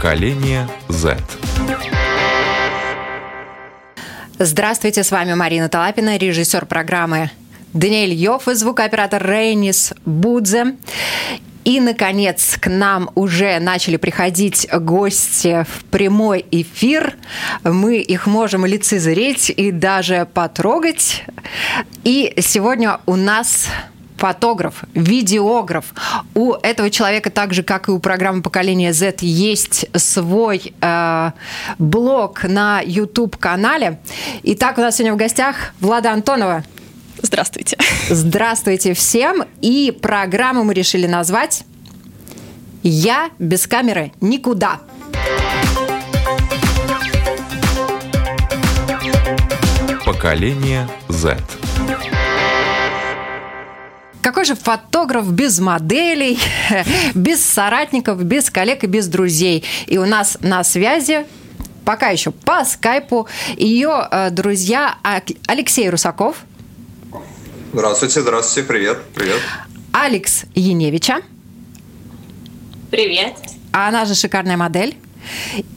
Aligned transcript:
Поколение 0.00 0.66
Z. 0.88 1.18
Здравствуйте, 4.38 5.04
с 5.04 5.10
вами 5.10 5.34
Марина 5.34 5.68
Талапина, 5.68 6.16
режиссер 6.16 6.64
программы 6.64 7.30
Даниэль 7.74 8.14
Йофф 8.14 8.48
и 8.48 8.54
звукооператор 8.54 9.22
Рейнис 9.22 9.92
Будзе. 10.06 10.76
И, 11.64 11.80
наконец, 11.80 12.56
к 12.58 12.70
нам 12.70 13.10
уже 13.14 13.58
начали 13.60 13.98
приходить 13.98 14.66
гости 14.72 15.66
в 15.68 15.84
прямой 15.84 16.46
эфир. 16.50 17.16
Мы 17.62 17.98
их 17.98 18.26
можем 18.26 18.64
лицезреть 18.64 19.50
и 19.50 19.70
даже 19.70 20.26
потрогать. 20.32 21.24
И 22.04 22.32
сегодня 22.38 23.00
у 23.04 23.16
нас 23.16 23.68
фотограф, 24.20 24.84
видеограф. 24.94 25.94
У 26.34 26.52
этого 26.52 26.90
человека, 26.90 27.30
так 27.30 27.54
же, 27.54 27.62
как 27.62 27.88
и 27.88 27.90
у 27.90 27.98
программы 27.98 28.42
«Поколение 28.42 28.92
Z», 28.92 29.16
есть 29.22 29.86
свой 29.96 30.74
э, 30.80 31.30
блог 31.78 32.44
на 32.44 32.82
YouTube-канале. 32.84 33.98
Итак, 34.42 34.76
у 34.76 34.82
нас 34.82 34.96
сегодня 34.96 35.14
в 35.14 35.16
гостях 35.16 35.72
Влада 35.80 36.12
Антонова. 36.12 36.64
Здравствуйте. 37.22 37.78
Здравствуйте 38.10 38.92
всем. 38.92 39.44
И 39.62 39.98
программу 40.02 40.64
мы 40.64 40.74
решили 40.74 41.06
назвать 41.06 41.64
«Я 42.82 43.30
без 43.38 43.66
камеры 43.66 44.12
никуда». 44.20 44.80
Поколение 50.04 50.86
Z. 51.08 51.38
Какой 54.22 54.44
же 54.44 54.54
фотограф 54.54 55.30
без 55.32 55.58
моделей, 55.60 56.38
без 57.14 57.44
соратников, 57.44 58.22
без 58.22 58.50
коллег 58.50 58.84
и 58.84 58.86
без 58.86 59.08
друзей? 59.08 59.64
И 59.86 59.98
у 59.98 60.04
нас 60.04 60.36
на 60.40 60.62
связи 60.62 61.26
пока 61.84 62.10
еще 62.10 62.30
по 62.30 62.64
скайпу 62.64 63.26
ее 63.56 64.08
э, 64.10 64.30
друзья 64.30 64.98
Алексей 65.46 65.88
Русаков. 65.88 66.36
Здравствуйте, 67.72 68.20
здравствуйте, 68.20 68.68
привет, 68.68 68.98
привет. 69.14 69.40
Алекс 69.92 70.44
Яневича. 70.54 71.22
Привет. 72.90 73.34
А 73.72 73.88
она 73.88 74.04
же 74.04 74.14
шикарная 74.14 74.56
модель. 74.56 74.96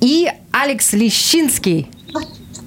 И 0.02 0.28
Алекс 0.52 0.94
Лещинский. 0.94 1.90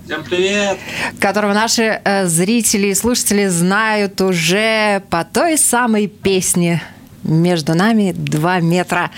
Всем 0.06 0.22
привет! 0.22 0.78
Которого 1.20 1.52
наши 1.52 2.00
э, 2.04 2.26
зрители 2.26 2.86
и 2.86 2.94
слушатели 2.94 3.48
знают 3.48 4.20
уже 4.20 5.02
по 5.10 5.24
той 5.24 5.58
самой 5.58 6.06
песне 6.06 6.80
«Между 7.24 7.74
нами 7.74 8.12
два 8.12 8.60
метра». 8.60 9.10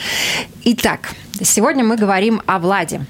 Итак, 0.65 1.11
сегодня 1.43 1.85
мы 1.85 1.99
говорим 1.99 2.41
о 2.47 2.59
Владе. 2.59 3.05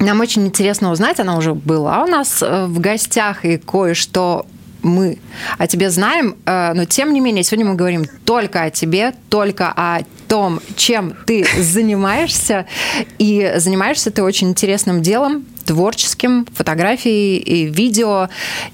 Нам 0.00 0.18
очень 0.18 0.44
интересно 0.48 0.90
узнать, 0.90 1.20
она 1.20 1.36
уже 1.36 1.54
была 1.54 2.02
у 2.02 2.06
нас 2.08 2.42
э, 2.42 2.66
в 2.66 2.80
гостях, 2.80 3.44
и 3.44 3.56
кое-что 3.56 4.44
мы 4.82 5.18
о 5.58 5.68
тебе 5.68 5.90
знаем, 5.90 6.38
э, 6.44 6.72
но 6.74 6.86
тем 6.86 7.12
не 7.12 7.20
менее 7.20 7.44
сегодня 7.44 7.66
мы 7.70 7.76
говорим 7.76 8.04
только 8.24 8.64
о 8.64 8.70
тебе, 8.70 9.14
только 9.28 9.72
о 9.76 10.00
том, 10.30 10.60
чем 10.76 11.14
ты 11.26 11.44
занимаешься, 11.58 12.64
и 13.18 13.54
занимаешься 13.56 14.12
ты 14.12 14.22
очень 14.22 14.50
интересным 14.50 15.02
делом, 15.02 15.44
творческим, 15.66 16.46
фотографией 16.54 17.38
и 17.38 17.64
видео, 17.64 18.28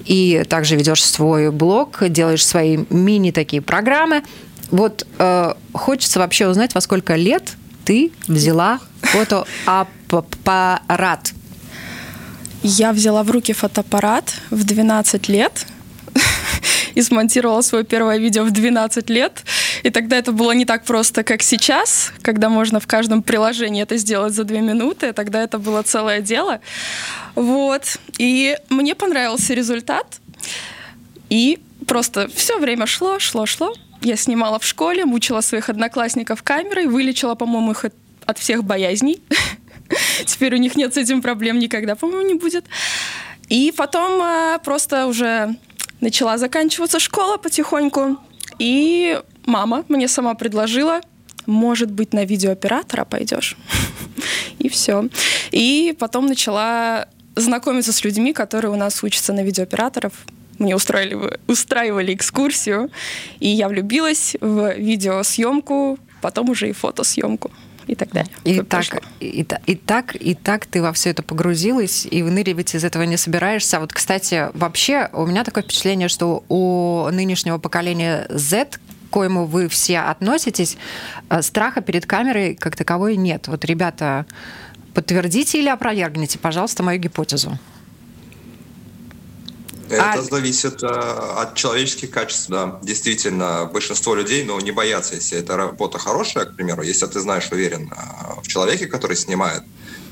и 0.05 0.45
также 0.47 0.75
ведешь 0.75 1.03
свой 1.03 1.49
блог, 1.51 2.07
делаешь 2.09 2.45
свои 2.45 2.77
мини 2.91 3.31
такие 3.31 3.63
программы. 3.63 4.21
Вот 4.69 5.07
э, 5.17 5.53
хочется 5.73 6.19
вообще 6.19 6.47
узнать, 6.47 6.75
во 6.75 6.81
сколько 6.81 7.15
лет 7.15 7.55
ты 7.85 8.11
взяла 8.27 8.79
фотоаппарат? 9.01 11.33
Я 12.61 12.93
взяла 12.93 13.23
в 13.23 13.31
руки 13.31 13.53
фотоаппарат 13.53 14.35
в 14.51 14.63
12 14.63 15.27
лет 15.29 15.65
и 16.93 17.01
смонтировала 17.01 17.61
свое 17.61 17.83
первое 17.83 18.19
видео 18.19 18.43
в 18.43 18.51
12 18.51 19.09
лет. 19.09 19.43
И 19.83 19.89
тогда 19.89 20.17
это 20.17 20.31
было 20.31 20.51
не 20.51 20.65
так 20.65 20.83
просто, 20.83 21.23
как 21.23 21.41
сейчас, 21.41 22.11
когда 22.21 22.49
можно 22.49 22.79
в 22.79 22.87
каждом 22.87 23.23
приложении 23.23 23.83
это 23.83 23.97
сделать 23.97 24.33
за 24.33 24.43
две 24.43 24.61
минуты. 24.61 25.13
Тогда 25.13 25.43
это 25.43 25.59
было 25.59 25.81
целое 25.83 26.21
дело. 26.21 26.59
Вот. 27.35 27.97
И 28.17 28.57
мне 28.69 28.95
понравился 28.95 29.53
результат. 29.53 30.19
И 31.29 31.59
просто 31.87 32.27
все 32.33 32.57
время 32.59 32.85
шло, 32.85 33.19
шло, 33.19 33.45
шло. 33.45 33.73
Я 34.01 34.15
снимала 34.15 34.59
в 34.59 34.65
школе, 34.65 35.05
мучила 35.05 35.41
своих 35.41 35.69
одноклассников 35.69 36.43
камерой, 36.43 36.87
вылечила, 36.87 37.35
по-моему, 37.35 37.71
их 37.71 37.85
от 38.25 38.37
всех 38.37 38.63
боязней. 38.63 39.21
Теперь 40.25 40.55
у 40.55 40.57
них 40.57 40.75
нет 40.75 40.93
с 40.93 40.97
этим 40.97 41.21
проблем 41.21 41.59
никогда, 41.59 41.95
по-моему, 41.95 42.27
не 42.27 42.33
будет. 42.35 42.65
И 43.49 43.73
потом 43.75 44.21
э, 44.21 44.59
просто 44.63 45.07
уже 45.07 45.55
начала 46.01 46.37
заканчиваться 46.37 46.99
школа 46.99 47.37
потихоньку. 47.37 48.17
И 48.59 49.19
мама 49.47 49.83
мне 49.87 50.07
сама 50.07 50.35
предложила, 50.35 51.01
может 51.47 51.89
быть, 51.89 52.13
на 52.13 52.25
видеооператора 52.25 53.05
пойдешь. 53.05 53.57
И 54.59 54.69
все. 54.69 55.09
И 55.51 55.95
потом 55.97 56.27
начала 56.27 57.07
знакомиться 57.35 57.93
с 57.93 58.03
людьми, 58.03 58.33
которые 58.33 58.71
у 58.71 58.75
нас 58.75 59.03
учатся 59.03 59.33
на 59.33 59.43
видеооператоров. 59.43 60.13
Мне 60.59 60.75
устроили, 60.75 61.39
устраивали 61.47 62.13
экскурсию, 62.13 62.89
и 63.39 63.47
я 63.47 63.69
влюбилась 63.69 64.35
в 64.41 64.73
видеосъемку, 64.75 65.99
потом 66.19 66.49
уже 66.49 66.69
и 66.69 66.71
фотосъемку 66.71 67.51
и 67.85 67.95
так 67.95 68.11
далее. 68.11 68.31
И 68.43 68.61
так, 68.61 68.85
и, 69.19 69.27
и, 69.67 69.75
так, 69.75 70.15
и 70.15 70.35
так 70.35 70.65
ты 70.65 70.81
во 70.81 70.91
все 70.93 71.11
это 71.11 71.23
погрузилась, 71.23 72.07
и 72.09 72.23
выныривать 72.23 72.75
из 72.75 72.83
этого 72.83 73.03
не 73.03 73.17
собираешься. 73.17 73.77
А 73.77 73.79
вот, 73.79 73.93
кстати, 73.93 74.49
вообще 74.53 75.09
у 75.13 75.25
меня 75.25 75.43
такое 75.43 75.63
впечатление, 75.63 76.09
что 76.09 76.43
у 76.49 77.07
нынешнего 77.11 77.59
поколения 77.59 78.25
Z, 78.29 78.79
коему 79.11 79.45
вы 79.45 79.67
все 79.67 79.99
относитесь, 79.99 80.77
э, 81.29 81.41
страха 81.41 81.81
перед 81.81 82.05
камерой 82.05 82.55
как 82.55 82.75
таковой 82.75 83.15
нет. 83.17 83.47
Вот, 83.47 83.65
ребята, 83.65 84.25
подтвердите 84.93 85.59
или 85.59 85.69
опровергните, 85.69 86.39
пожалуйста, 86.39 86.83
мою 86.83 86.99
гипотезу. 86.99 87.57
Это 89.89 90.13
а... 90.13 90.21
зависит 90.21 90.83
э, 90.83 90.87
от 90.87 91.55
человеческих 91.55 92.11
качеств, 92.11 92.49
да. 92.49 92.79
Действительно, 92.83 93.69
большинство 93.71 94.15
людей, 94.15 94.43
ну, 94.43 94.59
не 94.59 94.71
боятся, 94.71 95.15
если 95.15 95.39
эта 95.39 95.55
работа 95.55 95.97
хорошая, 95.97 96.45
к 96.45 96.55
примеру, 96.55 96.81
если 96.81 97.05
ты 97.05 97.19
знаешь, 97.19 97.47
уверен 97.51 97.91
э, 97.91 98.41
в 98.41 98.47
человеке, 98.47 98.87
который 98.87 99.15
снимает, 99.15 99.63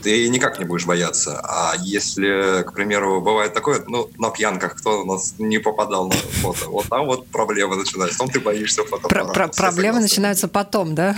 ты 0.06 0.30
никак 0.30 0.60
не 0.60 0.66
будешь 0.66 0.86
бояться. 0.86 1.42
А 1.44 1.74
если, 1.80 2.62
к 2.62 2.74
примеру, 2.74 3.22
бывает 3.22 3.54
такое, 3.56 3.84
ну, 3.88 4.08
на 4.20 4.30
пьянках 4.30 4.76
кто 4.76 5.02
у 5.02 5.06
нас 5.06 5.34
не 5.40 5.58
попадал 5.58 6.10
на 6.10 6.16
фото, 6.16 6.70
вот 6.70 6.86
там 6.90 7.08
вот 7.08 7.26
проблемы 7.28 7.76
начинаются, 7.76 8.20
потом 8.20 8.32
ты 8.32 8.40
боишься. 8.40 8.84
Про 8.84 9.24
-про 9.24 9.56
проблемы 9.56 10.00
начинаются 10.02 10.48
потом, 10.48 10.94
да? 10.94 11.16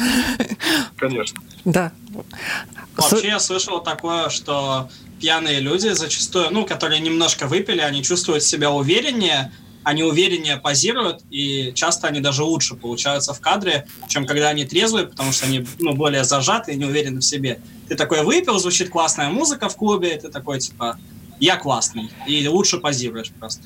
Конечно. 0.98 1.42
Да. 1.66 1.92
Вообще 2.96 3.28
я 3.28 3.40
слышал 3.40 3.84
такое, 3.84 4.30
что 4.30 4.90
пьяные 5.20 5.60
люди 5.60 5.90
зачастую, 5.90 6.48
ну, 6.52 6.66
которые 6.66 7.02
немножко 7.02 7.46
выпили, 7.48 7.82
они 7.82 8.04
чувствуют 8.04 8.44
себя 8.44 8.72
увереннее, 8.72 9.52
они 9.88 10.04
увереннее 10.04 10.58
позируют, 10.58 11.22
и 11.30 11.72
часто 11.74 12.08
они 12.08 12.20
даже 12.20 12.44
лучше 12.44 12.76
получаются 12.76 13.34
в 13.34 13.40
кадре, 13.40 13.88
чем 14.10 14.26
когда 14.26 14.50
они 14.50 14.66
трезвые, 14.66 15.08
потому 15.08 15.32
что 15.32 15.46
они 15.46 15.66
ну, 15.80 15.96
более 15.96 16.26
зажаты 16.26 16.74
и 16.74 16.76
не 16.76 16.84
уверены 16.84 17.22
в 17.22 17.24
себе. 17.24 17.62
Ты 17.88 17.96
такой 17.96 18.22
выпил, 18.24 18.60
звучит 18.60 18.90
классная 18.90 19.30
музыка 19.30 19.70
в 19.70 19.78
клубе, 19.78 20.14
и 20.14 20.20
ты 20.20 20.28
такой, 20.28 20.60
типа, 20.60 21.00
я 21.40 21.56
классный, 21.56 22.12
и 22.28 22.46
лучше 22.50 22.80
позируешь 22.80 23.32
просто. 23.40 23.64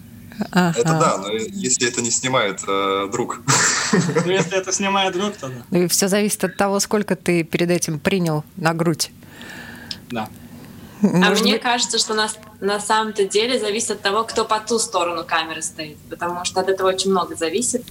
Ага. 0.52 0.80
Это 0.80 0.90
да, 0.90 1.18
но 1.18 1.32
если 1.32 1.88
это 1.88 2.04
не 2.04 2.12
снимает 2.12 2.62
э, 2.68 3.10
друг. 3.12 3.42
Ну, 4.24 4.32
если 4.32 4.56
это 4.60 4.72
снимает 4.72 5.14
друг, 5.14 5.36
то 5.38 5.48
да. 5.48 5.56
Ну, 5.72 5.84
и 5.84 5.88
все 5.88 6.08
зависит 6.08 6.44
от 6.44 6.56
того, 6.56 6.80
сколько 6.80 7.16
ты 7.16 7.44
перед 7.44 7.72
этим 7.72 8.00
принял 8.00 8.44
на 8.58 8.76
грудь. 8.76 9.10
Да. 10.12 10.30
А 11.02 11.32
мне 11.32 11.58
кажется, 11.58 11.98
что 11.98 12.14
нас 12.14 12.38
на 12.60 12.80
самом-то 12.80 13.26
деле 13.26 13.60
зависит 13.60 13.92
от 13.92 14.02
того, 14.02 14.24
кто 14.24 14.46
по 14.46 14.60
ту 14.60 14.78
сторону 14.80 15.24
камеры 15.26 15.62
стоит, 15.62 15.98
потому 16.10 16.46
что 16.46 16.60
от 16.60 16.70
этого 16.70 16.90
очень 16.90 17.12
много 17.12 17.36
зависит. 17.36 17.84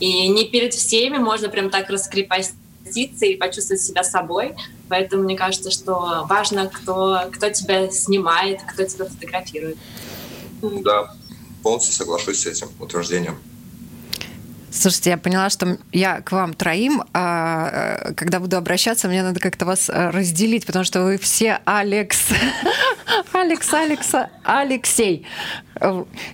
И 0.00 0.28
не 0.28 0.44
перед 0.46 0.74
всеми 0.74 1.18
можно 1.18 1.48
прям 1.48 1.70
так 1.70 1.88
раскрепоститься 1.88 3.24
и 3.24 3.36
почувствовать 3.36 3.80
себя 3.80 4.02
собой. 4.02 4.54
Поэтому 4.88 5.22
мне 5.22 5.36
кажется, 5.36 5.70
что 5.70 6.26
важно, 6.28 6.66
кто, 6.68 7.20
кто 7.32 7.48
тебя 7.50 7.90
снимает, 7.90 8.60
кто 8.62 8.84
тебя 8.84 9.06
фотографирует. 9.06 9.78
Да, 10.60 11.14
полностью 11.62 11.94
соглашусь 11.94 12.40
с 12.40 12.46
этим 12.46 12.68
утверждением. 12.80 13.38
Слушайте, 14.72 15.10
я 15.10 15.18
поняла, 15.18 15.50
что 15.50 15.78
я 15.92 16.22
к 16.22 16.32
вам 16.32 16.54
троим, 16.54 17.02
а 17.12 18.12
когда 18.16 18.40
буду 18.40 18.56
обращаться, 18.56 19.06
мне 19.06 19.22
надо 19.22 19.38
как-то 19.38 19.66
вас 19.66 19.88
разделить, 19.88 20.64
потому 20.66 20.84
что 20.84 21.02
вы 21.02 21.18
все 21.18 21.60
Алекс, 21.64 22.28
Алекс, 23.32 23.72
Алекс, 23.72 24.12
Алексей. 24.44 25.26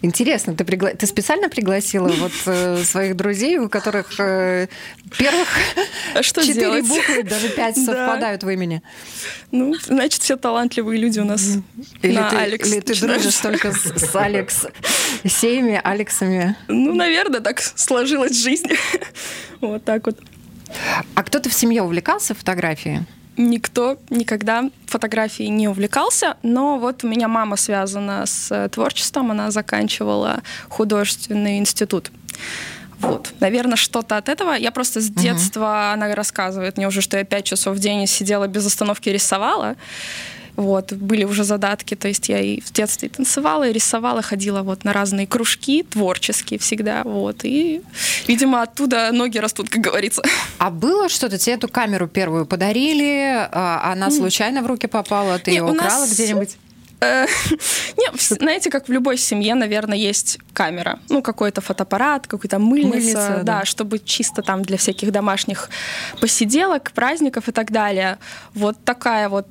Интересно, 0.03 0.55
ты, 0.55 0.65
пригла... 0.65 0.91
ты 0.91 1.07
специально 1.07 1.49
пригласила 1.49 2.09
вот 2.09 2.33
э, 2.47 2.83
своих 2.85 3.17
друзей, 3.17 3.59
у 3.59 3.69
которых 3.69 4.19
э, 4.19 4.69
первых 5.17 5.49
а 6.15 6.23
четыре 6.23 6.83
буквы, 6.83 7.23
даже 7.23 7.49
пять 7.51 7.77
Да. 7.87 7.93
совпадают 7.93 8.43
в 8.43 8.51
имени? 8.51 8.83
Ну, 9.51 9.75
значит, 9.75 10.23
все 10.23 10.37
талантливые 10.37 11.01
люди 11.01 11.21
у 11.21 11.25
нас 11.25 11.57
Или, 12.03 12.15
на 12.15 12.29
ты, 12.29 12.37
Алекс 12.37 12.69
или 12.69 12.81
ты 12.81 13.01
дружишь 13.01 13.37
только 13.37 13.73
с, 13.73 13.85
с 13.85 14.17
Алекс, 14.17 14.67
Сеями, 15.25 15.81
Алексами? 15.83 16.57
Ну, 16.67 16.95
наверное, 16.95 17.41
так 17.41 17.63
сложилась 18.29 18.43
жизнь. 18.43 18.69
Вот 19.61 19.85
так 19.85 20.07
вот. 20.07 20.17
А 21.17 21.23
кто-то 21.25 21.49
в 21.49 21.53
семье 21.53 21.83
увлекался 21.83 22.33
фотографией? 22.35 23.01
Никто 23.37 23.99
никогда 24.09 24.71
фотографией 24.87 25.49
не 25.49 25.67
увлекался, 25.69 26.37
но 26.45 26.79
вот 26.79 27.03
у 27.03 27.09
меня 27.09 27.27
мама 27.27 27.57
связана 27.57 28.25
с 28.27 28.53
э, 28.53 28.69
творчеством, 28.69 29.31
она 29.33 29.51
заканчивала 29.51 30.43
художественный 30.69 31.59
институт. 31.59 32.13
Вот, 33.01 33.33
наверное, 33.41 33.77
что-то 33.77 34.17
от 34.17 34.29
этого. 34.29 34.53
Я 34.53 34.71
просто 34.71 35.01
с 35.01 35.09
детства, 35.09 35.93
она 35.93 36.15
рассказывает 36.15 36.77
мне 36.77 36.87
уже, 36.87 37.01
что 37.01 37.17
я 37.17 37.25
пять 37.25 37.45
часов 37.45 37.77
в 37.77 37.81
день 37.81 38.07
сидела 38.07 38.47
без 38.47 38.67
остановки 38.67 39.09
рисовала. 39.09 39.77
Вот, 40.59 40.93
были 40.93 41.23
уже 41.25 41.45
задатки, 41.45 41.95
то 41.95 42.09
есть 42.09 42.29
я 42.29 42.41
и 42.41 42.61
в 42.61 42.73
детстве 42.73 43.09
танцевала, 43.09 43.69
и 43.69 43.73
рисовала, 43.73 44.23
ходила 44.23 44.63
вот 44.63 44.83
на 44.85 44.93
разные 44.93 45.25
кружки 45.27 45.85
творческие 45.85 46.59
всегда, 46.59 47.03
вот, 47.05 47.45
и, 47.45 47.81
видимо, 48.27 48.63
оттуда 48.63 49.13
ноги 49.13 49.39
растут, 49.39 49.69
как 49.71 49.83
говорится. 49.83 50.21
А 50.59 50.71
было 50.71 51.09
что-то? 51.09 51.39
Тебе 51.39 51.55
эту 51.55 51.69
камеру 51.69 52.09
первую 52.09 52.45
подарили, 52.45 53.49
а 53.53 53.93
она 53.93 54.11
случайно 54.11 54.63
в 54.63 54.67
руки 54.67 54.89
попала, 54.89 55.39
ты 55.39 55.53
Не, 55.53 55.59
ее 55.59 55.63
украла 55.63 56.01
нас- 56.01 56.13
где-нибудь? 56.13 56.57
Э, 57.01 57.27
Не, 57.97 58.11
в- 58.11 58.21
знаете, 58.21 58.71
как 58.71 58.89
в 58.89 58.93
любой 58.93 59.19
семье, 59.19 59.55
наверное, 59.55 59.97
есть 59.97 60.39
камера. 60.53 60.99
Ну, 61.09 61.23
какой-то 61.23 61.61
фотоаппарат, 61.61 62.27
какой-то 62.27 62.59
мыльница, 62.59 62.97
Мыльница, 62.97 63.29
да. 63.45 63.61
да, 63.61 63.65
чтобы 63.65 64.01
чисто 64.01 64.43
там 64.43 64.63
для 64.65 64.77
всяких 64.79 65.13
домашних 65.13 65.71
посиделок, 66.21 66.91
праздников 66.91 67.49
и 67.49 67.53
так 67.53 67.71
далее. 67.71 68.19
Вот 68.53 68.77
такая 68.85 69.29
вот 69.29 69.47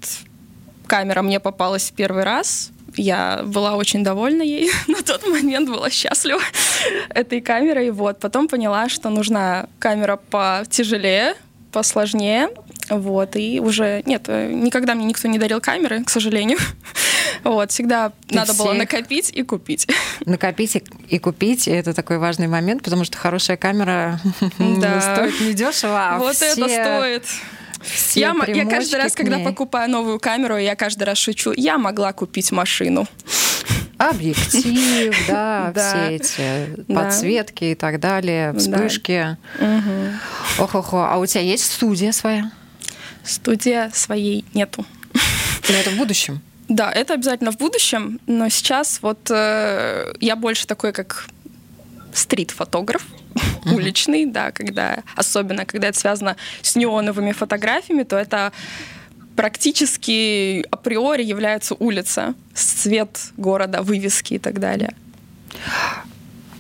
камера 0.88 1.22
мне 1.22 1.40
попалась 1.40 1.90
в 1.92 1.94
первый 1.94 2.24
раз. 2.24 2.72
Я 2.96 3.42
была 3.46 3.76
очень 3.76 4.04
довольна 4.04 4.42
ей. 4.42 4.72
На 4.88 5.02
тот 5.04 5.28
момент 5.28 5.70
была 5.70 5.90
счастлива 5.90 6.42
этой 7.10 7.42
камерой. 7.42 7.92
Вот. 7.92 8.20
Потом 8.20 8.48
поняла, 8.48 8.90
что 8.90 9.10
нужна 9.10 9.68
камера 9.80 10.16
потяжелее, 10.18 11.36
посложнее. 11.72 12.50
Вот. 12.90 13.36
И 13.36 13.60
уже... 13.60 14.02
Нет, 14.06 14.24
э, 14.28 14.52
никогда 14.52 14.96
мне 14.96 15.06
никто 15.06 15.28
не 15.28 15.38
дарил 15.38 15.60
камеры, 15.62 16.04
к 16.04 16.10
сожалению. 16.10 16.58
Вот. 17.44 17.72
Всегда 17.72 18.12
Ты 18.28 18.36
надо 18.36 18.54
было 18.56 18.74
накопить 18.74 19.30
и 19.30 19.44
купить. 19.44 19.88
Накопить 20.26 20.76
и, 20.76 20.84
и 21.08 21.20
купить, 21.20 21.68
и 21.68 21.72
это 21.72 21.94
такой 21.94 22.18
важный 22.18 22.48
момент, 22.48 22.84
потому 22.84 23.04
что 23.06 23.18
хорошая 23.18 23.58
камера 23.58 24.20
Да. 24.58 25.00
стоит 25.00 25.40
недешево, 25.42 26.16
а 26.16 26.18
вот 26.18 26.36
все- 26.36 26.46
это 26.48 26.68
стоит. 26.68 27.24
Все 27.82 28.20
Я, 28.22 28.36
я 28.48 28.66
каждый 28.66 28.96
раз, 28.96 29.14
когда 29.14 29.40
покупаю 29.40 29.90
новую 29.90 30.20
камеру, 30.20 30.58
я 30.58 30.76
каждый 30.76 31.04
раз 31.04 31.18
шучу, 31.18 31.54
я 31.56 31.78
могла 31.78 32.14
купить 32.14 32.52
машину. 32.52 33.08
Объектив, 33.98 35.16
да, 35.28 35.74
все 35.76 36.16
эти 36.16 36.94
подсветки 36.94 37.64
и 37.66 37.76
так 37.76 38.00
далее, 38.00 38.54
Да. 38.54 38.60
вспышки. 38.60 39.38
Ох-охо. 40.60 41.08
А 41.12 41.18
у 41.18 41.26
тебя 41.26 41.42
есть 41.42 41.72
студия 41.72 42.12
своя? 42.12 42.52
Студия 43.24 43.90
своей 43.94 44.46
нету. 44.54 44.86
Или 45.68 45.80
это 45.80 45.90
в 45.90 45.96
будущем? 45.98 46.42
Да, 46.70 46.92
это 46.92 47.14
обязательно 47.14 47.52
в 47.52 47.58
будущем, 47.58 48.20
но 48.28 48.50
сейчас 48.50 49.00
вот 49.02 49.32
э, 49.32 50.14
я 50.20 50.36
больше 50.36 50.68
такой, 50.68 50.92
как 50.92 51.26
стрит-фотограф, 52.14 53.04
уличный, 53.66 54.26
да, 54.26 54.52
когда, 54.52 55.04
особенно 55.16 55.66
когда 55.66 55.90
это 55.90 56.00
связано 56.00 56.36
с 56.62 56.76
неоновыми 56.76 57.32
фотографиями, 57.32 58.04
то 58.04 58.18
это 58.18 58.52
практически 59.36 60.66
априори 60.72 61.24
является 61.24 61.76
улица, 61.76 62.34
цвет 62.54 63.32
города, 63.38 63.82
вывески 63.82 64.36
и 64.36 64.40
так 64.40 64.60
далее. 64.60 64.94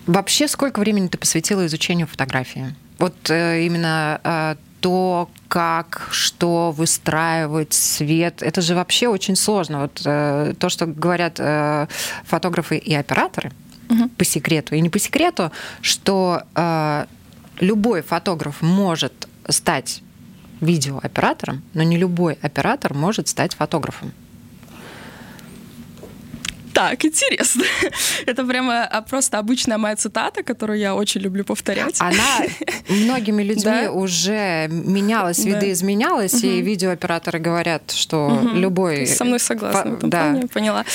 Вообще, 0.05 0.47
сколько 0.47 0.79
времени 0.79 1.07
ты 1.07 1.17
посвятила 1.17 1.65
изучению 1.65 2.07
фотографии? 2.07 2.75
Вот 2.99 3.29
э, 3.29 3.65
именно 3.65 4.21
э, 4.23 4.55
то, 4.79 5.29
как, 5.47 6.07
что 6.11 6.71
выстраивать, 6.71 7.73
свет, 7.73 8.41
это 8.41 8.61
же 8.61 8.75
вообще 8.75 9.07
очень 9.07 9.35
сложно. 9.35 9.81
Вот 9.81 10.01
э, 10.05 10.53
то, 10.57 10.69
что 10.69 10.85
говорят 10.85 11.39
э, 11.39 11.87
фотографы 12.25 12.77
и 12.77 12.93
операторы, 12.93 13.51
по 14.17 14.25
секрету 14.25 14.75
и 14.75 14.81
не 14.81 14.89
по 14.89 14.99
секрету, 14.99 15.51
что 15.81 16.43
э, 16.55 17.05
любой 17.59 18.01
фотограф 18.01 18.61
может 18.61 19.27
стать 19.47 20.01
видеооператором, 20.61 21.61
но 21.73 21.83
не 21.83 21.97
любой 21.97 22.37
оператор 22.41 22.93
может 22.93 23.27
стать 23.27 23.55
фотографом. 23.55 24.11
Так, 26.77 27.05
интересно. 27.05 27.63
Это 28.27 28.45
прямо 28.45 28.83
а, 28.83 29.01
просто 29.01 29.39
обычная 29.39 29.77
моя 29.79 29.95
цитата, 29.95 30.43
которую 30.43 30.77
я 30.77 30.93
очень 30.93 31.21
люблю 31.21 31.43
повторять. 31.43 31.99
Она 31.99 32.45
многими 32.89 33.41
людьми 33.41 33.87
уже 33.87 34.67
менялась, 34.69 35.39
видоизменялась, 35.39 36.43
и 36.43 36.61
видеооператоры 36.61 37.39
говорят, 37.39 37.91
что 37.91 38.41
любой... 38.53 39.07
Со 39.07 39.25
мной 39.25 39.39
согласна 39.39 39.97
да. 40.03 40.39
поняла. 40.53 40.85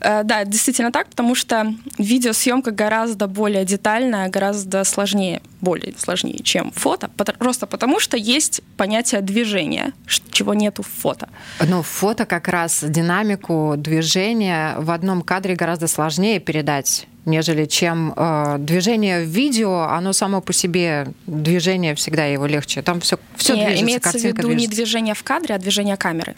Э, 0.00 0.24
Да, 0.24 0.44
действительно 0.44 0.92
так, 0.92 1.08
потому 1.08 1.34
что 1.34 1.74
видеосъемка 1.96 2.70
гораздо 2.70 3.26
более 3.26 3.64
детальная, 3.64 4.28
гораздо 4.28 4.84
сложнее, 4.84 5.40
более 5.62 5.94
сложнее, 5.96 6.38
чем 6.42 6.70
фото, 6.72 7.08
просто 7.38 7.66
потому 7.66 7.98
что 8.00 8.18
есть 8.18 8.60
понятие 8.76 9.22
движения, 9.22 9.92
чего 10.32 10.52
нету 10.52 10.82
в 10.82 11.02
фото. 11.02 11.28
Но 11.66 11.82
фото 11.82 12.26
как 12.26 12.48
раз 12.48 12.84
динамику 12.86 13.74
движения 13.78 14.74
в 14.78 14.90
одном 14.90 15.22
кадре 15.30 15.54
гораздо 15.54 15.86
сложнее 15.86 16.40
передать, 16.40 17.06
нежели 17.24 17.66
чем 17.66 18.12
э, 18.16 18.56
движение 18.58 19.20
в 19.24 19.28
видео, 19.28 19.82
оно 19.82 20.12
само 20.12 20.40
по 20.40 20.52
себе, 20.52 21.06
движение 21.28 21.94
всегда 21.94 22.24
его 22.24 22.46
легче. 22.46 22.82
Там 22.82 22.98
все, 23.00 23.16
все 23.36 23.54
Не, 23.54 23.66
движется, 23.66 23.84
имеется 23.84 24.10
в 24.10 24.24
виду 24.24 24.48
не 24.48 24.54
движется. 24.54 24.76
движение 24.76 25.14
в 25.14 25.22
кадре, 25.22 25.54
а 25.54 25.58
движение 25.58 25.96
камеры. 25.96 26.34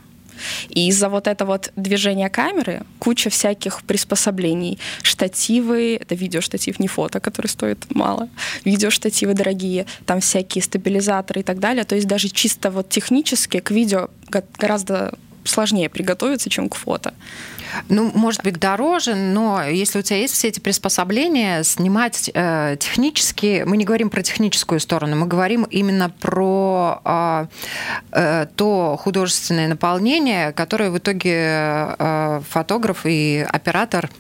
И 0.68 0.88
из-за 0.88 1.08
вот 1.08 1.26
этого 1.26 1.52
вот 1.52 1.72
движения 1.74 2.28
камеры 2.28 2.82
куча 2.98 3.30
всяких 3.30 3.82
приспособлений. 3.84 4.78
Штативы, 5.02 5.96
это 5.98 6.14
видеоштатив, 6.14 6.78
не 6.78 6.88
фото, 6.88 7.18
который 7.20 7.46
стоит 7.46 7.78
мало. 7.94 8.28
Видеоштативы 8.66 9.32
дорогие, 9.32 9.86
там 10.04 10.20
всякие 10.20 10.62
стабилизаторы 10.62 11.40
и 11.40 11.44
так 11.44 11.60
далее. 11.60 11.84
То 11.84 11.94
есть 11.94 12.06
даже 12.06 12.28
чисто 12.28 12.70
вот 12.70 12.90
технически 12.90 13.60
к 13.60 13.70
видео 13.70 14.10
го- 14.28 14.44
гораздо 14.58 15.14
сложнее 15.44 15.88
приготовиться, 15.88 16.50
чем 16.50 16.68
к 16.68 16.76
фото. 16.76 17.14
Ну, 17.88 18.10
может 18.14 18.42
быть, 18.42 18.58
дороже, 18.58 19.14
но 19.14 19.62
если 19.62 19.98
у 19.98 20.02
тебя 20.02 20.18
есть 20.18 20.34
все 20.34 20.48
эти 20.48 20.60
приспособления, 20.60 21.62
снимать 21.62 22.30
э, 22.34 22.76
технически, 22.78 23.64
мы 23.66 23.76
не 23.76 23.84
говорим 23.84 24.10
про 24.10 24.22
техническую 24.22 24.78
сторону, 24.80 25.16
мы 25.16 25.26
говорим 25.26 25.64
именно 25.64 26.10
про 26.10 27.00
э, 27.04 27.46
э, 28.12 28.46
то 28.56 28.98
художественное 29.00 29.68
наполнение, 29.68 30.52
которое 30.52 30.90
в 30.90 30.98
итоге 30.98 31.96
э, 31.98 32.40
фотограф 32.48 33.06
и 33.06 33.46
оператор 33.48 34.10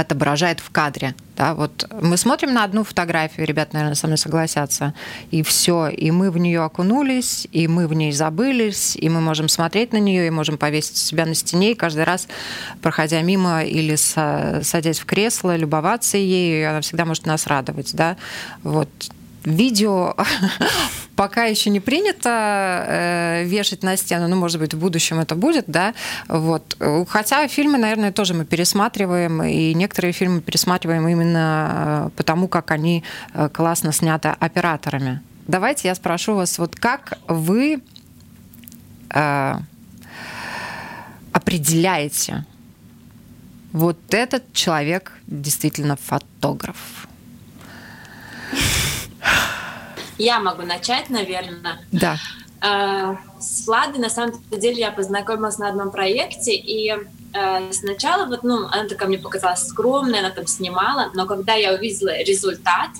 отображает 0.00 0.60
в 0.60 0.70
кадре. 0.70 1.14
Да, 1.36 1.54
вот 1.54 1.88
мы 2.00 2.16
смотрим 2.16 2.52
на 2.52 2.64
одну 2.64 2.82
фотографию, 2.84 3.46
ребят, 3.46 3.72
наверное, 3.72 3.94
со 3.94 4.06
мной 4.06 4.18
согласятся, 4.18 4.92
и 5.30 5.42
все, 5.42 5.88
и 5.88 6.10
мы 6.10 6.30
в 6.30 6.38
нее 6.38 6.62
окунулись, 6.62 7.46
и 7.52 7.68
мы 7.68 7.86
в 7.86 7.94
ней 7.94 8.12
забылись, 8.12 8.96
и 8.96 9.08
мы 9.08 9.20
можем 9.20 9.48
смотреть 9.48 9.92
на 9.92 9.98
нее, 9.98 10.26
и 10.26 10.30
можем 10.30 10.58
повесить 10.58 10.96
себя 10.96 11.26
на 11.26 11.34
стене, 11.34 11.72
и 11.72 11.74
каждый 11.74 12.04
раз, 12.04 12.28
проходя 12.82 13.22
мимо 13.22 13.62
или 13.62 13.94
са- 13.94 14.62
садясь 14.64 14.98
в 14.98 15.04
кресло, 15.04 15.56
любоваться 15.56 16.16
ею, 16.16 16.70
она 16.70 16.80
всегда 16.80 17.04
может 17.04 17.26
нас 17.26 17.46
радовать, 17.46 17.94
да. 17.94 18.16
Вот 18.64 18.88
видео 19.44 20.14
пока 21.18 21.44
еще 21.46 21.70
не 21.70 21.80
принято 21.80 22.84
э, 22.88 23.44
вешать 23.44 23.82
на 23.82 23.96
стену, 23.96 24.28
ну, 24.28 24.36
может 24.36 24.60
быть, 24.60 24.72
в 24.72 24.78
будущем 24.78 25.18
это 25.18 25.34
будет, 25.34 25.64
да, 25.66 25.94
вот. 26.28 26.76
Хотя 27.08 27.48
фильмы, 27.48 27.76
наверное, 27.76 28.12
тоже 28.12 28.34
мы 28.34 28.44
пересматриваем, 28.44 29.42
и 29.42 29.74
некоторые 29.74 30.12
фильмы 30.12 30.40
пересматриваем 30.40 31.08
именно 31.08 32.06
э, 32.06 32.10
потому, 32.16 32.46
как 32.46 32.70
они 32.70 33.02
э, 33.34 33.48
классно 33.52 33.92
сняты 33.92 34.28
операторами. 34.28 35.20
Давайте 35.48 35.88
я 35.88 35.96
спрошу 35.96 36.34
вас, 36.34 36.56
вот 36.58 36.76
как 36.76 37.18
вы 37.26 37.82
э, 39.10 39.54
определяете, 41.32 42.44
вот 43.72 43.98
этот 44.14 44.52
человек 44.52 45.12
действительно 45.26 45.96
фотограф? 45.96 47.07
Я 50.18 50.40
могу 50.40 50.62
начать, 50.62 51.10
наверное. 51.10 51.78
Да. 51.92 52.16
Э, 52.60 53.16
с 53.38 53.66
Владой, 53.66 54.00
на 54.00 54.10
самом 54.10 54.32
деле, 54.50 54.80
я 54.80 54.90
познакомилась 54.90 55.58
на 55.58 55.68
одном 55.68 55.90
проекте, 55.90 56.54
и 56.54 56.90
э, 56.90 57.72
сначала 57.72 58.26
вот, 58.26 58.42
ну, 58.42 58.66
она 58.66 58.88
такая 58.88 59.08
мне 59.08 59.18
показалась 59.18 59.66
скромная, 59.66 60.20
она 60.20 60.30
там 60.30 60.46
снимала, 60.46 61.10
но 61.14 61.26
когда 61.26 61.54
я 61.54 61.74
увидела 61.74 62.20
результат, 62.22 62.90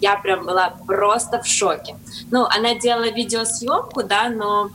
я 0.00 0.16
прям 0.16 0.46
была 0.46 0.70
просто 0.86 1.42
в 1.42 1.46
шоке. 1.46 1.96
Ну, 2.30 2.46
она 2.46 2.74
делала 2.76 3.10
видеосъемку, 3.10 4.04
да, 4.04 4.30
но 4.30 4.70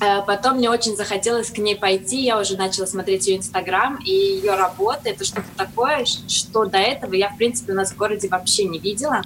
э, 0.00 0.22
потом 0.26 0.56
мне 0.56 0.70
очень 0.70 0.96
захотелось 0.96 1.50
к 1.50 1.58
ней 1.58 1.76
пойти, 1.76 2.22
я 2.22 2.40
уже 2.40 2.56
начала 2.56 2.86
смотреть 2.86 3.26
ее 3.26 3.36
инстаграм 3.36 3.98
и 4.02 4.10
ее 4.10 4.54
работы. 4.54 5.10
Это 5.10 5.24
что-то 5.24 5.48
такое, 5.56 6.06
что 6.06 6.64
до 6.64 6.78
этого 6.78 7.12
я, 7.14 7.28
в 7.28 7.36
принципе, 7.36 7.72
у 7.72 7.76
нас 7.76 7.92
в 7.92 7.96
городе 7.96 8.28
вообще 8.28 8.64
не 8.64 8.78
видела 8.78 9.22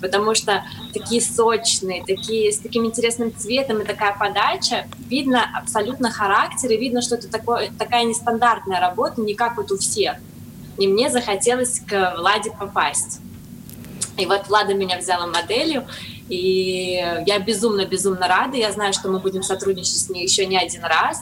потому 0.00 0.34
что 0.34 0.64
такие 0.92 1.20
сочные, 1.20 2.04
такие, 2.04 2.52
с 2.52 2.58
таким 2.58 2.86
интересным 2.86 3.34
цветом 3.34 3.80
и 3.80 3.84
такая 3.84 4.16
подача, 4.18 4.86
видно 5.08 5.44
абсолютно 5.56 6.10
характер, 6.10 6.70
и 6.70 6.76
видно, 6.76 7.02
что 7.02 7.16
это 7.16 7.28
такое, 7.28 7.70
такая 7.78 8.04
нестандартная 8.04 8.80
работа, 8.80 9.20
не 9.20 9.34
как 9.34 9.56
вот 9.56 9.70
у 9.70 9.78
всех. 9.78 10.16
И 10.78 10.86
мне 10.86 11.10
захотелось 11.10 11.80
к 11.80 12.14
Владе 12.16 12.50
попасть. 12.50 13.20
И 14.16 14.26
вот 14.26 14.48
Влада 14.48 14.74
меня 14.74 14.98
взяла 14.98 15.26
моделью, 15.26 15.86
и 16.28 17.02
я 17.26 17.38
безумно-безумно 17.38 18.28
рада. 18.28 18.56
Я 18.56 18.70
знаю, 18.72 18.92
что 18.92 19.08
мы 19.08 19.18
будем 19.18 19.42
сотрудничать 19.42 19.98
с 19.98 20.08
ней 20.08 20.22
еще 20.22 20.46
не 20.46 20.56
один 20.56 20.84
раз. 20.84 21.20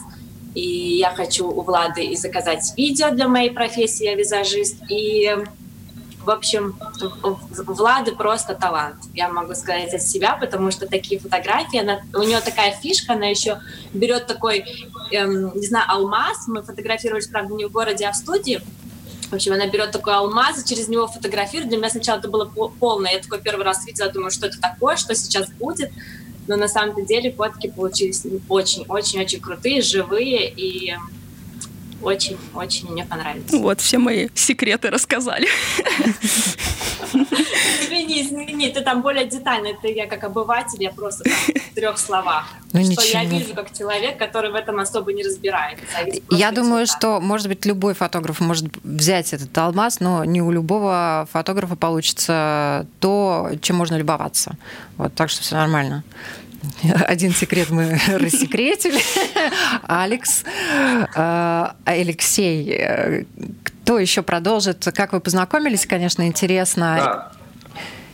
И 0.55 0.97
я 0.97 1.11
хочу 1.11 1.47
у 1.47 1.61
Влады 1.61 2.03
и 2.03 2.15
заказать 2.15 2.73
видео 2.75 3.11
для 3.11 3.27
моей 3.27 3.51
профессии, 3.51 4.05
я 4.05 4.15
визажист, 4.15 4.77
и 4.89 5.35
в 6.23 6.29
общем, 6.29 6.77
Влады 7.65 8.13
просто 8.13 8.53
талант, 8.53 8.97
я 9.13 9.29
могу 9.29 9.55
сказать 9.55 9.93
от 9.93 10.01
себя, 10.01 10.35
потому 10.35 10.71
что 10.71 10.87
такие 10.87 11.19
фотографии, 11.19 11.79
она, 11.79 12.01
у 12.13 12.23
нее 12.23 12.41
такая 12.41 12.71
фишка, 12.71 13.13
она 13.13 13.27
еще 13.27 13.59
берет 13.93 14.27
такой, 14.27 14.65
эм, 15.11 15.57
не 15.57 15.65
знаю, 15.65 15.85
алмаз, 15.89 16.47
мы 16.47 16.61
фотографировались, 16.61 17.27
правда, 17.27 17.53
не 17.53 17.65
в 17.65 17.71
городе, 17.71 18.05
а 18.05 18.11
в 18.11 18.15
студии, 18.15 18.61
в 19.29 19.33
общем, 19.33 19.53
она 19.53 19.67
берет 19.67 19.91
такой 19.91 20.15
алмаз 20.15 20.63
и 20.63 20.67
через 20.67 20.87
него 20.87 21.07
фотографирует. 21.07 21.69
Для 21.69 21.77
меня 21.77 21.91
сначала 21.91 22.17
это 22.17 22.27
было 22.27 22.45
полное. 22.45 23.13
Я 23.13 23.19
такой 23.19 23.39
первый 23.39 23.63
раз 23.63 23.85
видела, 23.85 24.11
думаю, 24.11 24.31
что 24.31 24.47
это 24.47 24.59
такое, 24.59 24.95
что 24.95 25.13
сейчас 25.13 25.51
будет. 25.51 25.91
Но 26.47 26.55
на 26.55 26.67
самом 26.67 27.05
деле 27.05 27.31
фотки 27.31 27.69
получились 27.69 28.25
очень-очень-очень 28.49 29.39
крутые, 29.39 29.83
живые 29.83 30.49
и 30.49 30.95
очень-очень 32.01 32.91
мне 32.91 33.05
понравилось. 33.05 33.51
Вот, 33.51 33.81
все 33.81 33.97
мои 33.97 34.29
секреты 34.33 34.89
рассказали. 34.89 35.47
Извини, 37.81 38.21
извини, 38.21 38.69
ты 38.69 38.81
там 38.81 39.01
более 39.01 39.25
детально. 39.25 39.67
Это 39.67 39.87
я 39.87 40.07
как 40.07 40.23
обыватель, 40.23 40.81
я 40.83 40.91
просто 40.91 41.29
в 41.71 41.75
трех 41.75 41.97
словах. 41.97 42.45
Ну, 42.71 42.81
что 42.83 42.91
ничего. 42.91 43.19
я 43.19 43.25
вижу 43.25 43.53
как 43.55 43.75
человек, 43.75 44.17
который 44.17 44.51
в 44.51 44.55
этом 44.55 44.79
особо 44.79 45.11
не 45.13 45.23
разбирается. 45.23 45.85
Я 46.29 46.51
думаю, 46.51 46.85
что, 46.85 47.19
может 47.19 47.47
быть, 47.47 47.65
любой 47.65 47.93
фотограф 47.93 48.39
может 48.39 48.65
взять 48.83 49.33
этот 49.33 49.57
алмаз, 49.57 49.99
но 49.99 50.23
не 50.23 50.41
у 50.41 50.51
любого 50.51 51.27
фотографа 51.31 51.75
получится 51.75 52.85
то, 52.99 53.49
чем 53.61 53.77
можно 53.77 53.95
любоваться. 53.95 54.55
Вот, 54.97 55.13
так 55.15 55.29
что 55.29 55.41
все 55.41 55.55
нормально. 55.55 56.03
Один 57.07 57.33
секрет 57.33 57.69
мы 57.69 57.99
рассекретили. 58.07 58.99
Алекс, 59.83 60.43
э, 61.15 61.67
Алексей, 61.85 62.71
э, 62.71 63.23
кто 63.63 63.99
еще 63.99 64.21
продолжит? 64.21 64.85
Как 64.93 65.13
вы 65.13 65.19
познакомились, 65.19 65.85
конечно, 65.85 66.27
интересно. 66.27 66.95
Да. 66.97 67.31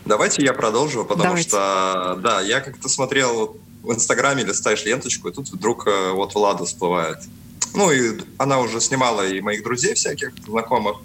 Давайте 0.05 0.43
я 0.43 0.53
продолжу, 0.53 1.03
потому 1.03 1.29
Давайте. 1.29 1.49
что, 1.49 2.19
да, 2.21 2.41
я 2.41 2.61
как-то 2.61 2.87
смотрел 2.89 3.57
в 3.81 3.91
Инстаграме, 3.91 4.43
листаешь 4.43 4.85
ленточку, 4.85 5.29
и 5.29 5.31
тут 5.31 5.49
вдруг 5.49 5.87
э, 5.87 6.11
вот 6.11 6.35
Влада 6.35 6.65
всплывает. 6.65 7.19
Ну, 7.73 7.91
и 7.91 8.19
она 8.37 8.59
уже 8.59 8.79
снимала 8.81 9.27
и 9.27 9.41
моих 9.41 9.63
друзей 9.63 9.95
всяких, 9.95 10.31
знакомых. 10.47 10.97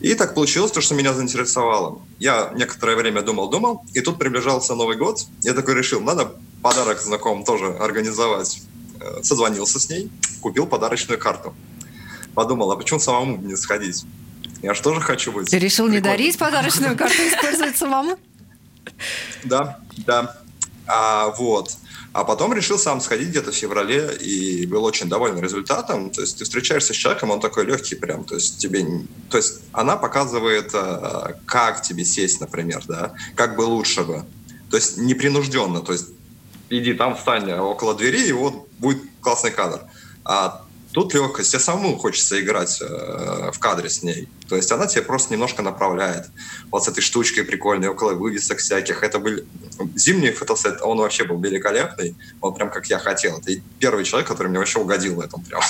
И 0.00 0.14
так 0.14 0.34
получилось, 0.34 0.72
то, 0.72 0.80
что 0.80 0.94
меня 0.94 1.14
заинтересовало. 1.14 2.00
Я 2.18 2.52
некоторое 2.54 2.96
время 2.96 3.22
думал-думал, 3.22 3.84
и 3.94 4.00
тут 4.00 4.18
приближался 4.18 4.74
Новый 4.74 4.96
год. 4.96 5.24
Я 5.42 5.54
такой 5.54 5.74
решил, 5.74 6.00
надо 6.00 6.34
подарок 6.62 7.00
знакомым 7.00 7.44
тоже 7.44 7.66
организовать. 7.66 8.60
Э, 9.00 9.22
созвонился 9.22 9.78
с 9.78 9.88
ней, 9.88 10.10
купил 10.40 10.66
подарочную 10.66 11.18
карту. 11.18 11.54
Подумал, 12.34 12.70
а 12.72 12.76
почему 12.76 13.00
самому 13.00 13.36
не 13.38 13.56
сходить? 13.56 14.04
Я 14.62 14.74
же 14.74 14.82
тоже 14.82 15.00
хочу 15.00 15.32
быть. 15.32 15.50
Ты 15.50 15.58
решил 15.58 15.88
не 15.88 16.00
дарить 16.00 16.38
подарочную 16.38 16.96
карту, 16.96 17.16
использовать 17.16 17.76
самому? 17.76 18.18
Да, 19.44 19.80
да. 19.98 20.36
А, 20.86 21.30
вот. 21.30 21.76
А 22.12 22.24
потом 22.24 22.54
решил 22.54 22.78
сам 22.78 23.00
сходить 23.00 23.28
где-то 23.28 23.52
в 23.52 23.54
феврале 23.54 24.16
и 24.16 24.66
был 24.66 24.84
очень 24.84 25.08
доволен 25.08 25.38
результатом. 25.38 26.10
То 26.10 26.22
есть 26.22 26.38
ты 26.38 26.44
встречаешься 26.44 26.94
с 26.94 26.96
человеком, 26.96 27.30
он 27.30 27.40
такой 27.40 27.66
легкий 27.66 27.94
прям. 27.94 28.24
То 28.24 28.36
есть 28.36 28.58
тебе, 28.58 28.86
то 29.28 29.36
есть 29.36 29.60
она 29.72 29.96
показывает, 29.96 30.70
э, 30.72 31.34
как 31.44 31.82
тебе 31.82 32.04
сесть, 32.04 32.40
например, 32.40 32.82
да, 32.88 33.14
как 33.34 33.56
бы 33.56 33.62
лучше 33.62 34.02
бы. 34.02 34.24
То 34.70 34.76
есть 34.76 34.96
непринужденно. 34.96 35.80
То 35.80 35.92
есть 35.92 36.06
иди 36.70 36.94
там 36.94 37.16
встань 37.16 37.52
около 37.52 37.94
двери, 37.94 38.28
и 38.28 38.32
вот 38.32 38.66
будет 38.78 39.02
классный 39.20 39.50
кадр. 39.50 39.82
А 40.24 40.65
Тут 40.96 41.12
легкость, 41.12 41.50
тебе 41.50 41.60
самому 41.60 41.98
хочется 41.98 42.40
играть 42.40 42.80
э, 42.80 43.50
в 43.52 43.58
кадре 43.58 43.90
с 43.90 44.02
ней. 44.02 44.30
То 44.48 44.56
есть 44.56 44.72
она 44.72 44.86
тебе 44.86 45.02
просто 45.02 45.34
немножко 45.34 45.60
направляет. 45.60 46.24
Вот 46.70 46.84
с 46.84 46.88
этой 46.88 47.02
штучкой 47.02 47.44
прикольной, 47.44 47.88
около 47.88 48.14
вывесок 48.14 48.60
всяких. 48.60 49.02
Это 49.02 49.18
был 49.18 49.40
зимний 49.94 50.30
фотосет, 50.30 50.80
он 50.80 50.96
вообще 50.96 51.24
был 51.24 51.38
великолепный. 51.38 52.16
Он 52.40 52.54
прям 52.54 52.70
как 52.70 52.86
я 52.86 52.98
хотел. 52.98 53.36
Это 53.36 53.52
первый 53.78 54.04
человек, 54.04 54.26
который 54.26 54.48
мне 54.48 54.58
вообще 54.58 54.78
угодил 54.78 55.16
в 55.16 55.20
этом 55.20 55.44
прям. 55.44 55.60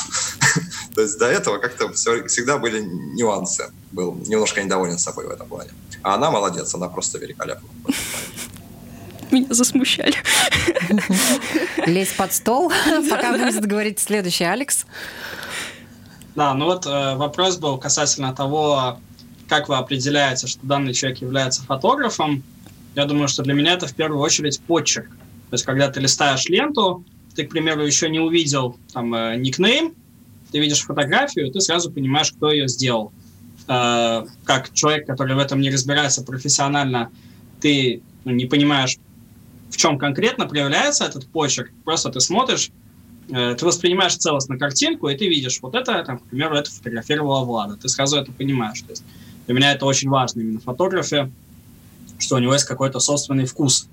То 0.94 1.02
есть 1.02 1.18
до 1.18 1.26
этого 1.26 1.58
как-то 1.58 1.92
всегда 1.92 2.58
были 2.58 2.82
нюансы. 2.82 3.72
Был 3.90 4.14
немножко 4.28 4.62
недоволен 4.62 4.96
собой 4.96 5.26
в 5.26 5.30
этом 5.30 5.48
плане. 5.48 5.70
А 6.02 6.14
она 6.14 6.30
молодец, 6.30 6.72
она 6.72 6.88
просто 6.88 7.18
великолепна 7.18 7.68
меня 9.36 9.46
засмущали. 9.50 10.14
Лезь 11.86 12.12
под 12.12 12.32
стол, 12.32 12.72
пока 13.10 13.32
будет 13.32 13.66
говорить 13.66 13.98
следующий 13.98 14.44
Алекс. 14.44 14.86
Да, 16.34 16.52
ну 16.54 16.66
вот 16.66 16.86
э, 16.86 17.14
вопрос 17.16 17.56
был 17.56 17.78
касательно 17.78 18.34
того, 18.34 18.98
как 19.48 19.68
вы 19.68 19.76
определяете, 19.76 20.46
что 20.46 20.66
данный 20.66 20.92
человек 20.92 21.20
является 21.22 21.62
фотографом. 21.62 22.42
Я 22.94 23.06
думаю, 23.06 23.28
что 23.28 23.42
для 23.42 23.54
меня 23.54 23.72
это 23.72 23.86
в 23.86 23.94
первую 23.94 24.20
очередь 24.20 24.60
почерк. 24.60 25.08
То 25.08 25.54
есть, 25.54 25.64
когда 25.64 25.88
ты 25.88 26.00
листаешь 26.00 26.46
ленту, 26.46 27.04
ты, 27.34 27.46
к 27.46 27.50
примеру, 27.50 27.86
еще 27.86 28.10
не 28.10 28.18
увидел 28.18 28.76
там 28.92 29.14
э, 29.14 29.36
никнейм, 29.36 29.94
ты 30.50 30.58
видишь 30.58 30.82
фотографию, 30.82 31.50
ты 31.50 31.60
сразу 31.60 31.90
понимаешь, 31.90 32.32
кто 32.32 32.50
ее 32.50 32.68
сделал. 32.68 33.12
Э, 33.68 34.26
как 34.44 34.72
человек, 34.74 35.06
который 35.06 35.36
в 35.36 35.38
этом 35.38 35.60
не 35.60 35.70
разбирается 35.70 36.22
профессионально, 36.22 37.10
ты 37.60 38.02
ну, 38.24 38.32
не 38.32 38.46
понимаешь, 38.46 38.96
в 39.76 39.78
чем 39.78 39.98
конкретно 39.98 40.46
проявляется 40.46 41.04
этот 41.04 41.26
почерк. 41.26 41.70
Просто 41.84 42.08
ты 42.08 42.18
смотришь, 42.20 42.70
э, 43.28 43.54
ты 43.54 43.66
воспринимаешь 43.66 44.16
целостно 44.16 44.58
картинку, 44.58 45.08
и 45.10 45.14
ты 45.14 45.28
видишь, 45.28 45.60
вот 45.60 45.74
это, 45.74 46.02
там, 46.02 46.18
к 46.18 46.24
примеру, 46.24 46.56
это 46.56 46.70
фотографировала 46.70 47.44
Влада. 47.44 47.76
Ты 47.76 47.90
сразу 47.90 48.16
это 48.16 48.32
понимаешь. 48.32 48.80
То 48.80 48.90
есть 48.90 49.04
для 49.44 49.54
меня 49.54 49.72
это 49.72 49.84
очень 49.84 50.08
важно 50.08 50.40
именно 50.40 50.60
в 50.60 50.64
фотографе, 50.64 51.30
что 52.18 52.36
у 52.36 52.38
него 52.38 52.54
есть 52.54 52.64
какой-то 52.64 53.00
собственный 53.00 53.44
вкус. 53.44 53.86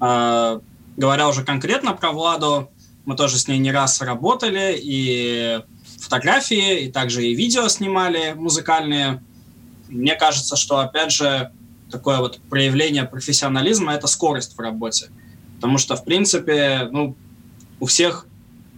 А, 0.00 0.60
говоря 0.96 1.28
уже 1.28 1.44
конкретно 1.44 1.92
про 1.92 2.10
Владу, 2.10 2.68
мы 3.04 3.14
тоже 3.14 3.38
с 3.38 3.46
ней 3.46 3.58
не 3.58 3.70
раз 3.70 4.00
работали, 4.00 4.76
и 4.82 5.60
фотографии, 6.00 6.86
и 6.86 6.90
также 6.90 7.24
и 7.24 7.36
видео 7.36 7.68
снимали 7.68 8.32
музыкальные. 8.32 9.22
Мне 9.88 10.16
кажется, 10.16 10.56
что, 10.56 10.80
опять 10.80 11.12
же, 11.12 11.52
такое 11.88 12.18
вот 12.18 12.40
проявление 12.50 13.04
профессионализма– 13.04 13.92
это 13.94 14.08
скорость 14.08 14.56
в 14.56 14.60
работе. 14.60 15.10
Потому 15.60 15.76
что, 15.76 15.94
в 15.94 16.04
принципе, 16.04 16.88
ну, 16.90 17.14
у 17.80 17.86
всех 17.86 18.26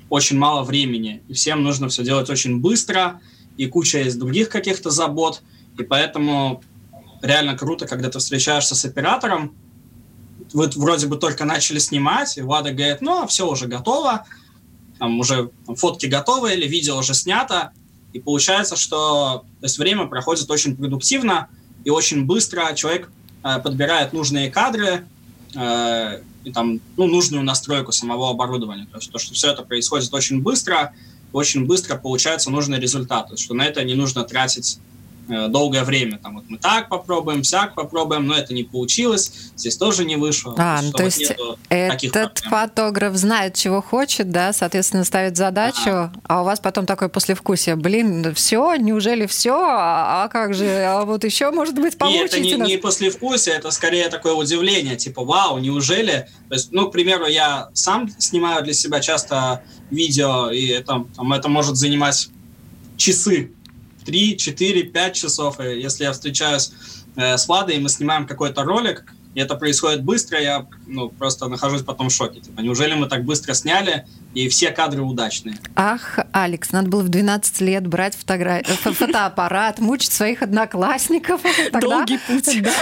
очень 0.09 0.37
мало 0.37 0.65
времени, 0.65 1.23
и 1.29 1.33
всем 1.33 1.63
нужно 1.63 1.89
все 1.89 2.03
делать 2.03 2.29
очень 2.29 2.61
быстро, 2.61 3.21
и 3.57 3.67
куча 3.67 3.99
есть 3.99 4.19
других 4.19 4.49
каких-то 4.49 4.91
забот, 4.91 5.43
и 5.79 5.85
поэтому 5.85 6.63
реально 7.23 7.57
круто, 7.57 7.87
когда 7.87 8.11
ты 8.11 8.19
встречаешься 8.19 8.75
с 8.75 8.85
оператором, 8.85 9.55
вы 10.53 10.69
вроде 10.75 11.07
бы 11.07 11.17
только 11.17 11.45
начали 11.45 11.79
снимать, 11.79 12.37
и 12.37 12.43
Влада 12.43 12.73
говорит, 12.73 13.01
ну, 13.01 13.27
все 13.29 13.49
уже 13.49 13.69
готово, 13.69 14.27
там 14.99 15.21
уже 15.21 15.51
фотки 15.77 16.07
готовы 16.07 16.55
или 16.55 16.67
видео 16.67 16.99
уже 16.99 17.15
снято, 17.15 17.73
и 18.13 18.19
получается, 18.19 18.77
что 18.77 19.45
то 19.61 19.65
есть 19.65 19.79
время 19.79 20.07
проходит 20.07 20.51
очень 20.51 20.77
продуктивно, 20.77 21.49
и 21.85 21.91
очень 21.91 22.27
быстро 22.27 22.75
человек 22.75 23.09
э, 23.45 23.61
подбирает 23.61 24.13
нужные 24.13 24.51
кадры 24.51 25.07
э, 25.55 26.23
и 26.45 26.53
там, 26.53 26.81
ну, 26.97 27.07
нужную 27.07 27.43
настройку 27.43 27.93
самого 27.93 28.31
оборудования. 28.31 28.87
То 28.91 28.99
есть 28.99 29.11
то, 29.11 29.19
что 29.19 29.35
все 29.35 29.53
это 29.53 29.63
происходит 29.63 30.13
очень 30.13 30.43
быстро, 30.43 30.95
очень 31.33 31.67
быстро 31.67 31.97
получается 31.97 32.51
нужный 32.51 32.79
результат. 32.79 33.29
То 33.29 33.35
есть, 33.35 33.45
что 33.45 33.55
на 33.55 33.65
это 33.65 33.83
не 33.85 33.95
нужно 33.95 34.25
тратить 34.25 34.79
долгое 35.49 35.85
время. 35.85 36.19
Там 36.19 36.37
вот 36.37 36.45
мы 36.49 36.59
так 36.59 36.89
попробуем, 36.89 37.43
всяк 37.43 37.75
попробуем, 37.75 38.27
но 38.27 38.35
это 38.35 38.55
не 38.55 38.65
получилось, 38.65 39.33
здесь 39.57 39.77
тоже 39.77 40.05
не 40.05 40.17
вышло. 40.17 40.55
А, 40.59 40.81
ну, 40.83 40.93
то 40.93 41.05
есть 41.05 41.33
этот 41.69 42.39
фотограф 42.39 43.17
знает, 43.17 43.55
чего 43.55 43.83
хочет, 43.83 44.31
да, 44.31 44.53
соответственно, 44.53 45.05
ставит 45.05 45.37
задачу, 45.37 45.91
а, 45.91 46.13
а 46.27 46.43
у 46.43 46.45
вас 46.45 46.61
потом 46.61 46.87
такое 46.87 47.09
послевкусие, 47.09 47.77
блин, 47.77 48.35
все, 48.35 48.75
неужели 48.77 49.27
все, 49.27 49.55
а, 49.55 50.25
а 50.25 50.29
как 50.29 50.55
же, 50.55 50.67
а 50.67 51.05
вот 51.05 51.25
еще, 51.25 51.51
может 51.51 51.75
быть, 51.75 51.99
получите 51.99 52.41
Нет, 52.41 52.55
это 52.55 52.65
не, 52.65 52.73
не 52.73 52.79
послевкусие, 52.79 53.57
это 53.57 53.71
скорее 53.71 54.09
такое 54.09 54.35
удивление, 54.35 54.97
типа, 54.97 55.25
вау, 55.25 55.59
неужели? 55.59 56.29
То 56.49 56.55
есть, 56.55 56.73
ну, 56.73 56.89
к 56.89 56.93
примеру, 56.93 57.27
я 57.27 57.71
сам 57.75 58.09
снимаю 58.19 58.63
для 58.65 58.75
себя 58.75 59.01
часто 59.01 59.63
видео, 59.91 60.51
и 60.51 60.69
это, 60.69 61.05
там, 61.17 61.33
это 61.33 61.49
может 61.49 61.77
занимать 61.77 62.29
часы, 62.97 63.53
3, 64.05 64.37
4, 64.37 64.83
5 64.85 65.15
часов. 65.15 65.61
И 65.61 65.81
если 65.81 66.05
я 66.05 66.13
встречаюсь 66.13 66.73
э, 67.17 67.37
с 67.37 67.49
Владой, 67.49 67.77
и 67.77 67.79
мы 67.79 67.89
снимаем 67.89 68.27
какой-то 68.27 68.63
ролик, 68.63 69.05
и 69.35 69.41
это 69.41 69.55
происходит 69.55 70.05
быстро, 70.05 70.41
я 70.41 70.67
ну, 70.87 71.09
просто 71.09 71.49
нахожусь 71.49 71.83
потом 71.83 72.11
в 72.11 72.13
шоке. 72.13 72.41
Типа, 72.41 72.61
неужели 72.61 72.95
мы 72.95 73.09
так 73.09 73.25
быстро 73.25 73.55
сняли, 73.55 74.07
и 74.35 74.49
все 74.49 74.71
кадры 74.71 75.03
удачные? 75.03 75.57
Ах, 75.77 76.19
Алекс, 76.33 76.73
надо 76.73 76.89
было 76.89 77.03
в 77.03 77.09
12 77.09 77.61
лет 77.61 77.87
брать 77.87 78.15
фотогра... 78.15 78.63
фотоаппарат, 78.65 79.79
мучить 79.79 80.13
своих 80.13 80.43
одноклассников. 80.43 81.43
Тогда... 81.73 81.81
Долгий 81.81 82.19
путь. 82.27 82.63
Да. 82.63 82.73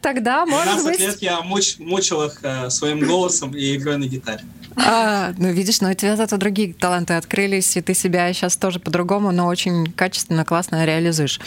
Тогда, 0.00 0.46
может 0.46 0.84
быть... 0.84 1.00
лет 1.00 1.20
я 1.20 1.40
муч... 1.42 1.78
мучил 1.78 2.22
их 2.22 2.40
э, 2.42 2.70
своим 2.70 3.00
голосом 3.00 3.54
и 3.56 3.76
игрой 3.76 3.98
на 3.98 4.04
гитаре. 4.04 4.44
А, 4.76 5.32
ну, 5.38 5.52
видишь, 5.52 5.80
но 5.80 5.90
у 5.90 5.94
тебя 5.94 6.16
зато 6.16 6.36
другие 6.36 6.74
таланты 6.74 7.14
открылись, 7.14 7.76
и 7.76 7.80
ты 7.80 7.94
себя 7.94 8.32
сейчас 8.32 8.56
тоже 8.56 8.80
по-другому, 8.80 9.30
но 9.30 9.46
очень 9.46 9.92
качественно, 9.92 10.44
классно 10.44 10.84
реализуешь. 10.84 11.40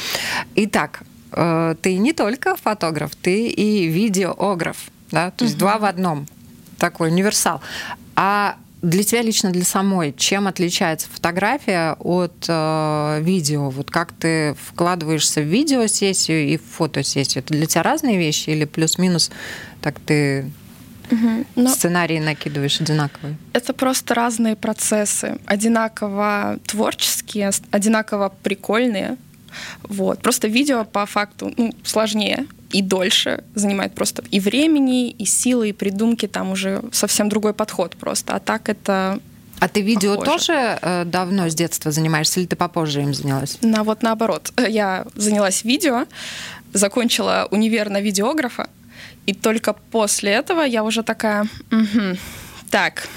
Итак, 0.56 1.04
э, 1.34 1.76
ты 1.82 1.98
не 1.98 2.14
только 2.14 2.56
фотограф, 2.56 3.16
ты 3.16 3.48
и 3.48 3.88
видеограф, 3.88 4.78
да, 5.12 5.32
то 5.32 5.44
есть 5.44 5.56
угу. 5.56 5.62
два 5.62 5.78
в 5.78 5.86
одном, 5.86 6.26
такой 6.78 7.10
универсал. 7.10 7.62
А 8.16 8.58
для 8.82 9.04
тебя 9.04 9.22
лично, 9.22 9.52
для 9.52 9.64
самой, 9.64 10.14
чем 10.14 10.48
отличается 10.48 11.08
фотография 11.12 11.96
от 12.00 12.46
э, 12.48 13.20
видео? 13.22 13.70
Вот 13.70 13.90
как 13.90 14.12
ты 14.14 14.56
вкладываешься 14.56 15.42
в 15.42 15.46
видеосессию 15.46 16.48
и 16.48 16.58
в 16.58 16.64
фотосессию? 16.64 17.44
Это 17.44 17.54
для 17.54 17.66
тебя 17.66 17.84
разные 17.84 18.18
вещи 18.18 18.52
или 18.52 18.66
плюс-минус 18.66 19.32
так 19.82 20.00
ты 20.00 20.52
Угу. 21.10 21.46
Но 21.56 21.70
Сценарии 21.70 22.20
накидываешь 22.20 22.82
одинаковые? 22.82 23.38
Это 23.54 23.72
просто 23.74 24.14
разные 24.14 24.58
процессы. 24.58 25.40
Одинаково 25.46 26.60
творческие, 26.66 27.52
одинаково 27.72 28.34
прикольные. 28.44 29.16
Вот. 29.84 30.20
Просто 30.22 30.50
видео 30.50 30.84
по 30.84 31.06
факту 31.06 31.54
ну, 31.56 31.74
сложнее 31.84 32.46
и 32.72 32.82
дольше 32.82 33.44
занимает 33.56 33.94
просто 33.94 34.24
и 34.30 34.40
времени, 34.40 35.10
и 35.10 35.26
силы, 35.26 35.70
и 35.70 35.74
придумки. 35.74 36.28
Там 36.28 36.52
уже 36.52 36.82
совсем 36.92 37.30
другой 37.30 37.54
подход 37.54 37.96
просто. 37.96 38.36
А 38.36 38.40
так 38.40 38.70
это 38.70 39.20
а 39.60 39.68
ты 39.68 39.82
видео 39.82 40.16
похоже. 40.16 40.26
тоже 40.26 40.80
э, 40.82 41.06
давно 41.06 41.50
с 41.50 41.56
детства 41.56 41.92
занимаешься, 41.92 42.40
или 42.40 42.48
ты 42.48 42.56
попозже 42.56 43.02
им 43.02 43.14
занялась? 43.14 43.58
На 43.62 43.84
вот 43.84 44.04
наоборот. 44.04 44.52
Я 44.68 45.06
занялась 45.16 45.64
видео, 45.64 46.06
закончила 46.74 47.48
универ 47.50 47.90
на 47.90 48.02
видеографа, 48.02 48.70
и 49.26 49.34
только 49.34 49.74
после 49.74 50.32
этого 50.32 50.62
я 50.62 50.84
уже 50.84 51.04
такая, 51.04 51.48
угу, 51.72 52.18
так, 52.70 53.08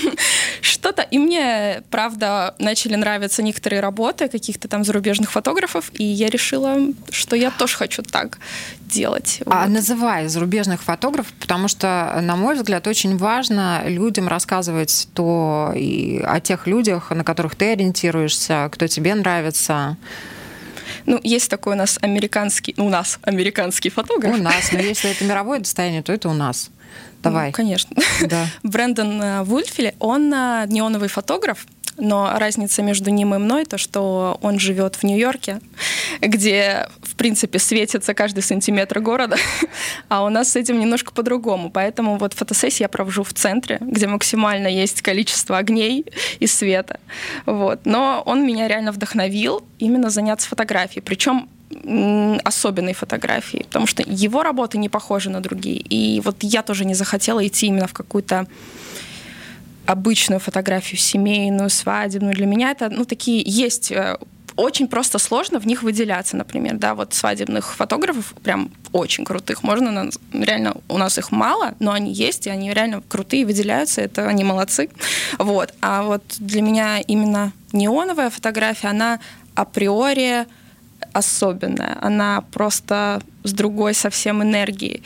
что-то. 0.60 1.02
И 1.02 1.18
мне, 1.18 1.82
правда, 1.90 2.54
начали 2.58 2.94
нравиться 2.94 3.42
некоторые 3.42 3.80
работы 3.80 4.28
каких-то 4.28 4.68
там 4.68 4.84
зарубежных 4.84 5.30
фотографов, 5.30 5.90
и 5.94 6.04
я 6.04 6.28
решила, 6.28 6.78
что 7.10 7.36
я 7.36 7.50
тоже 7.50 7.76
хочу 7.76 8.02
так 8.02 8.38
делать. 8.80 9.40
А 9.46 9.62
вот. 9.62 9.74
называй 9.74 10.28
зарубежных 10.28 10.82
фотографов, 10.82 11.32
потому 11.40 11.68
что, 11.68 12.18
на 12.22 12.36
мой 12.36 12.54
взгляд, 12.54 12.86
очень 12.86 13.16
важно 13.16 13.82
людям 13.86 14.28
рассказывать 14.28 15.08
то 15.14 15.72
и 15.74 16.22
о 16.24 16.40
тех 16.40 16.66
людях, 16.66 17.10
на 17.10 17.24
которых 17.24 17.54
ты 17.56 17.72
ориентируешься, 17.72 18.68
кто 18.72 18.86
тебе 18.86 19.14
нравится. 19.14 19.96
Ну, 21.06 21.20
есть 21.22 21.50
такой 21.50 21.74
у 21.74 21.76
нас 21.76 21.98
американский, 22.00 22.74
ну, 22.76 22.86
у 22.86 22.90
нас 22.90 23.18
американский 23.22 23.90
фотограф. 23.90 24.34
У 24.34 24.42
нас, 24.42 24.72
но 24.72 24.78
если 24.78 25.10
это 25.10 25.24
мировое 25.24 25.58
достояние, 25.58 26.02
то 26.02 26.12
это 26.12 26.28
у 26.28 26.34
нас. 26.34 26.70
Давай. 27.22 27.48
Ну, 27.48 27.52
конечно. 27.52 27.96
Да. 28.26 28.46
Брэндон 28.62 29.22
э, 29.22 29.42
Вульфили, 29.44 29.94
он 29.98 30.32
э, 30.32 30.66
неоновый 30.68 31.08
фотограф, 31.08 31.66
но 31.96 32.32
разница 32.36 32.82
между 32.82 33.10
ним 33.10 33.34
и 33.34 33.38
мной 33.38 33.64
то, 33.64 33.78
что 33.78 34.38
он 34.42 34.58
живет 34.58 34.96
в 34.96 35.04
Нью-Йорке, 35.04 35.60
где, 36.20 36.88
в 37.14 37.16
принципе, 37.16 37.60
светится 37.60 38.12
каждый 38.12 38.42
сантиметр 38.42 38.98
города, 38.98 39.36
а 40.08 40.24
у 40.24 40.30
нас 40.30 40.50
с 40.50 40.56
этим 40.56 40.80
немножко 40.80 41.12
по-другому. 41.12 41.70
Поэтому 41.70 42.16
вот 42.18 42.34
фотосессии 42.34 42.82
я 42.82 42.88
провожу 42.88 43.22
в 43.22 43.32
центре, 43.32 43.78
где 43.80 44.08
максимально 44.08 44.66
есть 44.66 45.00
количество 45.00 45.56
огней 45.58 46.06
и 46.40 46.48
света. 46.48 46.98
Вот. 47.46 47.86
Но 47.86 48.20
он 48.26 48.44
меня 48.44 48.66
реально 48.66 48.90
вдохновил 48.90 49.62
именно 49.78 50.10
заняться 50.10 50.48
фотографией. 50.48 51.02
Причем 51.02 51.48
особенной 52.44 52.94
фотографии, 52.94 53.64
потому 53.66 53.86
что 53.86 54.02
его 54.06 54.42
работы 54.42 54.78
не 54.78 54.88
похожи 54.88 55.30
на 55.30 55.40
другие. 55.40 55.78
И 55.78 56.20
вот 56.20 56.36
я 56.40 56.62
тоже 56.62 56.84
не 56.84 56.94
захотела 56.94 57.44
идти 57.46 57.66
именно 57.66 57.86
в 57.86 57.92
какую-то 57.92 58.46
обычную 59.86 60.40
фотографию, 60.40 60.98
семейную, 60.98 61.70
свадебную. 61.70 62.34
Для 62.34 62.46
меня 62.46 62.70
это, 62.70 62.90
ну, 62.90 63.04
такие 63.04 63.42
есть 63.44 63.90
э, 63.92 64.18
очень 64.56 64.88
просто 64.88 65.18
сложно 65.18 65.58
в 65.58 65.66
них 65.66 65.82
выделяться, 65.82 66.36
например, 66.36 66.76
да, 66.76 66.94
вот 66.94 67.14
свадебных 67.14 67.74
фотографов 67.74 68.34
прям 68.42 68.70
очень 68.92 69.24
крутых, 69.24 69.62
можно, 69.62 70.10
реально, 70.32 70.76
у 70.88 70.98
нас 70.98 71.18
их 71.18 71.32
мало, 71.32 71.74
но 71.80 71.92
они 71.92 72.12
есть, 72.12 72.46
и 72.46 72.50
они 72.50 72.72
реально 72.72 73.02
крутые, 73.08 73.46
выделяются, 73.46 74.00
это 74.00 74.26
они 74.28 74.44
молодцы, 74.44 74.90
вот, 75.38 75.74
а 75.80 76.02
вот 76.02 76.22
для 76.38 76.62
меня 76.62 77.00
именно 77.00 77.52
неоновая 77.72 78.30
фотография, 78.30 78.88
она 78.88 79.18
априори 79.54 80.46
особенная, 81.12 81.98
она 82.00 82.42
просто 82.52 83.22
с 83.44 83.52
другой 83.52 83.94
совсем 83.94 84.42
энергией 84.42 85.02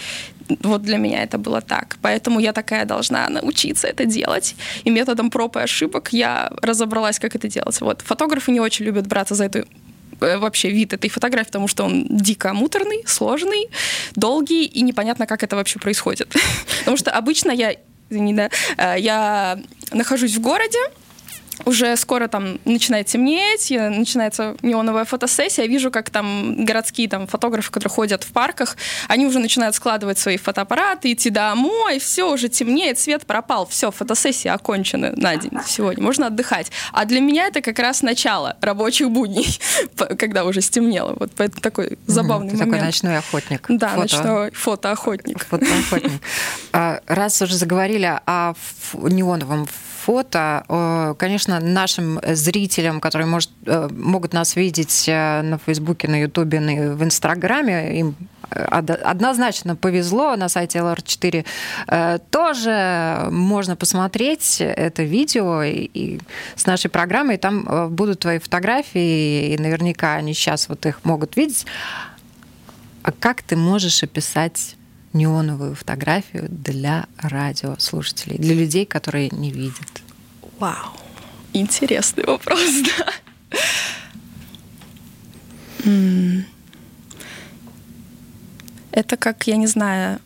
вот 0.63 0.83
для 0.83 0.99
меня 0.99 1.23
это 1.23 1.39
было 1.39 1.61
так. 1.61 1.97
Поэтому 2.03 2.41
я 2.41 2.53
такая 2.53 2.85
должна 2.85 3.29
научиться 3.29 3.87
это 3.87 4.05
делать. 4.05 4.55
И 4.85 4.91
методом 4.91 5.31
проб 5.31 5.57
и 5.57 5.61
ошибок 5.61 6.13
я 6.13 6.51
разобралась, 6.63 7.19
как 7.19 7.35
это 7.35 7.49
делать. 7.49 7.81
Вот. 7.81 8.03
Фотографы 8.03 8.53
не 8.53 8.61
очень 8.61 8.87
любят 8.87 9.07
браться 9.07 9.35
за 9.35 9.45
эту 9.45 9.67
э, 10.21 10.39
вообще 10.39 10.71
вид 10.71 10.93
этой 10.93 11.11
фотографии, 11.11 11.49
потому 11.49 11.69
что 11.69 11.85
он 11.85 12.07
дико 12.09 12.53
муторный, 12.53 13.03
сложный, 13.07 13.69
долгий, 14.15 14.65
и 14.65 14.83
непонятно, 14.83 15.27
как 15.27 15.43
это 15.43 15.57
вообще 15.57 15.79
происходит. 15.79 16.35
Потому 16.79 16.97
что 16.97 17.11
обычно 17.11 17.51
я, 17.51 17.75
извини, 18.11 18.35
да, 18.35 18.51
э, 18.77 19.01
я 19.01 19.59
нахожусь 19.93 20.35
в 20.35 20.41
городе, 20.41 20.79
уже 21.65 21.97
скоро 21.97 22.29
там 22.29 22.59
начинает 22.65 23.07
темнеть, 23.07 23.71
начинается 23.71 24.57
неоновая 24.63 25.05
фотосессия, 25.05 25.65
я 25.65 25.69
вижу, 25.69 25.91
как 25.91 26.11
там 26.11 26.65
городские 26.65 27.09
там 27.09 27.27
фотографы, 27.27 27.71
которые 27.71 27.95
ходят 27.95 28.25
в 28.25 28.33
парках, 28.33 28.77
они 29.09 29.27
уже 29.27 29.39
начинают 29.39 29.75
складывать 29.75 30.19
свои 30.19 30.37
фотоаппараты, 30.37 31.13
идти 31.13 31.31
домой, 31.31 31.99
все, 31.99 32.31
уже 32.31 32.49
темнеет, 32.49 32.99
свет 32.99 33.27
пропал, 33.27 33.67
все, 33.67 33.91
фотосессия 33.91 34.53
окончена 34.53 35.13
на 35.17 35.37
день 35.37 35.53
сегодня, 35.67 36.03
можно 36.03 36.27
отдыхать. 36.27 36.71
А 36.93 37.05
для 37.05 37.21
меня 37.21 37.47
это 37.47 37.61
как 37.61 37.79
раз 37.79 38.03
начало 38.03 38.57
рабочих 38.61 39.11
будней, 39.11 39.59
когда 40.19 40.45
уже 40.45 40.61
стемнело. 40.61 41.17
Вот 41.19 41.39
это 41.39 41.61
такой 41.61 41.99
забавный 42.07 42.51
Ты 42.51 42.57
момент. 42.57 42.73
такой 42.73 42.87
ночной 42.87 43.19
охотник. 43.19 43.67
Да, 43.69 43.89
Фото... 43.89 44.01
ночной 44.01 44.51
фотоохотник. 44.53 45.45
Фотоохотник. 45.47 46.13
А, 46.73 47.01
раз 47.07 47.41
уже 47.43 47.57
заговорили 47.57 48.21
о 48.27 48.55
неоновом 48.95 49.67
фото. 50.09 51.15
Конечно, 51.19 51.61
нашим 51.61 52.19
зрителям, 52.25 52.99
которые 53.01 53.27
может, 53.27 53.51
э, 53.67 53.89
могут 53.93 54.33
нас 54.33 54.57
видеть 54.57 55.05
э, 55.07 55.43
на 55.43 55.59
Фейсбуке, 55.59 56.09
на 56.09 56.23
Ютубе, 56.23 56.61
в 56.95 57.05
Инстаграме, 57.05 58.01
им 58.01 58.15
э, 58.51 58.65
однозначно 59.05 59.77
повезло. 59.77 60.37
На 60.37 60.49
сайте 60.49 60.79
LR4 60.79 61.45
тоже 62.31 63.29
можно 63.31 63.77
посмотреть 63.77 64.63
это 64.63 65.03
видео 65.03 65.63
и 65.63 66.21
с 66.57 66.65
нашей 66.67 66.89
программой. 66.89 67.37
Там 67.37 67.89
будут 67.91 68.21
твои 68.21 68.39
фотографии 68.39 69.53
и 69.53 69.59
наверняка 69.59 70.15
они 70.15 70.33
сейчас 70.33 70.71
вот 70.71 70.87
их 70.87 71.05
могут 71.05 71.37
видеть. 71.37 71.67
А 73.03 73.13
как 73.13 73.43
ты 73.43 73.57
можешь 73.57 74.03
описать 74.03 74.78
неоновую 75.13 75.75
фотографию 75.75 76.47
для 76.49 77.07
радиослушателей, 77.17 78.39
для 78.39 78.55
людей, 78.55 78.87
которые 78.87 79.31
не 79.31 79.51
видят? 79.51 80.03
Вау, 80.59 80.93
интересный 81.53 82.25
вопрос, 82.25 82.61
да. 82.99 83.13
Это 88.93 89.17
как, 89.17 89.47
я 89.47 89.57
не 89.57 89.69
знаю, 89.69 90.19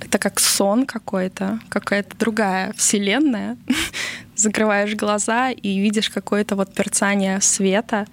это 0.00 0.18
как 0.18 0.40
сон 0.40 0.86
какой-то, 0.86 1.60
какая-то 1.68 2.16
другая 2.16 2.72
вселенная. 2.72 3.56
Закрываешь 4.36 4.94
глаза 4.94 5.50
и 5.50 5.78
видишь 5.78 6.10
какое-то 6.10 6.56
вот 6.56 6.74
перцание 6.74 7.40
света, 7.40 8.06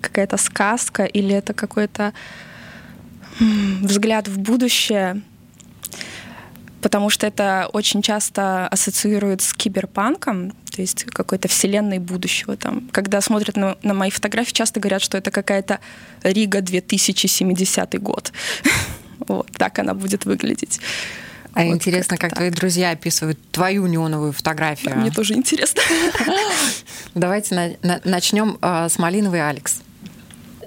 какая-то 0.00 0.36
сказка 0.36 1.04
или 1.04 1.34
это 1.34 1.54
какой-то 1.54 2.12
взгляд 3.40 4.28
в 4.28 4.38
будущее, 4.38 5.22
потому 6.80 7.10
что 7.10 7.26
это 7.26 7.68
очень 7.72 8.02
часто 8.02 8.68
ассоциируют 8.68 9.42
с 9.42 9.52
киберпанком, 9.54 10.52
то 10.70 10.82
есть 10.82 11.04
какой-то 11.04 11.48
вселенной 11.48 11.98
будущего. 11.98 12.56
Там. 12.56 12.88
Когда 12.92 13.20
смотрят 13.20 13.56
на, 13.56 13.76
на 13.82 13.94
мои 13.94 14.10
фотографии, 14.10 14.52
часто 14.52 14.80
говорят, 14.80 15.02
что 15.02 15.18
это 15.18 15.30
какая-то 15.30 15.80
Рига 16.22 16.60
2070 16.60 18.00
год. 18.00 18.32
Вот 19.28 19.48
так 19.52 19.78
она 19.78 19.92
будет 19.92 20.24
выглядеть. 20.24 20.80
А 21.52 21.64
вот 21.64 21.74
интересно, 21.74 22.16
как, 22.16 22.30
как 22.30 22.38
твои 22.38 22.50
друзья 22.50 22.90
описывают 22.90 23.38
твою 23.50 23.86
неоновую 23.86 24.32
фотографию. 24.32 24.96
Мне 24.96 25.10
тоже 25.10 25.34
интересно. 25.34 25.82
Давайте 27.14 27.54
на, 27.54 27.70
на, 27.82 28.00
начнем 28.04 28.58
э, 28.62 28.88
с 28.88 28.98
малиновой 28.98 29.46
Алекс. 29.46 29.82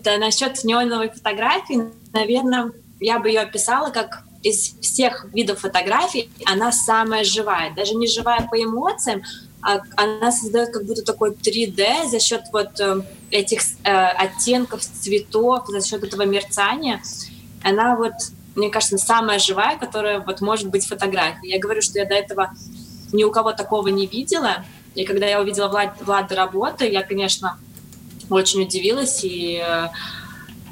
Да, 0.03 0.17
насчет 0.17 0.63
неоновой 0.63 1.09
фотографии, 1.09 1.89
наверное, 2.13 2.71
я 2.99 3.19
бы 3.19 3.27
ее 3.27 3.41
описала 3.41 3.89
как 3.89 4.23
из 4.43 4.75
всех 4.81 5.25
видов 5.33 5.59
фотографий 5.59 6.29
она 6.45 6.71
самая 6.71 7.23
живая. 7.23 7.73
Даже 7.75 7.95
не 7.95 8.07
живая 8.07 8.47
по 8.49 8.61
эмоциям, 8.61 9.23
а 9.61 9.81
она 9.95 10.31
создает 10.31 10.71
как 10.71 10.85
будто 10.85 11.03
такой 11.03 11.31
3D 11.31 12.09
за 12.09 12.19
счет 12.19 12.43
вот 12.51 12.79
э, 12.81 13.01
этих 13.31 13.61
э, 13.83 13.89
оттенков, 13.89 14.81
цветов, 14.81 15.67
за 15.67 15.81
счет 15.81 16.03
этого 16.03 16.23
мерцания. 16.23 17.01
Она 17.63 17.95
вот, 17.95 18.11
мне 18.55 18.69
кажется, 18.69 18.97
самая 18.97 19.39
живая, 19.39 19.77
которая 19.77 20.19
вот 20.19 20.41
может 20.41 20.69
быть 20.69 20.85
фотографией. 20.85 21.53
Я 21.53 21.59
говорю, 21.59 21.81
что 21.81 21.97
я 21.97 22.05
до 22.05 22.13
этого 22.13 22.51
ни 23.13 23.23
у 23.23 23.31
кого 23.31 23.53
такого 23.53 23.87
не 23.87 24.05
видела. 24.05 24.65
И 24.95 25.05
когда 25.05 25.27
я 25.27 25.39
увидела 25.39 25.69
Влад, 25.69 25.95
Влада 26.01 26.35
работы, 26.35 26.89
я, 26.89 27.01
конечно, 27.01 27.57
очень 28.29 28.63
удивилась 28.63 29.23
и 29.23 29.63
э, 29.65 29.87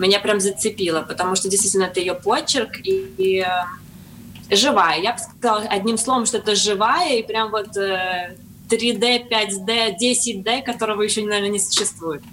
меня 0.01 0.19
прям 0.19 0.39
зацепило, 0.39 1.01
потому 1.01 1.35
что 1.35 1.49
действительно 1.49 1.85
это 1.85 1.99
ее 1.99 2.15
почерк 2.15 2.77
и, 2.83 3.13
и 3.17 3.45
э, 3.45 4.55
живая. 4.55 4.99
Я 4.99 5.13
бы 5.13 5.19
сказала 5.19 5.61
одним 5.61 5.97
словом, 5.97 6.25
что 6.25 6.37
это 6.37 6.55
живая 6.55 7.17
и 7.17 7.23
прям 7.23 7.51
вот 7.51 7.75
э, 7.77 8.35
3D, 8.69 9.29
5D, 9.29 9.95
10D, 10.01 10.63
которого 10.63 11.01
еще, 11.01 11.23
наверное, 11.23 11.49
не 11.49 11.59
существует. 11.59 12.23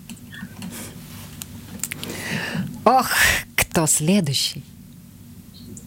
Ох, 2.85 3.11
кто 3.57 3.87
следующий? 3.87 4.64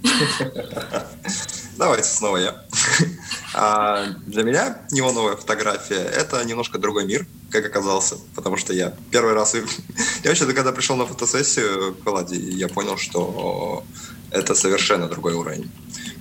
Давайте 1.81 2.09
снова 2.09 2.37
я. 2.37 2.63
А 3.53 4.05
для 4.27 4.43
меня 4.43 4.77
неоновая 4.91 5.35
фотография— 5.35 5.95
это 6.21 6.41
немножко 6.45 6.77
другой 6.77 7.05
мир, 7.05 7.25
как 7.49 7.65
оказался, 7.65 8.15
потому 8.35 8.55
что 8.55 8.71
я 8.71 8.93
первый 9.09 9.33
раз... 9.33 9.55
Я 10.23 10.29
вообще, 10.29 10.45
когда 10.53 10.71
пришел 10.71 10.95
на 10.95 11.05
фотосессию 11.05 11.95
к 11.95 12.05
Владе, 12.05 12.37
я 12.37 12.69
понял, 12.69 12.97
что 12.97 13.83
это 14.29 14.55
совершенно 14.55 15.09
другой 15.09 15.33
уровень. 15.33 15.69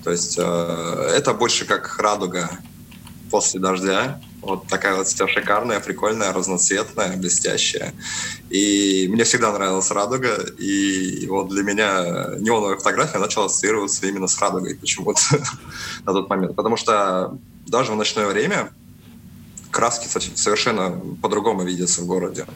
То 0.03 0.11
есть 0.11 0.39
э, 0.39 1.13
это 1.15 1.35
больше 1.35 1.67
как 1.67 1.99
радуга 1.99 2.51
после 3.31 3.61
дождя. 3.61 4.21
Вот 4.43 4.67
такая 4.69 4.97
вот 4.97 5.07
вся 5.07 5.29
шикарная, 5.29 5.81
прикольная, 5.81 6.33
разноцветная, 6.33 7.17
блестящая. 7.17 7.93
И 8.49 9.07
мне 9.11 9.25
всегда 9.25 9.53
нравилась 9.53 9.91
радуга, 9.91 10.35
и 10.59 11.27
вот 11.29 11.51
для 11.51 11.63
меня 11.63 12.37
неоновая 12.39 12.77
фотография 12.77 13.19
начала 13.19 13.47
ассоциироваться 13.47 14.07
именно 14.07 14.29
с 14.29 14.39
радугой 14.41 14.77
почему-то 14.77 15.21
на 16.05 16.13
тот 16.13 16.31
момент. 16.31 16.57
Потому 16.57 16.77
что 16.77 17.39
даже 17.67 17.93
в 17.93 17.97
ночное 17.97 18.27
время 18.27 18.71
краски 19.71 20.09
совершенно 20.35 20.91
по-другому 21.21 21.63
видятся 21.63 22.01
в 22.01 22.07
городе. 22.07 22.47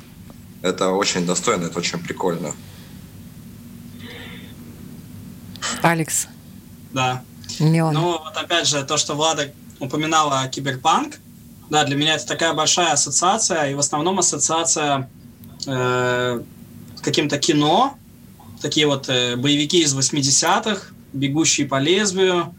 Это 0.63 0.89
очень 0.89 1.27
достойно, 1.27 1.67
это 1.67 1.79
очень 1.79 1.99
прикольно. 1.99 2.53
Алекс. 5.83 6.29
Да. 6.93 7.23
Неон. 7.61 7.93
Ну, 7.93 8.19
вот 8.19 8.37
опять 8.37 8.67
же, 8.67 8.83
то, 8.85 8.97
что 8.97 9.15
Влада 9.15 9.53
упоминала 9.79 10.49
киберпанк, 10.49 11.17
да, 11.71 11.85
для 11.85 11.97
меня 11.97 12.15
это 12.17 12.27
такая 12.27 12.53
большая 12.53 12.93
ассоциация, 12.93 13.71
и 13.71 13.75
в 13.75 13.79
основном 13.79 14.19
ассоциация 14.19 15.11
э, 15.67 16.43
каким-то 17.01 17.39
кино, 17.39 17.97
такие 18.61 18.87
вот 18.87 19.09
э, 19.09 19.37
боевики 19.37 19.83
из 19.83 19.97
80-х, 19.97 20.89
бегущие 21.13 21.67
по 21.67 21.79
лезвию, 21.79 22.55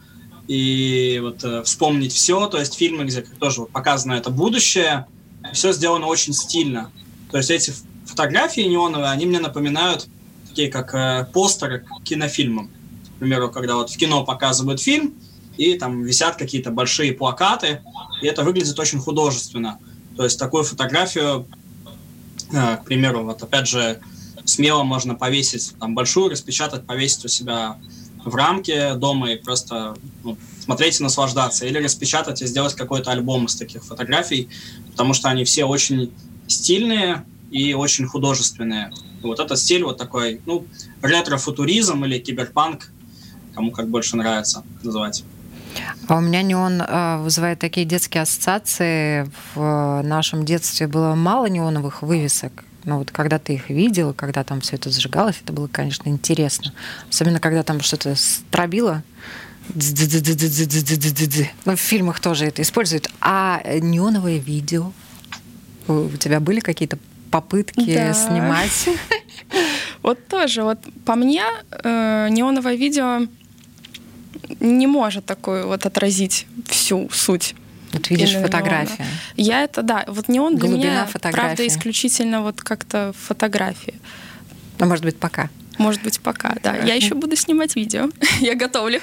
и 0.48 1.20
вот 1.22 1.44
э, 1.44 1.64
вспомнить 1.64 2.14
все, 2.14 2.48
то 2.48 2.60
есть 2.60 2.76
фильмы, 2.76 3.06
где 3.06 3.22
тоже 3.22 3.62
вот 3.62 3.72
показано 3.72 4.14
это 4.14 4.30
будущее, 4.30 5.06
все 5.54 5.74
сделано 5.74 6.08
очень 6.08 6.34
стильно. 6.34 6.92
То 7.32 7.38
есть 7.38 7.52
эти 7.52 7.74
фотографии 8.06 8.62
неоновые, 8.62 9.12
они 9.12 9.26
мне 9.26 9.40
напоминают 9.40 10.08
такие 10.50 10.72
как 10.72 10.94
э, 10.94 11.28
постеры 11.34 11.80
к 11.80 12.04
кинофильмам. 12.04 12.70
К 13.16 13.20
примеру, 13.20 13.50
когда 13.50 13.76
вот 13.76 13.90
в 13.90 13.98
кино 13.98 14.24
показывают 14.24 14.82
фильм, 14.82 15.14
и 15.58 15.78
там 15.78 16.04
висят 16.04 16.36
какие-то 16.36 16.72
большие 16.72 17.14
плакаты, 17.14 17.82
и 18.22 18.28
это 18.28 18.44
выглядит 18.44 18.78
очень 18.80 19.00
художественно. 19.00 19.80
То 20.18 20.24
есть 20.24 20.40
такую 20.40 20.64
фотографию, 20.64 21.48
э, 22.52 22.78
к 22.78 22.86
примеру, 22.86 23.24
вот 23.24 23.42
опять 23.44 23.68
же, 23.68 24.00
смело 24.46 24.84
можно 24.84 25.16
повесить 25.16 25.74
там 25.80 25.96
большую, 25.96 26.30
распечатать, 26.30 26.86
повесить 26.86 27.26
у 27.26 27.28
себя 27.28 27.78
в 28.24 28.34
рамке 28.36 28.96
дома 28.96 29.32
и 29.32 29.36
просто 29.36 29.96
ну, 30.24 30.38
смотреть 30.64 31.00
и 31.00 31.04
наслаждаться. 31.04 31.66
Или 31.66 31.84
распечатать 31.84 32.42
и 32.42 32.48
сделать 32.48 32.74
какой-то 32.74 33.12
альбом 33.12 33.46
из 33.46 33.56
таких 33.56 33.84
фотографий, 33.84 34.50
потому 34.92 35.14
что 35.14 35.30
они 35.30 35.44
все 35.44 35.66
очень 35.66 36.12
стильные 36.48 37.26
и 37.52 37.74
очень 37.74 38.08
художественные. 38.08 38.92
И 39.22 39.26
вот 39.26 39.40
этот 39.40 39.60
стиль 39.60 39.84
вот 39.84 39.98
такой, 39.98 40.42
ну, 40.46 40.66
ретро-футуризм 41.02 42.04
или 42.06 42.20
киберпанк, 42.20 42.92
кому 43.54 43.72
как 43.72 43.90
больше 43.90 44.18
нравится 44.18 44.64
называть. 44.84 45.24
А 46.08 46.18
у 46.18 46.22
меня 46.22 46.42
неон 46.42 46.82
э, 46.82 47.18
вызывает 47.18 47.60
такие 47.60 47.86
детские 47.86 48.24
ассоциации. 48.24 49.30
В 49.54 50.02
нашем 50.04 50.46
детстве 50.46 50.88
было 50.88 51.16
мало 51.16 51.48
неоновых 51.48 52.02
вывесок. 52.02 52.64
Но 52.84 53.00
вот 53.00 53.12
когда 53.12 53.40
ты 53.40 53.56
их 53.56 53.70
видела, 53.70 54.14
когда 54.14 54.44
там 54.44 54.62
все 54.62 54.76
это 54.76 54.92
зажигалось, 54.92 55.42
это 55.44 55.52
было, 55.52 55.68
конечно, 55.68 56.08
интересно. 56.08 56.72
Особенно, 57.10 57.40
когда 57.40 57.64
там 57.64 57.82
что-то 57.82 58.16
стробило. 58.16 59.04
Ну, 61.66 61.76
в 61.76 61.80
фильмах 61.80 62.20
тоже 62.20 62.46
это 62.46 62.62
используют. 62.62 63.10
А 63.20 63.62
неоновое 63.82 64.38
видео? 64.38 64.92
У 65.88 66.10
тебя 66.18 66.40
были 66.40 66.60
какие-то 66.60 67.00
попытки 67.32 67.94
да. 67.94 68.14
снимать? 68.14 68.90
Вот 70.02 70.28
тоже. 70.28 70.62
Вот 70.62 70.78
по 71.04 71.16
мне 71.16 71.44
э, 71.72 72.28
неоновое 72.30 72.76
видео 72.76 73.28
не 74.60 74.88
может 74.88 75.26
такую 75.26 75.68
вот 75.68 75.86
отразить 75.86 76.48
всю 76.68 77.10
суть 77.12 77.56
вот 77.96 78.10
видишь 78.10 78.34
фотографию. 78.34 79.08
Я 79.38 79.64
это, 79.64 79.82
да, 79.82 80.04
вот 80.08 80.28
не 80.28 80.40
он 80.40 80.58
для 80.58 80.70
меня, 80.70 81.06
фотографии. 81.06 81.46
правда, 81.46 81.68
исключительно 81.68 82.42
вот 82.42 82.62
как-то 82.62 83.14
фотографии. 83.18 83.96
Ну, 84.80 84.86
может 84.86 85.06
быть, 85.06 85.18
пока. 85.18 85.50
Может 85.78 86.04
быть, 86.04 86.20
пока, 86.20 86.56
да. 86.64 86.76
Я 86.78 86.96
еще 86.96 87.16
буду 87.16 87.36
снимать 87.36 87.76
видео. 87.76 88.10
Я 88.40 88.56
готовлю. 88.56 89.02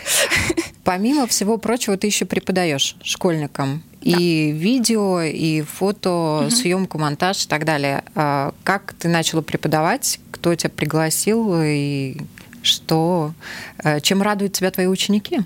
Помимо 0.85 1.27
всего 1.27 1.59
прочего, 1.59 1.97
ты 1.97 2.07
еще 2.07 2.25
преподаешь 2.25 2.97
школьникам 3.03 3.83
да. 4.03 4.19
и 4.19 4.53
видео, 4.53 5.21
и 5.23 5.63
фото, 5.63 6.43
угу. 6.45 6.51
съемку, 6.51 6.99
монтаж 6.99 7.45
и 7.45 7.49
так 7.49 7.65
далее. 7.65 8.05
А 8.15 8.55
как 8.65 8.95
ты 8.99 9.09
начала 9.09 9.43
преподавать? 9.43 10.19
Кто 10.31 10.55
тебя 10.55 10.71
пригласил 10.71 11.55
и 11.63 12.17
что? 12.63 13.35
Э, 13.83 14.01
чем 14.01 14.23
радуют 14.23 14.53
тебя 14.53 14.71
твои 14.71 14.87
ученики? 14.87 15.41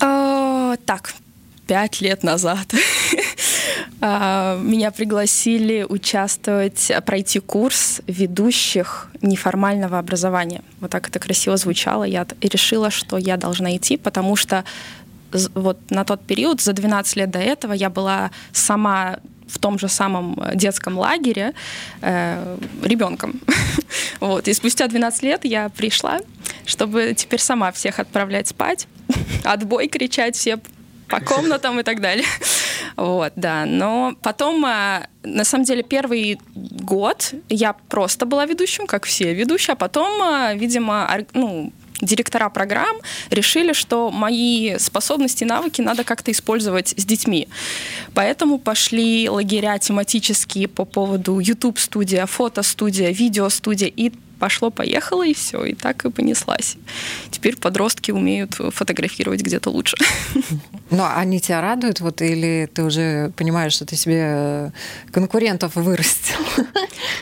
А, 0.00 0.76
так, 0.86 1.14
пять 1.66 2.00
лет 2.00 2.22
назад 2.22 2.66
а, 4.00 4.58
меня 4.58 4.90
пригласили 4.90 5.86
участвовать, 5.88 6.92
пройти 7.06 7.40
курс 7.40 8.00
ведущих 8.06 9.10
неформального 9.22 9.98
образования. 9.98 10.62
Вот 10.80 10.90
так 10.90 11.08
это 11.08 11.18
красиво 11.18 11.56
звучало. 11.56 12.04
Я 12.04 12.26
решила, 12.40 12.90
что 12.90 13.18
я 13.18 13.36
должна 13.36 13.76
идти, 13.76 13.96
потому 13.96 14.36
что 14.36 14.64
вот 15.54 15.78
на 15.90 16.04
тот 16.04 16.24
период, 16.24 16.60
за 16.60 16.72
12 16.72 17.16
лет 17.16 17.30
до 17.30 17.38
этого, 17.38 17.72
я 17.72 17.90
была 17.90 18.30
сама 18.52 19.18
в 19.48 19.58
том 19.58 19.78
же 19.78 19.88
самом 19.88 20.38
детском 20.54 20.98
лагере 20.98 21.52
э, 22.00 22.56
ребенком. 22.82 23.40
вот. 24.20 24.48
И 24.48 24.52
спустя 24.54 24.86
12 24.86 25.22
лет 25.22 25.44
я 25.44 25.68
пришла, 25.68 26.20
чтобы 26.66 27.14
теперь 27.14 27.40
сама 27.40 27.72
всех 27.72 27.98
отправлять 27.98 28.48
спать, 28.48 28.86
отбой 29.44 29.88
кричать, 29.88 30.36
все 30.36 30.58
по 31.08 31.20
комнатам 31.34 31.80
и 31.80 31.82
так 31.82 32.00
далее. 32.00 32.26
Вот, 32.96 33.32
да. 33.36 33.64
Но 33.66 34.14
потом, 34.22 34.64
а, 34.64 35.06
на 35.22 35.44
самом 35.44 35.64
деле, 35.64 35.82
первый 35.82 36.38
год 36.54 37.34
я 37.48 37.74
просто 37.88 38.26
была 38.26 38.46
ведущим, 38.46 38.86
как 38.86 39.04
все 39.04 39.34
ведущие, 39.34 39.72
а 39.72 39.76
потом, 39.76 40.22
а, 40.22 40.54
видимо, 40.54 41.08
ну, 41.32 41.72
директора 42.00 42.48
программ 42.48 42.96
решили, 43.30 43.72
что 43.72 44.10
мои 44.10 44.78
способности 44.78 45.44
и 45.44 45.46
навыки 45.46 45.80
надо 45.80 46.04
как-то 46.04 46.30
использовать 46.30 46.94
с 46.96 47.04
детьми. 47.04 47.48
Поэтому 48.14 48.58
пошли 48.58 49.28
лагеря 49.28 49.78
тематические 49.78 50.68
по 50.68 50.84
поводу 50.84 51.38
YouTube-студия, 51.38 52.26
фото-студия, 52.26 53.10
видео-студия. 53.10 53.88
И 53.88 54.12
пошло-поехало, 54.44 55.26
и 55.26 55.32
все, 55.32 55.64
и 55.64 55.74
так 55.74 56.04
и 56.04 56.10
понеслась. 56.10 56.76
Теперь 57.30 57.56
подростки 57.56 58.10
умеют 58.10 58.60
фотографировать 58.74 59.40
где-то 59.40 59.70
лучше. 59.70 59.96
Но 60.90 61.10
они 61.16 61.40
тебя 61.40 61.62
радуют, 61.62 62.00
вот, 62.00 62.20
или 62.20 62.68
ты 62.74 62.82
уже 62.84 63.32
понимаешь, 63.36 63.72
что 63.72 63.86
ты 63.86 63.96
себе 63.96 64.20
э, 64.22 64.70
конкурентов 65.10 65.76
вырастил? 65.76 66.36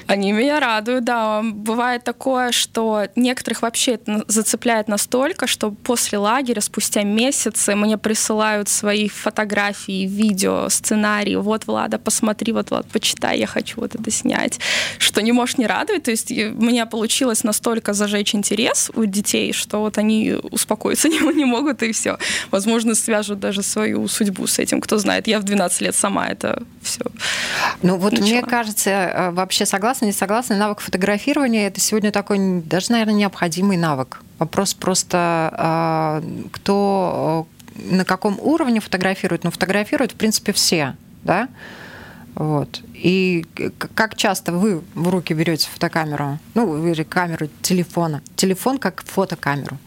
Они 0.08 0.32
меня 0.32 0.58
радуют, 0.58 1.04
да. 1.04 1.42
Бывает 1.44 2.02
такое, 2.02 2.50
что 2.50 3.06
некоторых 3.14 3.62
вообще 3.62 3.92
это 3.92 4.24
зацепляет 4.26 4.88
настолько, 4.88 5.46
что 5.46 5.70
после 5.70 6.18
лагеря, 6.18 6.60
спустя 6.60 7.04
месяцы, 7.04 7.76
мне 7.76 7.98
присылают 7.98 8.68
свои 8.68 9.08
фотографии, 9.08 10.08
видео, 10.08 10.68
сценарии. 10.68 11.36
Вот, 11.36 11.66
Влада, 11.66 11.98
посмотри, 11.98 12.52
вот, 12.52 12.70
Влад, 12.70 12.86
почитай, 12.88 13.38
я 13.38 13.46
хочу 13.46 13.80
вот 13.80 13.94
это 13.94 14.10
снять. 14.10 14.58
Что 14.98 15.22
не 15.22 15.30
можешь 15.30 15.56
не 15.56 15.66
радовать. 15.66 16.02
То 16.02 16.10
есть 16.10 16.32
у 16.32 16.62
меня 16.62 16.84
получилось 16.86 17.11
настолько 17.44 17.92
зажечь 17.92 18.34
интерес 18.34 18.90
у 18.94 19.04
детей, 19.04 19.52
что 19.52 19.80
вот 19.80 19.98
они 19.98 20.34
успокоиться 20.50 21.08
не, 21.10 21.18
не 21.34 21.44
могут, 21.44 21.82
и 21.82 21.92
все. 21.92 22.18
Возможно, 22.50 22.94
свяжут 22.94 23.40
даже 23.40 23.62
свою 23.62 24.08
судьбу 24.08 24.46
с 24.46 24.58
этим. 24.58 24.80
Кто 24.80 24.98
знает, 24.98 25.26
я 25.26 25.38
в 25.38 25.42
12 25.42 25.80
лет 25.82 25.94
сама 25.94 26.28
это 26.28 26.62
все 26.82 27.04
Ну 27.82 27.96
вот 27.96 28.12
начала. 28.12 28.28
мне 28.28 28.42
кажется, 28.42 28.90
э, 28.90 29.30
вообще 29.30 29.66
согласна, 29.66 30.06
не 30.06 30.12
согласна, 30.12 30.56
навык 30.56 30.80
фотографирования 30.80 31.66
это 31.66 31.80
сегодня 31.80 32.10
такой 32.12 32.38
даже, 32.62 32.92
наверное, 32.92 33.14
необходимый 33.14 33.76
навык. 33.76 34.20
Вопрос 34.38 34.74
просто, 34.74 35.18
а, 35.52 36.22
кто 36.52 37.46
э, 37.76 37.94
на 37.96 38.04
каком 38.04 38.38
уровне 38.40 38.80
фотографирует, 38.80 39.44
но 39.44 39.48
ну, 39.48 39.52
фотографируют, 39.52 40.12
в 40.12 40.14
принципе, 40.16 40.52
все, 40.52 40.96
да? 41.22 41.48
Вот. 42.34 42.80
И 42.94 43.44
как 43.94 44.16
часто 44.16 44.52
вы 44.52 44.82
в 44.94 45.08
руки 45.08 45.34
берете 45.34 45.68
фотокамеру? 45.72 46.38
Ну, 46.54 46.86
или 46.86 47.02
камеру 47.02 47.48
телефона. 47.60 48.22
Телефон 48.36 48.78
как 48.78 49.02
фотокамеру. 49.04 49.78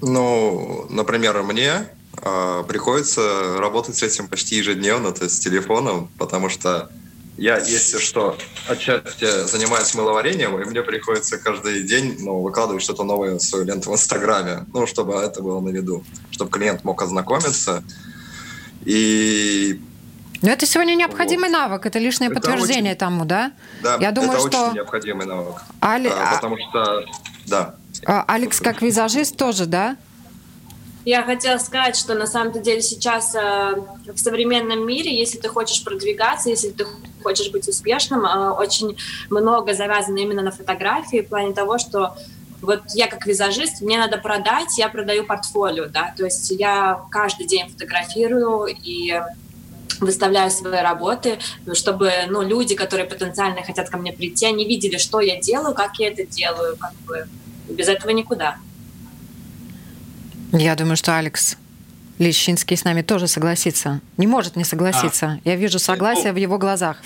Ну, 0.00 0.86
например, 0.88 1.42
мне 1.42 1.88
э, 2.22 2.64
приходится 2.66 3.58
работать 3.58 3.96
с 3.96 4.02
этим 4.02 4.28
почти 4.28 4.56
ежедневно, 4.56 5.12
то 5.12 5.24
есть 5.24 5.36
с 5.36 5.40
телефоном, 5.40 6.08
потому 6.18 6.48
что 6.48 6.88
я, 7.36 7.58
если 7.58 7.98
что, 7.98 8.36
отчасти 8.68 9.46
занимаюсь 9.46 9.94
мыловарением, 9.94 10.60
и 10.60 10.64
мне 10.64 10.82
приходится 10.82 11.38
каждый 11.38 11.84
день 11.84 12.16
ну, 12.18 12.40
выкладывать 12.40 12.82
что-то 12.82 13.04
новое 13.04 13.34
в 13.36 13.40
свою 13.40 13.64
ленту 13.64 13.90
в 13.90 13.94
Инстаграме, 13.94 14.66
ну, 14.72 14.86
чтобы 14.86 15.14
это 15.14 15.42
было 15.42 15.60
на 15.60 15.68
виду, 15.68 16.04
чтобы 16.30 16.50
клиент 16.50 16.84
мог 16.84 17.00
ознакомиться. 17.00 17.84
И 18.84 19.80
но 20.42 20.50
это 20.50 20.66
сегодня 20.66 20.94
необходимый 20.94 21.48
вот. 21.50 21.58
навык, 21.58 21.86
это 21.86 21.98
лишнее 21.98 22.30
это 22.30 22.40
подтверждение 22.40 22.92
очень, 22.92 22.98
тому, 22.98 23.24
да? 23.24 23.52
Да, 23.82 23.96
Я 24.00 24.12
думаю, 24.12 24.38
это 24.38 24.48
что... 24.48 24.64
очень 24.66 24.74
необходимый 24.76 25.26
навык. 25.26 25.62
Али... 25.80 26.08
А, 26.08 26.34
потому 26.36 26.56
что, 26.58 27.04
да. 27.46 27.74
А, 28.06 28.24
Алекс, 28.28 28.60
как 28.60 28.82
визажист, 28.82 29.36
тоже, 29.36 29.66
да? 29.66 29.96
Я 31.04 31.22
хотела 31.22 31.58
сказать, 31.58 31.96
что 31.96 32.14
на 32.14 32.26
самом 32.26 32.52
деле 32.60 32.82
сейчас 32.82 33.34
э, 33.34 33.74
в 34.06 34.18
современном 34.18 34.86
мире, 34.86 35.18
если 35.18 35.38
ты 35.38 35.48
хочешь 35.48 35.82
продвигаться, 35.82 36.50
если 36.50 36.68
ты 36.68 36.86
хочешь 37.22 37.50
быть 37.50 37.66
успешным, 37.66 38.26
э, 38.26 38.50
очень 38.50 38.96
много 39.30 39.72
завязано 39.72 40.18
именно 40.18 40.42
на 40.42 40.50
фотографии 40.50 41.22
в 41.22 41.28
плане 41.28 41.54
того, 41.54 41.78
что 41.78 42.14
вот 42.60 42.82
я 42.94 43.06
как 43.06 43.26
визажист, 43.26 43.80
мне 43.80 43.98
надо 43.98 44.18
продать, 44.18 44.76
я 44.76 44.88
продаю 44.88 45.24
портфолио, 45.24 45.86
да, 45.86 46.12
то 46.16 46.24
есть 46.24 46.50
я 46.50 47.00
каждый 47.10 47.46
день 47.46 47.70
фотографирую 47.70 48.66
и 48.66 49.22
выставляю 50.00 50.50
свои 50.50 50.80
работы, 50.80 51.38
чтобы 51.74 52.12
ну, 52.28 52.42
люди, 52.42 52.74
которые 52.74 53.06
потенциально 53.06 53.62
хотят 53.62 53.88
ко 53.88 53.98
мне 53.98 54.12
прийти, 54.12 54.46
они 54.46 54.66
видели, 54.66 54.98
что 54.98 55.20
я 55.20 55.40
делаю, 55.40 55.74
как 55.74 55.98
я 55.98 56.08
это 56.08 56.24
делаю. 56.24 56.76
Как 56.76 56.92
бы. 57.06 57.26
Без 57.68 57.88
этого 57.88 58.10
никуда. 58.10 58.56
Я 60.52 60.74
думаю, 60.74 60.96
что 60.96 61.16
Алекс 61.16 61.56
Лещинский 62.18 62.76
с 62.76 62.84
нами 62.84 63.02
тоже 63.02 63.28
согласится. 63.28 64.00
Не 64.16 64.26
может 64.26 64.56
не 64.56 64.64
согласиться. 64.64 65.26
А. 65.26 65.48
Я 65.48 65.56
вижу 65.56 65.78
согласие 65.78 66.32
в 66.32 66.36
его 66.36 66.58
глазах. 66.58 66.96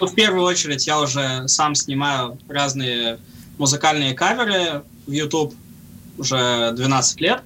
Ну, 0.00 0.06
в 0.06 0.14
первую 0.14 0.44
очередь 0.44 0.86
я 0.86 1.00
уже 1.00 1.46
сам 1.48 1.74
снимаю 1.74 2.38
разные 2.48 3.18
музыкальные 3.58 4.14
каверы 4.14 4.82
в 5.06 5.10
YouTube 5.12 5.54
уже 6.18 6.72
12 6.72 7.20
лет 7.20 7.42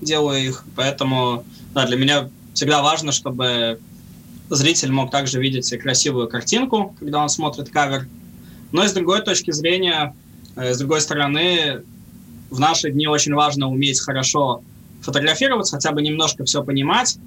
делаю 0.00 0.40
их, 0.44 0.64
поэтому 0.76 1.44
да, 1.74 1.86
для 1.86 1.96
меня 1.96 2.28
всегда 2.58 2.82
важно, 2.82 3.12
чтобы 3.12 3.78
зритель 4.50 4.90
мог 4.90 5.12
также 5.12 5.40
видеть 5.40 5.70
красивую 5.78 6.26
картинку, 6.26 6.92
когда 6.98 7.22
он 7.22 7.28
смотрит 7.28 7.70
кавер. 7.70 8.08
Но 8.72 8.84
и 8.84 8.88
с 8.88 8.92
другой 8.92 9.22
точки 9.22 9.52
зрения, 9.52 10.12
э, 10.56 10.74
с 10.74 10.78
другой 10.78 11.00
стороны, 11.00 11.82
в 12.50 12.58
наши 12.58 12.90
дни 12.90 13.06
очень 13.06 13.32
важно 13.32 13.68
уметь 13.68 14.00
хорошо 14.00 14.62
фотографироваться, 15.02 15.76
хотя 15.76 15.92
бы 15.92 16.02
немножко 16.02 16.44
все 16.44 16.64
понимать, 16.64 17.18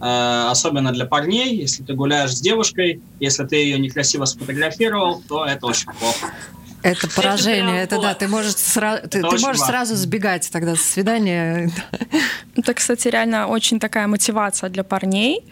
э, 0.00 0.48
особенно 0.50 0.90
для 0.90 1.06
парней. 1.06 1.54
Если 1.54 1.84
ты 1.84 1.94
гуляешь 1.94 2.34
с 2.34 2.40
девушкой, 2.40 3.00
если 3.20 3.44
ты 3.44 3.56
ее 3.56 3.78
некрасиво 3.78 4.24
сфотографировал, 4.24 5.22
то 5.28 5.44
это 5.44 5.66
очень 5.66 5.86
плохо. 6.00 6.34
Это 6.82 7.08
поражение, 7.08 7.82
это, 7.82 7.96
это 7.96 8.02
да, 8.02 8.14
ты 8.14 8.28
можешь, 8.28 8.54
сра- 8.54 9.00
ты, 9.06 9.20
ты 9.20 9.38
можешь 9.38 9.60
сразу 9.60 9.94
сбегать 9.96 10.50
тогда 10.50 10.76
с 10.76 10.80
свидания. 10.80 11.70
Это, 12.56 12.74
кстати, 12.74 13.08
реально 13.08 13.46
очень 13.48 13.78
такая 13.78 14.06
мотивация 14.06 14.70
для 14.70 14.82
парней 14.82 15.44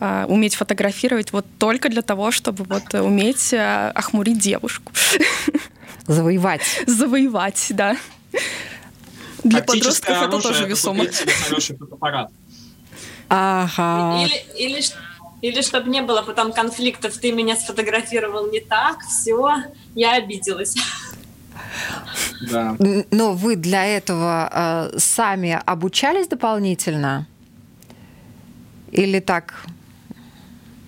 э, 0.00 0.24
уметь 0.28 0.54
фотографировать 0.54 1.32
вот 1.32 1.44
только 1.58 1.88
для 1.88 2.02
того, 2.02 2.30
чтобы 2.30 2.64
вот 2.64 2.94
уметь 2.94 3.52
э, 3.52 3.90
охмурить 3.94 4.38
девушку. 4.38 4.92
Завоевать. 6.06 6.62
Завоевать, 6.86 7.66
да. 7.70 7.96
Для 9.44 9.62
подростков 9.62 10.22
это 10.22 10.40
тоже 10.40 10.66
весомо. 10.66 11.06
хороший 11.46 11.76
фотоаппарат. 11.76 12.30
Ага. 13.28 14.24
Или, 14.24 14.66
или, 14.66 14.82
или 15.40 15.62
чтобы 15.62 15.88
не 15.90 16.02
было 16.02 16.22
потом 16.22 16.52
конфликтов, 16.52 17.16
ты 17.16 17.32
меня 17.32 17.56
сфотографировал 17.56 18.50
не 18.50 18.60
так, 18.60 19.00
все, 19.00 19.64
я 19.94 20.14
обиделась. 20.14 20.76
Да. 22.50 22.76
Но 23.10 23.32
вы 23.34 23.56
для 23.56 23.84
этого 23.84 24.50
э, 24.92 24.98
сами 24.98 25.60
обучались 25.66 26.28
дополнительно? 26.28 27.26
Или 28.92 29.20
так 29.20 29.64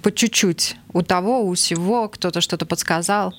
по 0.03 0.11
чуть-чуть? 0.11 0.77
У 0.93 1.03
того, 1.03 1.43
у 1.43 1.55
всего 1.55 2.09
кто-то 2.09 2.41
что-то 2.41 2.67
подсказал? 2.67 3.33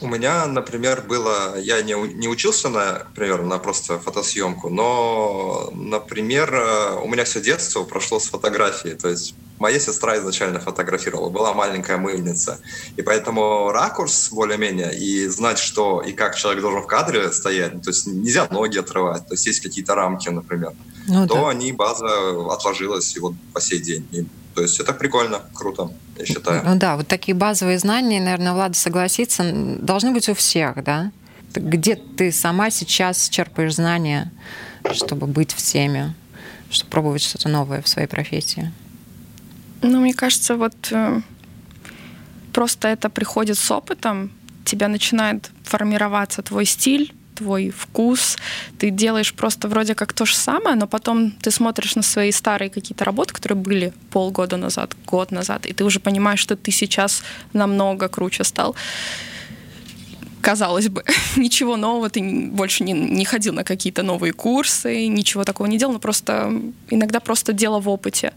У 0.00 0.06
меня, 0.06 0.46
например, 0.46 1.02
было... 1.02 1.58
Я 1.58 1.82
не, 1.82 1.94
не 2.14 2.28
учился, 2.28 2.68
например, 2.68 3.42
на 3.42 3.58
просто 3.58 3.98
фотосъемку, 3.98 4.68
но, 4.68 5.70
например, 5.72 6.54
э, 6.54 7.00
у 7.02 7.08
меня 7.08 7.24
все 7.24 7.40
детство 7.40 7.84
прошло 7.84 8.18
с 8.20 8.28
фотографией. 8.28 8.94
То 8.94 9.08
есть 9.08 9.34
моя 9.58 9.78
сестра 9.78 10.16
изначально 10.18 10.60
фотографировала, 10.60 11.30
была 11.30 11.54
маленькая 11.54 11.96
мыльница. 11.96 12.60
И 12.96 13.02
поэтому 13.02 13.70
ракурс 13.70 14.30
более-менее, 14.30 14.94
и 14.96 15.26
знать, 15.28 15.58
что 15.58 16.02
и 16.02 16.12
как 16.12 16.36
человек 16.36 16.62
должен 16.62 16.82
в 16.82 16.86
кадре 16.86 17.32
стоять, 17.32 17.82
то 17.82 17.90
есть 17.90 18.06
нельзя 18.06 18.46
ноги 18.50 18.78
отрывать, 18.78 19.26
то 19.26 19.34
есть 19.34 19.46
есть 19.46 19.60
какие-то 19.60 19.94
рамки, 19.94 20.28
например, 20.28 20.72
ну, 21.06 21.26
то 21.26 21.34
да. 21.34 21.50
они, 21.50 21.72
база 21.72 22.06
отложилась 22.52 23.16
и 23.16 23.20
вот 23.20 23.34
по 23.52 23.60
сей 23.60 23.80
день. 23.80 24.06
И, 24.12 24.26
то 24.54 24.62
есть 24.62 24.78
это 24.80 24.92
прикольно, 24.92 25.40
круто, 25.52 25.90
я 26.18 26.24
считаю. 26.24 26.62
Ну 26.64 26.76
да, 26.76 26.96
вот 26.96 27.08
такие 27.08 27.34
базовые 27.34 27.78
знания, 27.78 28.20
наверное, 28.20 28.52
Влада 28.52 28.74
согласится, 28.74 29.44
должны 29.80 30.12
быть 30.12 30.28
у 30.28 30.34
всех, 30.34 30.82
да? 30.82 31.10
Где 31.54 31.94
ты 31.94 32.32
сама 32.32 32.70
сейчас 32.70 33.28
черпаешь 33.28 33.76
знания, 33.76 34.32
чтобы 34.92 35.26
быть 35.26 35.52
в 35.52 35.58
теме, 35.58 36.14
чтобы 36.70 36.90
пробовать 36.90 37.22
что-то 37.22 37.48
новое 37.48 37.80
в 37.80 37.88
своей 37.88 38.08
профессии? 38.08 38.72
Ну, 39.86 40.00
мне 40.00 40.14
кажется, 40.14 40.56
вот 40.56 40.74
э, 40.92 41.20
просто 42.54 42.88
это 42.88 43.10
приходит 43.10 43.58
с 43.58 43.70
опытом, 43.70 44.30
тебя 44.64 44.88
начинает 44.88 45.50
формироваться 45.62 46.42
твой 46.42 46.64
стиль, 46.64 47.12
твой 47.34 47.68
вкус, 47.70 48.38
ты 48.78 48.88
делаешь 48.88 49.34
просто 49.34 49.68
вроде 49.68 49.94
как 49.94 50.14
то 50.14 50.24
же 50.24 50.34
самое, 50.36 50.74
но 50.74 50.86
потом 50.86 51.32
ты 51.32 51.50
смотришь 51.50 51.96
на 51.96 52.02
свои 52.02 52.32
старые 52.32 52.70
какие-то 52.70 53.04
работы, 53.04 53.34
которые 53.34 53.58
были 53.58 53.92
полгода 54.10 54.56
назад, 54.56 54.96
год 55.04 55.30
назад, 55.32 55.66
и 55.66 55.74
ты 55.74 55.84
уже 55.84 56.00
понимаешь, 56.00 56.40
что 56.40 56.56
ты 56.56 56.70
сейчас 56.70 57.22
намного 57.52 58.08
круче 58.08 58.44
стал. 58.44 58.76
Казалось 60.40 60.88
бы, 60.88 61.04
ничего 61.36 61.76
нового, 61.76 62.08
ты 62.08 62.22
больше 62.22 62.84
не, 62.84 62.92
не 62.94 63.26
ходил 63.26 63.52
на 63.52 63.64
какие-то 63.64 64.02
новые 64.02 64.32
курсы, 64.32 65.08
ничего 65.08 65.44
такого 65.44 65.66
не 65.66 65.76
делал, 65.76 65.92
но 65.92 65.98
просто 65.98 66.50
иногда 66.88 67.20
просто 67.20 67.52
дело 67.52 67.80
в 67.80 67.88
опыте. 67.90 68.32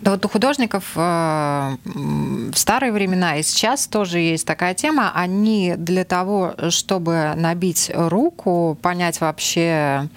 Да 0.00 0.12
вот 0.12 0.24
у 0.24 0.28
художников 0.28 0.92
э, 0.94 1.76
в 1.84 2.54
старые 2.54 2.92
времена 2.92 3.36
и 3.36 3.42
сейчас 3.42 3.86
тоже 3.86 4.18
есть 4.18 4.46
такая 4.46 4.74
тема. 4.74 5.12
Они 5.14 5.74
для 5.76 6.04
того, 6.04 6.54
чтобы 6.70 7.32
набить 7.36 7.90
руку, 7.94 8.78
понять 8.80 9.20
вообще 9.20 10.08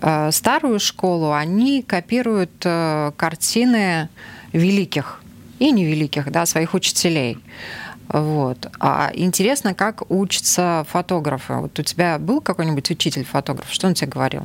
э, 0.00 0.30
старую 0.32 0.80
школу, 0.80 1.32
они 1.32 1.82
копируют 1.82 2.52
э, 2.64 3.12
картины 3.16 4.08
великих 4.52 5.20
и 5.58 5.70
невеликих, 5.70 6.30
да, 6.30 6.46
своих 6.46 6.74
учителей. 6.74 7.38
Вот. 8.08 8.70
А 8.80 9.10
интересно, 9.14 9.74
как 9.74 10.10
учатся 10.10 10.84
фотографы. 10.90 11.54
Вот 11.54 11.78
у 11.78 11.82
тебя 11.82 12.18
был 12.18 12.40
какой-нибудь 12.40 12.90
учитель 12.90 13.24
фотограф? 13.24 13.66
Что 13.70 13.86
он 13.86 13.94
тебе 13.94 14.10
говорил? 14.10 14.42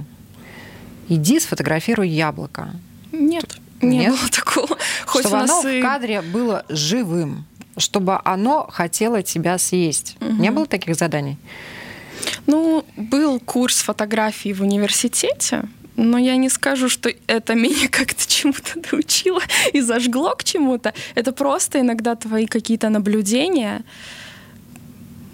Иди 1.08 1.40
сфотографируй 1.40 2.08
яблоко. 2.08 2.70
Нет, 3.12 3.58
не 3.82 4.00
Нет? 4.00 4.12
было 4.12 4.30
такого. 4.30 4.78
Хоть 5.06 5.26
Чтобы 5.26 5.44
оно 5.44 5.68
и... 5.68 5.80
в 5.80 5.84
кадре 5.84 6.22
было 6.22 6.66
живым, 6.70 7.46
чтобы 7.78 8.20
оно 8.24 8.68
хотело 8.72 9.24
тебя 9.24 9.58
съесть. 9.58 10.18
Угу. 10.22 10.34
Не 10.34 10.52
было 10.52 10.66
таких 10.66 10.96
заданий? 10.96 11.38
Ну, 12.46 12.86
был 12.98 13.40
курс 13.40 13.82
фотографии 13.82 14.54
в 14.54 14.62
университете, 14.62 15.64
но 15.96 16.18
я 16.18 16.38
не 16.38 16.50
скажу, 16.50 16.90
что 16.90 17.12
это 17.28 17.56
меня 17.56 17.88
как-то 17.92 18.28
чему-то 18.28 18.80
научило 18.92 19.42
и 19.74 19.82
зажгло 19.82 20.36
к 20.36 20.44
чему-то. 20.44 20.94
Это 21.16 21.32
просто 21.32 21.82
иногда 21.82 22.16
твои 22.16 22.46
какие-то 22.46 22.90
наблюдения. 22.90 23.84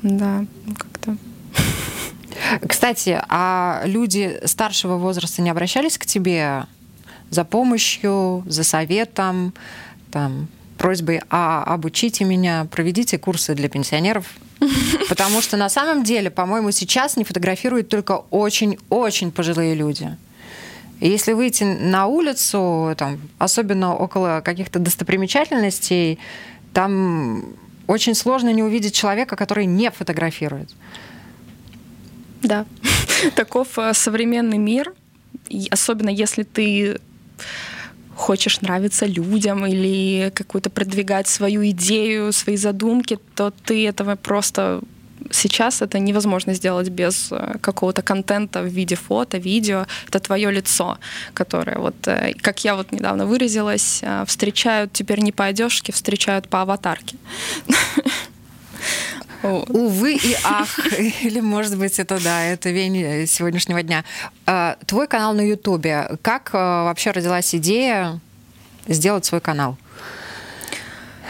Да, 0.01 0.45
ну 0.65 0.75
как-то. 0.75 1.17
Кстати, 2.67 3.19
а 3.29 3.83
люди 3.85 4.39
старшего 4.45 4.97
возраста 4.97 5.41
не 5.41 5.49
обращались 5.49 5.97
к 5.97 6.05
тебе 6.05 6.65
за 7.29 7.43
помощью, 7.43 8.43
за 8.47 8.63
советом, 8.63 9.53
там, 10.11 10.47
просьбой 10.77 11.21
а, 11.29 11.63
обучите 11.63 12.25
меня, 12.25 12.67
проведите 12.71 13.17
курсы 13.17 13.55
для 13.55 13.69
пенсионеров. 13.69 14.25
Потому 15.09 15.41
что 15.41 15.57
на 15.57 15.69
самом 15.69 16.03
деле, 16.03 16.29
по-моему, 16.29 16.71
сейчас 16.71 17.17
не 17.17 17.23
фотографируют 17.23 17.89
только 17.89 18.23
очень-очень 18.29 19.31
пожилые 19.31 19.75
люди. 19.75 20.15
И 21.01 21.09
если 21.09 21.33
выйти 21.33 21.63
на 21.63 22.07
улицу, 22.07 22.95
там, 22.97 23.19
особенно 23.37 23.95
около 23.95 24.41
каких-то 24.43 24.79
достопримечательностей, 24.79 26.19
там 26.73 27.45
очень 27.87 28.15
сложно 28.15 28.51
не 28.53 28.63
увидеть 28.63 28.95
человека, 28.95 29.35
который 29.35 29.65
не 29.65 29.91
фотографирует. 29.91 30.69
Да, 32.41 32.65
таков 33.35 33.77
э, 33.77 33.93
современный 33.93 34.57
мир. 34.57 34.93
Особенно 35.69 36.09
если 36.09 36.43
ты 36.43 36.99
хочешь 38.15 38.61
нравиться 38.61 39.05
людям 39.05 39.65
или 39.65 40.31
какую-то 40.33 40.69
продвигать 40.69 41.27
свою 41.27 41.69
идею, 41.69 42.31
свои 42.31 42.57
задумки, 42.57 43.19
то 43.35 43.51
ты 43.65 43.87
этого 43.87 44.15
просто 44.15 44.81
сейчас 45.31 45.81
это 45.81 45.99
невозможно 45.99 46.53
сделать 46.53 46.89
без 46.89 47.31
э, 47.31 47.57
какого-то 47.61 48.01
контента 48.01 48.61
в 48.61 48.67
виде 48.67 48.95
фото, 48.95 49.37
видео. 49.37 49.85
Это 50.07 50.19
твое 50.19 50.51
лицо, 50.51 50.97
которое, 51.33 51.77
вот, 51.77 51.95
э, 52.07 52.33
как 52.41 52.63
я 52.65 52.75
вот 52.75 52.91
недавно 52.91 53.25
выразилась, 53.25 53.99
э, 54.03 54.23
встречают 54.27 54.93
теперь 54.93 55.19
не 55.19 55.31
по 55.31 55.45
одежке, 55.45 55.91
встречают 55.91 56.47
по 56.47 56.61
аватарке. 56.61 57.17
Увы 59.45 60.15
и 60.15 60.35
ах, 60.43 60.79
или, 60.99 61.39
может 61.39 61.77
быть, 61.77 61.99
это 61.99 62.21
да, 62.23 62.43
это 62.43 62.69
вень 62.69 63.27
сегодняшнего 63.27 63.83
дня. 63.83 64.03
А, 64.45 64.77
твой 64.85 65.07
канал 65.07 65.33
на 65.33 65.41
Ютубе. 65.41 66.17
Как 66.21 66.53
вообще 66.53 67.11
родилась 67.11 67.53
идея 67.55 68.19
сделать 68.87 69.25
свой 69.25 69.41
канал? 69.41 69.77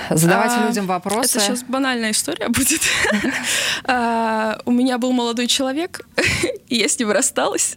Задавать 0.09 0.51
а, 0.55 0.67
людям 0.67 0.85
вопросы. 0.85 1.37
Это 1.37 1.39
сейчас 1.39 1.63
банальная 1.63 2.11
история 2.11 2.49
будет. 2.49 2.81
а, 3.85 4.59
у 4.65 4.71
меня 4.71 4.97
был 4.97 5.11
молодой 5.11 5.47
человек, 5.47 6.01
и 6.67 6.75
я 6.75 6.87
с 6.87 6.99
ним 6.99 7.11
рассталась. 7.11 7.75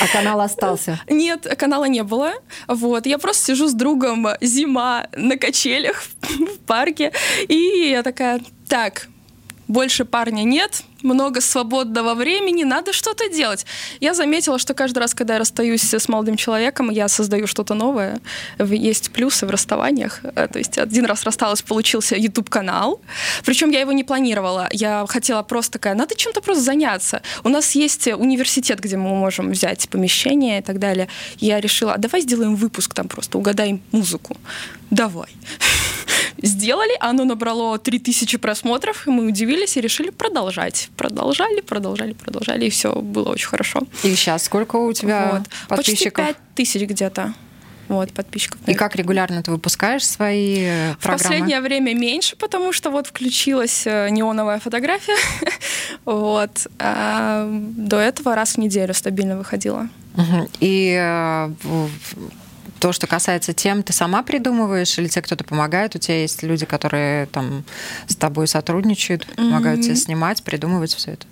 А 0.00 0.06
канал 0.06 0.40
остался? 0.40 1.00
Нет, 1.08 1.46
канала 1.58 1.84
не 1.84 2.02
было. 2.02 2.32
Вот. 2.68 3.06
Я 3.06 3.18
просто 3.18 3.46
сижу 3.46 3.68
с 3.68 3.74
другом 3.74 4.28
зима 4.40 5.08
на 5.16 5.36
качелях 5.36 6.04
в 6.22 6.58
парке. 6.66 7.12
И 7.48 7.90
я 7.90 8.02
такая, 8.02 8.40
так, 8.68 9.08
больше 9.70 10.04
парня 10.04 10.42
нет, 10.42 10.82
много 11.02 11.40
свободного 11.40 12.14
времени, 12.14 12.64
надо 12.64 12.92
что-то 12.92 13.28
делать. 13.28 13.64
Я 14.00 14.14
заметила, 14.14 14.58
что 14.58 14.74
каждый 14.74 14.98
раз, 14.98 15.14
когда 15.14 15.34
я 15.34 15.38
расстаюсь 15.38 15.94
с 15.94 16.08
молодым 16.08 16.36
человеком, 16.36 16.90
я 16.90 17.08
создаю 17.08 17.46
что-то 17.46 17.74
новое. 17.74 18.20
Есть 18.58 19.12
плюсы 19.12 19.46
в 19.46 19.50
расставаниях. 19.50 20.20
Э, 20.34 20.48
то 20.48 20.58
есть 20.58 20.76
один 20.76 21.06
раз 21.06 21.22
рассталась, 21.24 21.62
получился 21.62 22.16
YouTube-канал. 22.16 23.00
Причем 23.44 23.70
я 23.70 23.80
его 23.80 23.92
не 23.92 24.02
планировала. 24.02 24.68
Я 24.72 25.06
хотела 25.08 25.42
просто 25.42 25.72
такая, 25.72 25.94
надо 25.94 26.16
чем-то 26.16 26.40
просто 26.40 26.64
заняться. 26.64 27.22
У 27.44 27.48
нас 27.48 27.76
есть 27.76 28.08
университет, 28.08 28.80
где 28.80 28.96
мы 28.96 29.10
можем 29.10 29.52
взять 29.52 29.88
помещение 29.88 30.58
и 30.58 30.62
так 30.62 30.80
далее. 30.80 31.06
Я 31.38 31.60
решила, 31.60 31.94
а 31.94 31.98
давай 31.98 32.22
сделаем 32.22 32.56
выпуск 32.56 32.92
там 32.92 33.06
просто, 33.06 33.38
угадаем 33.38 33.80
музыку. 33.92 34.36
Давай. 34.90 35.28
Сделали, 36.42 36.96
оно 37.00 37.24
набрало 37.24 37.78
3000 37.78 38.38
просмотров, 38.38 39.06
и 39.06 39.10
мы 39.10 39.26
удивились 39.26 39.76
и 39.76 39.80
решили 39.80 40.10
продолжать 40.10 40.90
продолжали, 40.96 41.60
продолжали, 41.60 42.12
продолжали, 42.12 42.66
и 42.66 42.70
все 42.70 42.92
было 42.92 43.30
очень 43.30 43.48
хорошо. 43.48 43.80
И 44.02 44.14
сейчас 44.14 44.44
сколько 44.44 44.76
у 44.76 44.92
тебя 44.92 45.32
вот. 45.32 45.48
подписчиков? 45.68 46.26
Почти 46.26 46.34
5 46.34 46.54
тысяч 46.54 46.82
где-то 46.82 47.34
вот, 47.88 48.12
подписчиков. 48.12 48.60
И 48.66 48.74
как 48.74 48.96
регулярно 48.96 49.42
ты 49.42 49.50
выпускаешь 49.50 50.06
свои 50.06 50.66
программы? 51.00 51.00
В 51.00 51.06
последнее 51.06 51.60
время 51.60 51.94
меньше, 51.94 52.36
потому 52.36 52.72
что 52.72 52.90
вот 52.90 53.06
включилась 53.08 53.86
э, 53.86 54.10
неоновая 54.10 54.60
фотография. 54.60 55.16
вот. 56.04 56.68
А 56.78 57.48
до 57.50 57.96
этого 57.96 58.34
раз 58.34 58.54
в 58.54 58.58
неделю 58.58 58.94
стабильно 58.94 59.36
выходила. 59.36 59.88
И 60.60 60.96
э, 61.00 61.50
то, 62.78 62.92
что 62.92 63.06
касается 63.06 63.52
тем, 63.52 63.82
ты 63.82 63.92
сама 63.92 64.22
придумываешь 64.22 64.98
или 64.98 65.08
тебе 65.08 65.22
кто-то 65.22 65.44
помогает? 65.44 65.96
У 65.96 65.98
тебя 65.98 66.20
есть 66.22 66.42
люди, 66.42 66.66
которые 66.66 67.26
там 67.26 67.64
с 68.06 68.16
тобой 68.16 68.48
сотрудничают, 68.48 69.26
помогают 69.36 69.80
mm-hmm. 69.80 69.84
тебе 69.84 69.96
снимать, 69.96 70.42
придумывать 70.42 70.94
все 70.94 71.12
это? 71.12 71.26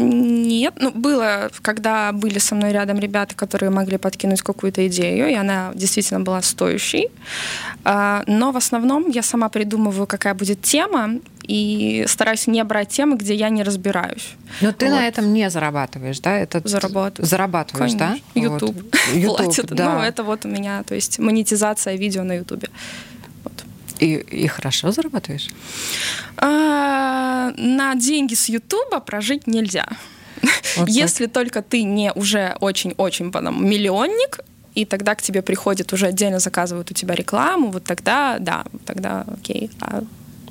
Нет, 0.00 0.74
ну 0.78 0.90
было, 0.90 1.50
когда 1.62 2.12
были 2.12 2.38
со 2.38 2.54
мной 2.54 2.72
рядом 2.72 2.98
ребята, 2.98 3.34
которые 3.34 3.70
могли 3.70 3.98
подкинуть 3.98 4.42
какую-то 4.42 4.86
идею, 4.88 5.28
и 5.28 5.34
она 5.34 5.72
действительно 5.74 6.20
была 6.20 6.42
стоящей. 6.42 7.08
А, 7.84 8.22
но 8.26 8.52
в 8.52 8.56
основном 8.56 9.08
я 9.10 9.22
сама 9.22 9.48
придумываю, 9.48 10.06
какая 10.06 10.34
будет 10.34 10.62
тема, 10.62 11.20
и 11.50 12.04
стараюсь 12.06 12.46
не 12.46 12.62
брать 12.62 12.90
темы, 12.90 13.16
где 13.16 13.34
я 13.34 13.48
не 13.48 13.64
разбираюсь. 13.64 14.34
Но 14.60 14.72
ты 14.72 14.86
вот. 14.86 14.92
на 14.92 15.08
этом 15.08 15.32
не 15.32 15.50
зарабатываешь, 15.50 16.20
да? 16.20 16.38
Это 16.38 16.60
Зарабатываю. 16.64 17.28
Зарабатываешь, 17.28 17.92
Конечно. 17.92 18.20
да? 18.34 18.40
YouTube. 18.40 18.96
Вот. 19.14 19.36
платит. 19.38 19.66
Да. 19.66 19.94
Ну, 19.94 20.00
это 20.00 20.22
вот 20.22 20.44
у 20.44 20.48
меня, 20.48 20.84
то 20.84 20.94
есть 20.94 21.18
монетизация 21.18 21.96
видео 21.96 22.22
на 22.22 22.36
YouTube. 22.36 22.66
И, 24.00 24.14
и 24.14 24.46
хорошо 24.46 24.92
зарабатываешь? 24.92 25.48
А, 26.36 27.52
на 27.56 27.94
деньги 27.94 28.34
с 28.34 28.48
Ютуба 28.48 29.00
прожить 29.00 29.46
нельзя. 29.46 29.86
Вот 30.76 30.88
Если 30.88 31.26
только 31.26 31.62
ты 31.62 31.82
не 31.82 32.12
уже 32.12 32.56
очень-очень 32.60 33.26
миллионник, 33.26 34.40
и 34.74 34.84
тогда 34.84 35.14
к 35.14 35.22
тебе 35.22 35.42
приходит, 35.42 35.92
уже 35.92 36.06
отдельно 36.06 36.38
заказывают 36.38 36.90
у 36.90 36.94
тебя 36.94 37.14
рекламу, 37.14 37.70
вот 37.70 37.84
тогда, 37.84 38.38
да, 38.38 38.64
тогда 38.86 39.26
окей. 39.28 39.70
А 39.80 40.02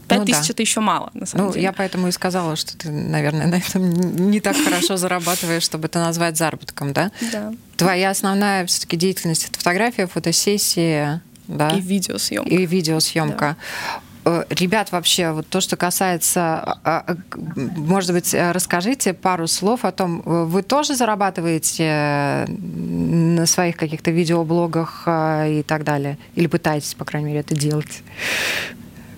5 0.09 0.19
ну, 0.19 0.25
тысяч 0.25 0.47
да. 0.47 0.53
это 0.53 0.61
еще 0.63 0.79
мало, 0.81 1.11
на 1.13 1.25
самом 1.25 1.47
ну, 1.47 1.53
деле. 1.53 1.63
Я 1.63 1.71
поэтому 1.71 2.07
и 2.07 2.11
сказала, 2.11 2.55
что 2.55 2.75
ты, 2.77 2.89
наверное, 2.89 3.47
на 3.47 3.55
этом 3.55 3.89
не 4.29 4.41
так 4.41 4.57
хорошо 4.57 4.97
зарабатываешь, 4.97 5.63
чтобы 5.63 5.87
это 5.87 5.99
назвать 5.99 6.35
заработком, 6.35 6.93
да? 6.93 7.11
Да. 7.31 7.53
Твоя 7.77 8.09
основная 8.09 8.65
все-таки 8.65 8.97
деятельность 8.97 9.47
это 9.47 9.59
фотография, 9.59 10.07
фотосессия, 10.07 11.21
да? 11.49 11.69
И 11.69 11.81
видеосъемка. 11.81 12.49
И 12.49 12.65
видеосъемка. 12.65 13.57
Да. 13.57 14.01
Э, 14.25 14.43
ребят, 14.49 14.91
вообще, 14.91 15.31
вот 15.31 15.47
то, 15.47 15.59
что 15.61 15.75
касается, 15.75 16.59
а, 16.59 17.03
а, 17.07 17.15
может 17.35 18.13
быть, 18.13 18.33
расскажите 18.33 19.13
пару 19.13 19.47
слов 19.47 19.85
о 19.85 19.91
том, 19.91 20.21
вы 20.25 20.61
тоже 20.61 20.95
зарабатываете 20.95 22.45
на 22.47 23.45
своих 23.45 23.77
каких-то 23.77 24.11
видеоблогах 24.11 25.03
и 25.07 25.63
так 25.65 25.83
далее? 25.83 26.17
Или 26.35 26.47
пытаетесь, 26.47 26.93
по 26.93 27.05
крайней 27.05 27.29
мере, 27.29 27.39
это 27.39 27.55
делать? 27.55 28.03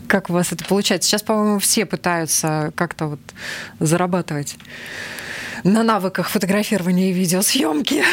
Как 0.07 0.29
у 0.29 0.33
вас 0.33 0.51
это 0.51 0.63
получается? 0.65 1.09
Сейчас, 1.09 1.23
по-моему, 1.23 1.59
все 1.59 1.85
пытаются 1.85 2.71
как-то 2.75 3.07
вот 3.07 3.19
зарабатывать 3.79 4.57
на 5.63 5.83
навыках 5.83 6.29
фотографирования 6.29 7.11
и 7.11 7.13
видеосъемки. 7.13 8.03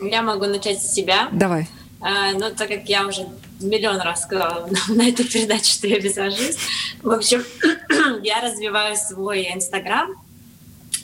Я 0.00 0.22
могу 0.22 0.46
начать 0.46 0.82
с 0.82 0.92
себя. 0.92 1.28
Давай. 1.32 1.68
А, 2.00 2.32
но 2.32 2.50
так 2.50 2.68
как 2.68 2.88
я 2.88 3.06
уже 3.06 3.26
миллион 3.60 4.00
раз 4.00 4.22
сказала 4.22 4.68
на 4.88 5.08
этой 5.08 5.24
передаче, 5.24 5.72
что 5.72 5.86
я 5.86 5.98
визажист, 5.98 6.58
в 7.02 7.10
общем, 7.10 7.44
я 8.22 8.40
развиваю 8.40 8.96
свой 8.96 9.52
Инстаграм, 9.52 10.10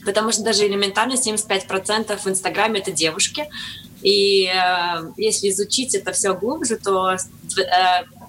потому 0.05 0.33
что 0.33 0.43
даже 0.43 0.67
элементарно 0.67 1.15
75% 1.15 2.17
в 2.17 2.27
Инстаграме 2.27 2.81
это 2.81 2.93
девушки, 2.93 3.49
И 4.03 4.47
э, 4.47 5.13
если 5.17 5.49
изучить 5.51 5.95
это 5.95 6.13
все 6.13 6.35
глубже, 6.35 6.77
то 6.77 7.13
э, 7.13 7.17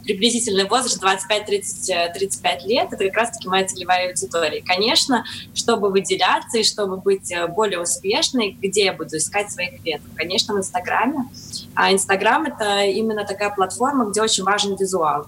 приблизительный 0.04 0.66
возраст 0.66 1.02
25-35 1.02 2.66
лет, 2.66 2.88
это 2.92 3.06
как 3.06 3.16
раз-таки 3.16 3.48
моя 3.48 3.66
целевая 3.66 4.10
аудитория. 4.10 4.62
Конечно, 4.62 5.24
чтобы 5.54 5.90
выделяться 5.90 6.60
и 6.60 6.64
чтобы 6.64 6.98
быть 6.98 7.32
э, 7.32 7.48
более 7.48 7.82
успешной, 7.82 8.58
где 8.62 8.86
я 8.86 8.94
буду 8.94 9.18
искать 9.18 9.52
своих 9.52 9.82
клиентов? 9.82 10.10
Конечно, 10.16 10.54
в 10.54 10.58
Инстаграме. 10.58 11.26
А 11.76 11.92
Инстаграм— 11.92 12.44
это 12.46 12.84
именно 12.84 13.26
такая 13.26 13.50
платформа, 13.50 14.06
где 14.06 14.22
очень 14.22 14.44
важен 14.44 14.76
визуал. 14.76 15.26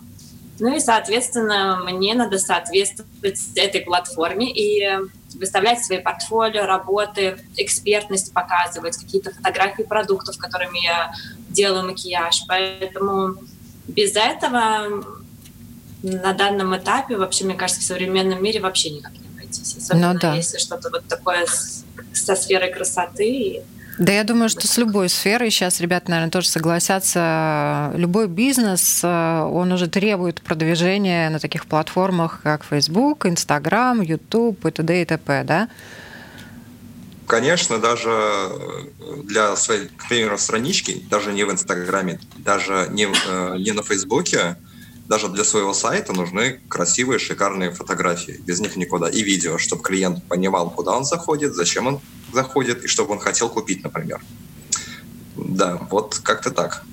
Ну 0.59 0.73
и, 0.73 0.80
соответственно, 0.80 1.82
мне 1.84 2.13
надо 2.13 2.38
соответствовать 2.38 3.39
этой 3.55 3.82
платформе 3.82 4.51
и 4.51 4.88
выставлять 5.38 5.84
свои 5.84 5.99
портфолио, 5.99 6.65
работы, 6.65 7.38
экспертность 7.57 8.34
показывать, 8.34 8.95
какие-то 8.95 9.32
фотографии 9.32 9.84
продуктов, 9.84 10.38
которыми 10.38 10.84
я 10.84 11.13
делаю 11.49 11.86
макияж. 11.86 12.45
Поэтому 12.47 13.36
без 13.88 14.15
этого 14.15 15.05
на 16.03 16.33
данном 16.33 16.75
этапе, 16.77 17.17
вообще, 17.17 17.45
мне 17.45 17.55
кажется, 17.55 17.81
в 17.81 17.86
современном 17.86 18.43
мире 18.43 18.59
вообще 18.59 18.91
никак 18.91 19.13
не 19.13 19.27
обойтись. 19.27 19.75
Особенно 19.77 20.13
ну, 20.13 20.19
да. 20.19 20.36
если 20.36 20.57
что-то 20.57 20.89
вот 20.89 21.05
такое 21.07 21.45
со 22.13 22.36
сферой 22.36 22.71
красоты. 22.71 23.63
Да, 23.97 24.11
я 24.11 24.23
думаю, 24.25 24.49
что 24.49 24.67
с 24.67 24.77
любой 24.77 25.07
сферой 25.07 25.49
сейчас 25.49 25.79
ребята, 25.79 26.11
наверное, 26.11 26.31
тоже 26.31 26.49
согласятся. 26.49 27.93
Любой 27.95 28.27
бизнес, 28.27 29.01
э, 29.03 29.41
он 29.41 29.71
уже 29.71 29.88
требует 29.88 30.41
продвижения 30.41 31.29
на 31.29 31.39
таких 31.39 31.65
платформах, 31.65 32.41
как 32.43 32.65
Facebook, 32.65 33.25
Instagram, 33.25 34.01
YouTube 34.01 34.65
и 34.65 34.71
т.д. 34.71 35.01
и 35.01 35.05
т.п., 35.05 35.43
да? 35.45 35.69
Конечно, 37.28 37.80
даже 37.80 38.09
э, 38.11 39.21
для 39.23 39.55
своей, 39.55 39.88
к 39.88 40.07
примеру, 40.07 40.38
странички, 40.38 41.03
даже 41.09 41.34
не 41.34 41.43
в 41.43 41.51
Инстаграме, 41.51 42.19
даже 42.38 42.88
не, 42.91 43.07
э, 43.07 43.57
не 43.57 43.71
на 43.71 43.82
Фейсбуке, 43.82 44.57
даже 45.07 45.30
для 45.30 45.43
своего 45.43 45.73
сайта 45.73 46.13
нужны 46.13 46.59
красивые, 46.67 47.19
шикарные 47.19 47.71
фотографии. 47.71 48.39
Без 48.45 48.59
них 48.59 48.76
никуда. 48.76 49.09
И 49.09 49.21
видео, 49.21 49.57
чтобы 49.57 49.82
клиент 49.82 50.23
понимал, 50.28 50.69
куда 50.69 50.95
он 50.95 51.05
заходит, 51.05 51.55
зачем 51.55 51.88
он 51.88 51.99
заходит, 52.34 52.84
и 52.84 52.88
чтобы 52.88 53.13
он 53.13 53.19
хотел 53.19 53.49
купить, 53.49 53.84
например. 53.84 54.21
Да, 55.36 55.78
вот 55.89 56.19
как-то 56.23 56.51
так. 56.51 56.84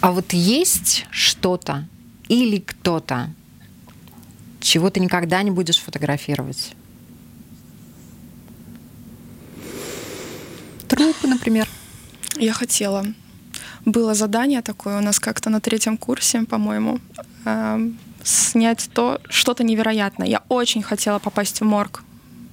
А 0.00 0.12
вот 0.12 0.32
есть 0.32 1.06
что-то 1.10 1.88
или 2.28 2.58
кто-то, 2.58 3.30
чего 4.60 4.90
ты 4.90 5.00
никогда 5.00 5.42
не 5.42 5.50
будешь 5.50 5.78
фотографировать? 5.78 6.74
Трупы, 10.88 11.26
например. 11.26 11.68
Я 12.36 12.52
хотела. 12.52 13.06
Было 13.84 14.14
задание 14.14 14.62
такое 14.62 14.98
у 14.98 15.00
нас 15.00 15.18
как-то 15.18 15.50
на 15.50 15.60
третьем 15.60 15.96
курсе, 15.96 16.42
по-моему, 16.42 16.98
э, 17.44 17.90
снять 18.24 18.90
то, 18.92 19.20
что-то 19.28 19.64
невероятное. 19.64 20.26
Я 20.26 20.42
очень 20.48 20.82
хотела 20.82 21.18
попасть 21.18 21.60
в 21.60 21.64
морг 21.64 22.02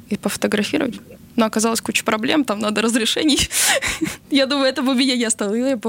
и 0.10 0.18
пофотографировать. 0.18 1.00
Но 1.36 1.46
оказалось 1.46 1.82
куча 1.82 2.04
проблем, 2.04 2.44
там 2.44 2.60
надо 2.60 2.82
разрешений. 2.82 3.50
я 4.30 4.46
думаю, 4.46 4.70
это 4.70 4.84
бы 4.84 4.94
меня 4.94 5.16
я 5.16 5.30
стала, 5.30 5.56
я 5.56 5.80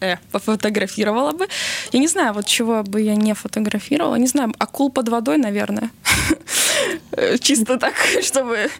э, 0.00 0.16
пофотографировала 0.32 1.32
бы. 1.32 1.46
Я 1.92 2.00
не 2.00 2.08
знаю, 2.08 2.34
вот 2.34 2.46
чего 2.46 2.82
бы 2.82 3.00
я 3.00 3.14
не 3.14 3.34
фотографировала. 3.34 4.16
Не 4.16 4.26
знаю, 4.26 4.52
акул 4.58 4.90
под 4.90 5.08
водой, 5.08 5.38
наверное. 5.38 5.90
Чисто 7.40 7.78
так, 7.78 7.94
чтобы 8.22 8.70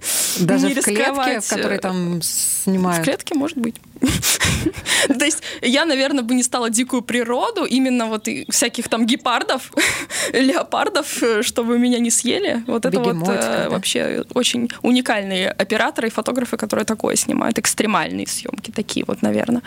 Даже 0.41 0.69
не 0.69 0.75
в 0.75 0.85
клетке, 0.85 1.41
в 1.41 1.49
которой 1.49 1.79
там 1.79 2.21
снимают? 2.23 3.01
В 3.01 3.05
клетке, 3.05 3.35
может 3.35 3.59
быть. 3.59 3.77
То 5.09 5.25
есть 5.25 5.43
я, 5.63 5.85
наверное, 5.85 6.23
бы 6.23 6.35
не 6.35 6.43
стала 6.43 6.71
дикую 6.71 7.03
природу, 7.03 7.65
именно 7.65 8.07
вот 8.07 8.29
всяких 8.49 8.89
там 8.89 9.07
гепардов, 9.07 9.73
леопардов, 10.33 11.23
чтобы 11.43 11.79
меня 11.79 11.99
не 11.99 12.11
съели. 12.11 12.63
Вот 12.67 12.87
это 12.87 13.01
вот 13.01 13.29
э, 13.29 13.69
вообще 13.69 14.25
очень 14.35 14.69
уникальные 14.83 15.51
операторы 15.51 16.09
и 16.09 16.11
фотографы, 16.11 16.57
которые 16.57 16.85
такое 16.85 17.17
снимают, 17.17 17.59
экстремальные 17.59 18.27
съемки 18.27 18.71
такие 18.71 19.05
вот, 19.07 19.23
наверное. 19.23 19.63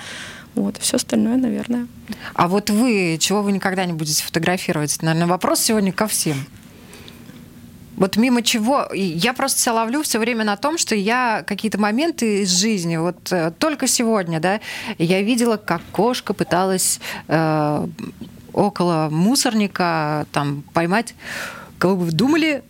Вот, 0.53 0.77
все 0.77 0.97
остальное, 0.97 1.37
наверное. 1.37 1.87
А 2.33 2.47
вот 2.47 2.69
вы, 2.69 3.17
чего 3.19 3.41
вы 3.41 3.53
никогда 3.53 3.85
не 3.85 3.93
будете 3.93 4.23
фотографировать? 4.23 5.01
Наверное, 5.01 5.27
вопрос 5.27 5.61
сегодня 5.61 5.93
ко 5.93 6.07
всем. 6.07 6.45
Вот 8.01 8.17
мимо 8.17 8.41
чего... 8.41 8.87
Я 8.95 9.33
просто 9.33 9.59
себя 9.59 9.73
ловлю 9.73 10.01
все 10.01 10.17
время 10.17 10.43
на 10.43 10.57
том, 10.57 10.79
что 10.79 10.95
я 10.95 11.43
какие-то 11.45 11.79
моменты 11.79 12.41
из 12.41 12.49
жизни, 12.49 12.97
вот 12.97 13.31
э, 13.31 13.51
только 13.59 13.85
сегодня, 13.85 14.39
да, 14.39 14.59
я 14.97 15.21
видела, 15.21 15.57
как 15.57 15.83
кошка 15.91 16.33
пыталась 16.33 16.99
э, 17.27 17.87
около 18.53 19.09
мусорника 19.11 20.25
там 20.31 20.63
поймать... 20.73 21.13
Бы 21.79 21.95
вы 21.95 22.11
думали, 22.11 22.63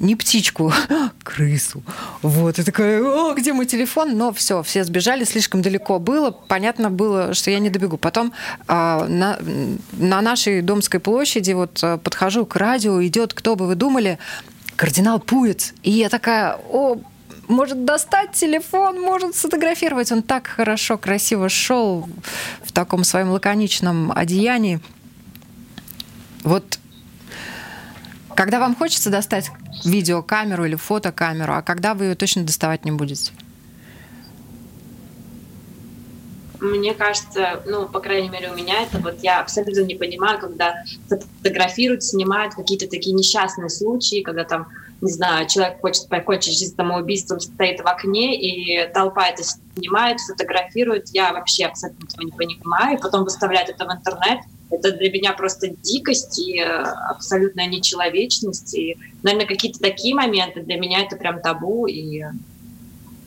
не 0.00 0.16
птичку, 0.16 0.72
а 0.88 1.10
крысу. 1.22 1.82
Вот, 2.22 2.58
и 2.58 2.62
такая, 2.62 3.02
о, 3.02 3.34
где 3.34 3.52
мой 3.52 3.66
телефон? 3.66 4.16
Но 4.16 4.32
все, 4.32 4.62
все 4.62 4.84
сбежали, 4.84 5.24
слишком 5.24 5.62
далеко 5.62 5.98
было. 5.98 6.30
Понятно 6.30 6.90
было, 6.90 7.34
что 7.34 7.50
я 7.50 7.58
не 7.58 7.70
добегу. 7.70 7.96
Потом 7.96 8.32
э, 8.66 8.72
на, 8.72 9.38
на 9.92 10.20
нашей 10.20 10.62
Домской 10.62 11.00
площади 11.00 11.52
вот 11.52 11.80
э, 11.82 11.98
подхожу 11.98 12.46
к 12.46 12.56
радио, 12.56 13.04
идет, 13.04 13.34
кто 13.34 13.56
бы 13.56 13.66
вы 13.66 13.74
думали, 13.74 14.18
кардинал 14.76 15.20
Пуец. 15.20 15.74
И 15.82 15.90
я 15.90 16.08
такая, 16.08 16.58
о, 16.70 16.98
может 17.48 17.84
достать 17.84 18.32
телефон, 18.32 19.00
может 19.00 19.34
сфотографировать. 19.34 20.12
Он 20.12 20.22
так 20.22 20.46
хорошо, 20.46 20.98
красиво 20.98 21.48
шел 21.48 22.08
в 22.62 22.72
таком 22.72 23.04
своем 23.04 23.30
лаконичном 23.30 24.12
одеянии. 24.14 24.80
Вот 26.44 26.78
когда 28.38 28.60
вам 28.60 28.76
хочется 28.76 29.10
достать 29.10 29.50
видеокамеру 29.84 30.64
или 30.64 30.76
фотокамеру, 30.76 31.54
а 31.54 31.62
когда 31.62 31.94
вы 31.94 32.04
ее 32.04 32.14
точно 32.14 32.44
доставать 32.44 32.84
не 32.84 32.92
будете? 32.92 33.32
Мне 36.60 36.94
кажется, 36.94 37.64
ну, 37.66 37.88
по 37.88 37.98
крайней 37.98 38.28
мере, 38.28 38.52
у 38.52 38.54
меня 38.54 38.82
это 38.82 39.00
вот 39.00 39.24
я 39.24 39.40
абсолютно 39.40 39.80
не 39.80 39.96
понимаю, 39.96 40.38
когда 40.38 40.84
фотографируют, 41.08 42.04
снимают 42.04 42.54
какие-то 42.54 42.86
такие 42.86 43.12
несчастные 43.12 43.70
случаи, 43.70 44.22
когда 44.22 44.44
там, 44.44 44.68
не 45.00 45.12
знаю, 45.12 45.46
человек 45.48 45.80
хочет 45.80 46.08
покончить 46.08 46.58
жизнь 46.58 46.74
самоубийством, 46.74 47.40
стоит 47.40 47.80
в 47.80 47.86
окне, 47.86 48.36
и 48.36 48.92
толпа 48.92 49.28
это 49.28 49.42
снимает, 49.44 50.20
фотографирует. 50.20 51.08
Я 51.10 51.32
вообще 51.32 51.66
абсолютно 51.66 52.04
этого 52.04 52.22
не 52.22 52.32
понимаю. 52.32 52.98
И 52.98 53.00
потом 53.00 53.24
выставляют 53.24 53.68
это 53.68 53.86
в 53.86 53.92
интернет 53.92 54.40
это 54.70 54.92
для 54.92 55.10
меня 55.10 55.32
просто 55.32 55.68
дикость 55.68 56.38
и 56.38 56.60
э, 56.60 56.66
абсолютная 56.66 57.66
нечеловечность. 57.66 58.74
И, 58.74 58.98
наверное, 59.22 59.46
какие-то 59.46 59.78
такие 59.78 60.14
моменты 60.14 60.62
для 60.62 60.76
меня 60.76 61.02
это 61.02 61.16
прям 61.16 61.40
табу. 61.40 61.86
И, 61.86 62.20
э, 62.20 62.30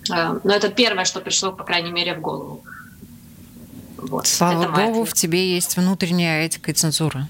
ну, 0.08 0.52
это 0.52 0.70
первое, 0.70 1.06
что 1.06 1.20
пришло, 1.20 1.52
по 1.52 1.64
крайней 1.64 1.92
мере, 1.92 2.14
в 2.16 2.22
голову. 2.22 2.64
Вот. 3.98 4.28
Слава 4.28 4.68
богу, 4.72 5.04
в 5.06 5.14
тебе 5.14 5.54
есть 5.54 5.78
внутренняя 5.78 6.46
этика 6.46 6.72
и 6.72 6.74
цензура. 6.74 7.28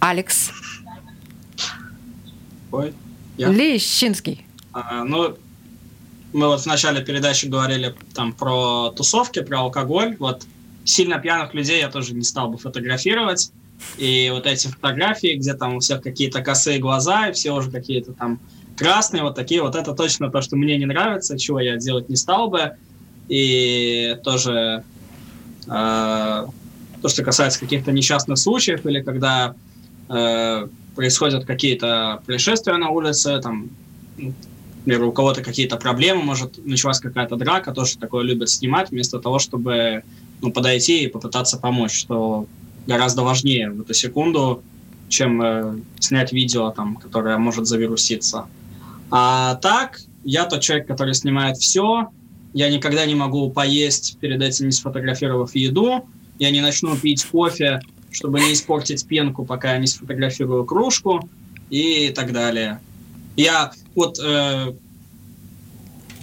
Алекс. 0.00 0.50
Ой, 2.72 2.94
я? 3.36 3.48
Лещинский. 3.48 4.46
А, 4.72 5.04
ну, 5.04 5.36
мы 6.32 6.46
вот 6.48 6.62
в 6.62 6.66
начале 6.66 7.04
передачи 7.04 7.46
говорили 7.46 7.94
там 8.14 8.32
про 8.32 8.90
тусовки, 8.90 9.42
про 9.42 9.60
алкоголь. 9.60 10.16
Вот 10.18 10.46
сильно 10.84 11.18
пьяных 11.18 11.54
людей 11.54 11.80
я 11.80 11.90
тоже 11.90 12.14
не 12.14 12.24
стал 12.24 12.48
бы 12.48 12.58
фотографировать. 12.58 13.52
И 13.98 14.30
вот 14.32 14.46
эти 14.46 14.68
фотографии, 14.68 15.36
где 15.36 15.54
там 15.54 15.76
у 15.76 15.80
всех 15.80 16.02
какие-то 16.02 16.40
косые 16.40 16.78
глаза, 16.78 17.28
и 17.28 17.32
все 17.32 17.52
уже 17.52 17.70
какие-то 17.70 18.12
там 18.12 18.40
красные, 18.76 19.22
вот 19.22 19.34
такие, 19.34 19.60
вот 19.60 19.74
это 19.74 19.92
точно 19.92 20.30
то, 20.30 20.40
что 20.40 20.56
мне 20.56 20.78
не 20.78 20.86
нравится, 20.86 21.38
чего 21.38 21.60
я 21.60 21.76
делать 21.76 22.08
не 22.08 22.16
стал 22.16 22.48
бы. 22.48 22.76
И 23.28 24.16
тоже 24.24 24.84
э, 25.66 25.68
то, 25.68 27.08
что 27.08 27.24
касается 27.24 27.60
каких-то 27.60 27.92
несчастных 27.92 28.38
случаев, 28.38 28.86
или 28.86 29.02
когда 29.02 29.54
э, 30.08 30.68
происходят 30.94 31.44
какие-то 31.44 32.22
происшествия 32.26 32.76
на 32.76 32.90
улице, 32.90 33.40
там, 33.40 33.70
например, 34.84 35.04
у 35.04 35.12
кого-то 35.12 35.42
какие-то 35.42 35.76
проблемы, 35.76 36.22
может 36.22 36.64
началась 36.64 37.00
какая-то 37.00 37.36
драка, 37.36 37.72
тоже 37.72 37.98
такое 37.98 38.24
любят 38.24 38.50
снимать, 38.50 38.90
вместо 38.90 39.18
того, 39.18 39.38
чтобы 39.38 40.02
ну, 40.40 40.52
подойти 40.52 41.04
и 41.04 41.08
попытаться 41.08 41.58
помочь, 41.58 41.92
что 41.92 42.46
гораздо 42.86 43.22
важнее 43.22 43.70
в 43.70 43.82
эту 43.82 43.94
секунду, 43.94 44.62
чем 45.08 45.40
э, 45.42 45.76
снять 46.00 46.32
видео, 46.32 46.70
там, 46.70 46.96
которое 46.96 47.38
может 47.38 47.66
завируситься. 47.66 48.46
А 49.10 49.56
так, 49.56 50.00
я 50.24 50.46
тот 50.46 50.62
человек, 50.62 50.86
который 50.86 51.14
снимает 51.14 51.58
все. 51.58 52.08
Я 52.54 52.70
никогда 52.70 53.06
не 53.06 53.14
могу 53.14 53.50
поесть 53.50 54.18
перед 54.20 54.42
этим, 54.42 54.66
не 54.66 54.72
сфотографировав 54.72 55.54
еду. 55.54 56.08
Я 56.38 56.50
не 56.50 56.60
начну 56.60 56.96
пить 56.96 57.24
кофе, 57.24 57.80
чтобы 58.12 58.40
не 58.40 58.52
испортить 58.52 59.06
пенку, 59.06 59.44
пока 59.44 59.72
я 59.72 59.78
не 59.78 59.86
сфотографирую 59.86 60.64
кружку 60.64 61.28
и 61.70 62.10
так 62.10 62.32
далее. 62.32 62.80
Я 63.36 63.72
вот 63.94 64.18
э, 64.22 64.74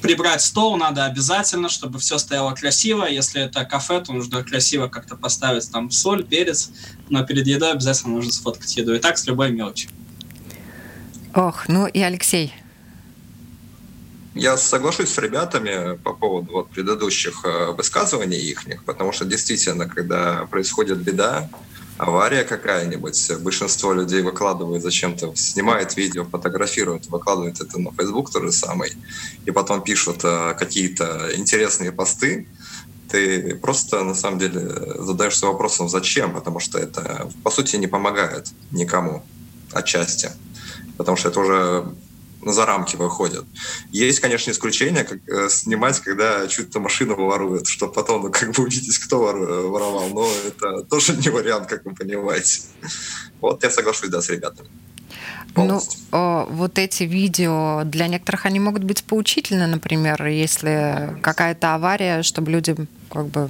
прибрать 0.01 0.41
стол 0.41 0.77
надо 0.77 1.05
обязательно, 1.05 1.69
чтобы 1.69 1.99
все 1.99 2.17
стояло 2.17 2.53
красиво. 2.53 3.05
Если 3.05 3.41
это 3.41 3.65
кафе, 3.65 4.01
то 4.01 4.13
нужно 4.13 4.43
красиво 4.43 4.87
как-то 4.87 5.15
поставить 5.15 5.69
там 5.71 5.91
соль, 5.91 6.23
перец, 6.23 6.71
но 7.09 7.25
перед 7.25 7.47
едой 7.47 7.71
обязательно 7.71 8.15
нужно 8.15 8.31
сфоткать 8.31 8.75
еду. 8.77 8.93
И 8.93 8.99
так 8.99 9.17
с 9.17 9.25
любой 9.27 9.51
мелочью. 9.51 9.89
Ох, 11.33 11.67
ну 11.67 11.87
и 11.87 11.99
Алексей. 11.99 12.53
Я 14.35 14.57
соглашусь 14.57 15.09
с 15.09 15.17
ребятами 15.17 15.97
по 15.97 16.13
поводу 16.13 16.53
вот 16.53 16.69
предыдущих 16.69 17.43
э, 17.43 17.71
высказываний 17.71 18.37
их, 18.37 18.63
потому 18.85 19.11
что 19.11 19.25
действительно, 19.25 19.87
когда 19.87 20.45
происходит 20.45 20.99
беда, 20.99 21.49
авария 21.99 22.45
какая-нибудь, 22.45 23.31
большинство 23.41 23.93
людей 23.93 24.21
выкладывают 24.21 24.81
зачем-то, 24.81 25.35
снимает 25.35 25.97
видео, 25.97 26.23
фотографируют, 26.23 27.07
выкладывают 27.07 27.59
это 27.59 27.77
на 27.77 27.91
Facebook 27.91 28.31
тот 28.31 28.43
же 28.43 28.51
самый, 28.53 28.93
и 29.45 29.51
потом 29.51 29.81
пишут 29.81 30.21
э, 30.23 30.55
какие-то 30.57 31.29
интересные 31.35 31.91
посты, 31.91 32.47
ты 33.09 33.55
просто 33.55 34.03
на 34.03 34.15
самом 34.15 34.39
деле 34.39 34.61
задаешься 34.99 35.47
вопросом, 35.47 35.89
зачем, 35.89 36.33
потому 36.33 36.59
что 36.59 36.79
это 36.79 37.29
по 37.43 37.51
сути 37.51 37.75
не 37.75 37.87
помогает 37.87 38.47
никому 38.71 39.21
отчасти, 39.73 40.31
потому 40.97 41.17
что 41.17 41.27
это 41.29 41.39
уже 41.41 41.85
за 42.45 42.65
рамки 42.65 42.95
выходят. 42.95 43.45
Есть, 43.91 44.19
конечно, 44.19 44.51
исключения, 44.51 45.03
как 45.03 45.19
э, 45.27 45.49
снимать, 45.49 45.99
когда 45.99 46.47
чуть-то 46.47 46.79
машину 46.79 47.15
воруют, 47.15 47.67
чтобы 47.67 47.93
потом, 47.93 48.23
ну, 48.23 48.31
как 48.31 48.51
бы 48.51 48.63
убедитесь, 48.63 48.99
кто 48.99 49.19
воровал. 49.19 50.09
Но 50.09 50.27
это 50.47 50.83
тоже 50.83 51.15
не 51.17 51.29
вариант, 51.29 51.67
как 51.67 51.85
вы 51.85 51.93
понимаете. 51.93 52.61
Вот, 53.41 53.63
я 53.63 53.69
соглашусь, 53.69 54.09
да, 54.09 54.21
с 54.21 54.29
ребятами. 54.29 54.69
Ну, 55.55 55.81
о, 56.11 56.45
вот 56.49 56.77
эти 56.77 57.03
видео, 57.03 57.83
для 57.83 58.07
некоторых 58.07 58.45
они 58.45 58.59
могут 58.59 58.83
быть 58.83 59.03
поучительны, 59.03 59.67
например, 59.67 60.25
если 60.27 61.17
какая-то 61.21 61.75
авария, 61.75 62.23
чтобы 62.23 62.51
люди 62.51 62.75
как 63.11 63.27
бы 63.27 63.49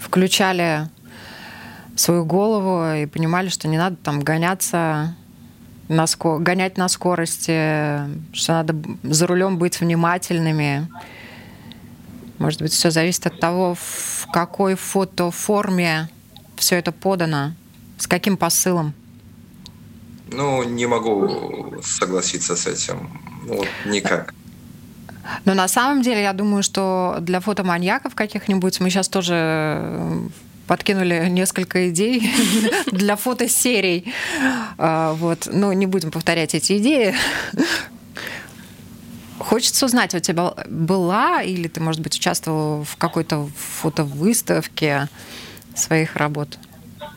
включали 0.00 0.88
свою 1.96 2.24
голову 2.24 2.94
и 2.94 3.06
понимали, 3.06 3.48
что 3.48 3.68
не 3.68 3.76
надо 3.76 3.96
там 3.96 4.20
гоняться 4.20 5.16
на 5.88 6.06
ско... 6.06 6.38
гонять 6.38 6.76
на 6.76 6.88
скорости, 6.88 8.00
что 8.32 8.52
надо 8.52 8.74
за 9.02 9.26
рулем 9.26 9.58
быть 9.58 9.80
внимательными. 9.80 10.88
Может 12.38 12.62
быть, 12.62 12.72
все 12.72 12.90
зависит 12.90 13.26
от 13.26 13.40
того, 13.40 13.74
в 13.74 14.26
какой 14.32 14.74
фотоформе 14.76 16.08
все 16.56 16.76
это 16.76 16.92
подано, 16.92 17.52
с 17.98 18.06
каким 18.06 18.36
посылом. 18.36 18.92
Ну, 20.30 20.62
не 20.62 20.86
могу 20.86 21.80
согласиться 21.82 22.54
с 22.54 22.66
этим. 22.66 23.20
Ну, 23.46 23.64
никак. 23.86 24.34
Но 25.44 25.54
на 25.54 25.68
самом 25.68 26.02
деле, 26.02 26.22
я 26.22 26.32
думаю, 26.32 26.62
что 26.62 27.16
для 27.20 27.40
фотоманьяков 27.40 28.14
каких-нибудь 28.14 28.80
мы 28.80 28.90
сейчас 28.90 29.08
тоже 29.08 30.28
подкинули 30.68 31.26
несколько 31.28 31.90
идей 31.90 32.30
для 32.86 33.16
фотосерий. 33.16 34.12
А, 34.76 35.14
вот. 35.14 35.48
Но 35.50 35.72
не 35.72 35.86
будем 35.86 36.12
повторять 36.12 36.54
эти 36.54 36.78
идеи. 36.78 37.14
Хочется 39.38 39.86
узнать, 39.86 40.14
у 40.14 40.20
тебя 40.20 40.52
была 40.68 41.42
или 41.42 41.68
ты, 41.68 41.80
может 41.80 42.00
быть, 42.00 42.16
участвовала 42.16 42.84
в 42.84 42.96
какой-то 42.96 43.48
фотовыставке 43.56 45.08
своих 45.74 46.16
работ? 46.16 46.58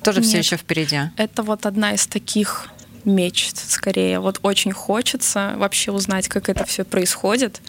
Тоже 0.03 0.21
Нет, 0.21 0.29
все 0.29 0.37
еще 0.39 0.57
впереди. 0.57 0.99
Это 1.17 1.43
вот 1.43 1.65
одна 1.65 1.93
из 1.93 2.07
таких 2.07 2.69
мечт, 3.05 3.57
скорее. 3.57 4.19
Вот 4.19 4.39
очень 4.43 4.71
хочется 4.71 5.53
вообще 5.57 5.91
узнать, 5.91 6.27
как 6.27 6.49
это 6.49 6.65
все 6.65 6.85
происходит. 6.85 7.61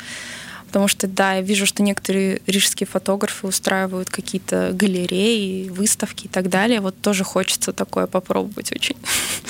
Потому 0.73 0.89
что, 0.89 1.07
да, 1.07 1.35
я 1.35 1.43
вижу, 1.43 1.67
что 1.67 1.83
некоторые 1.83 2.41
рижские 2.47 2.87
фотографы 2.87 3.47
устраивают 3.47 4.09
какие-то 4.09 4.71
галереи, 4.73 5.69
выставки 5.69 6.25
и 6.25 6.29
так 6.29 6.49
далее. 6.49 6.81
Вот 6.81 6.99
тоже 6.99 7.25
хочется 7.25 7.75
такое 7.75 8.07
попробовать 8.07 8.73
очень. 8.73 8.97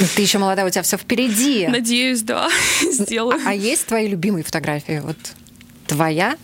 Ну, 0.01 0.07
ты 0.17 0.23
еще 0.23 0.39
молодая, 0.39 0.67
у 0.67 0.71
тебя 0.71 0.83
все 0.83 0.97
впереди. 0.97 1.69
Надеюсь, 1.69 2.23
да, 2.23 2.49
сделаю. 2.91 3.39
А, 3.47 3.51
а 3.51 3.55
есть 3.55 3.87
твои 3.87 4.09
любимые 4.09 4.43
фотографии? 4.43 5.01
Вот 5.01 5.17
твоя 5.87 6.37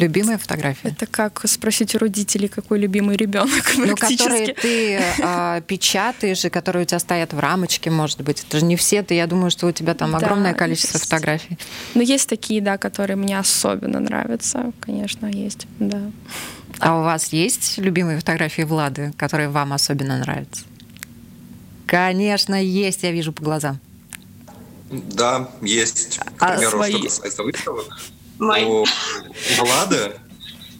Любимая 0.00 0.38
фотография? 0.38 0.88
Это 0.88 1.06
как 1.06 1.42
спросить 1.46 1.94
у 1.94 1.98
родителей, 1.98 2.48
какой 2.48 2.78
любимый 2.78 3.16
ребенок. 3.16 3.50
Ну, 3.76 3.94
которые 3.96 4.54
ты 4.54 4.98
э, 5.18 5.62
печатаешь, 5.66 6.44
и 6.44 6.50
которые 6.50 6.82
у 6.82 6.86
тебя 6.86 6.98
стоят 6.98 7.32
в 7.32 7.38
рамочке, 7.38 7.90
может 7.90 8.20
быть. 8.22 8.44
Это 8.46 8.58
же 8.58 8.64
не 8.64 8.76
все. 8.76 9.02
Ты, 9.02 9.14
я 9.14 9.26
думаю, 9.26 9.50
что 9.50 9.66
у 9.66 9.72
тебя 9.72 9.94
там 9.94 10.14
огромное 10.16 10.54
количество 10.54 10.98
есть. 10.98 11.04
фотографий. 11.04 11.58
Ну, 11.94 12.02
есть 12.02 12.28
такие, 12.28 12.60
да, 12.60 12.78
которые 12.78 13.16
мне 13.16 13.38
особенно 13.38 14.00
нравятся. 14.00 14.72
Конечно, 14.80 15.26
есть, 15.26 15.66
да. 15.78 16.00
А 16.78 16.98
у 16.98 17.02
вас 17.02 17.32
есть 17.32 17.78
любимые 17.78 18.18
фотографии 18.18 18.62
Влады, 18.62 19.12
которые 19.16 19.48
вам 19.48 19.72
особенно 19.72 20.18
нравятся? 20.18 20.64
Конечно, 21.86 22.54
есть, 22.62 23.02
я 23.02 23.10
вижу 23.10 23.32
по 23.32 23.42
глазам. 23.42 23.80
Да, 24.90 25.50
есть. 25.60 26.18
К 26.36 26.54
примеру, 26.54 26.80
а 26.80 26.84
свои... 26.84 26.92
что 26.92 27.02
касается 27.02 27.42
выставок. 27.42 27.86
У, 28.66 28.84
Влады, 29.58 30.12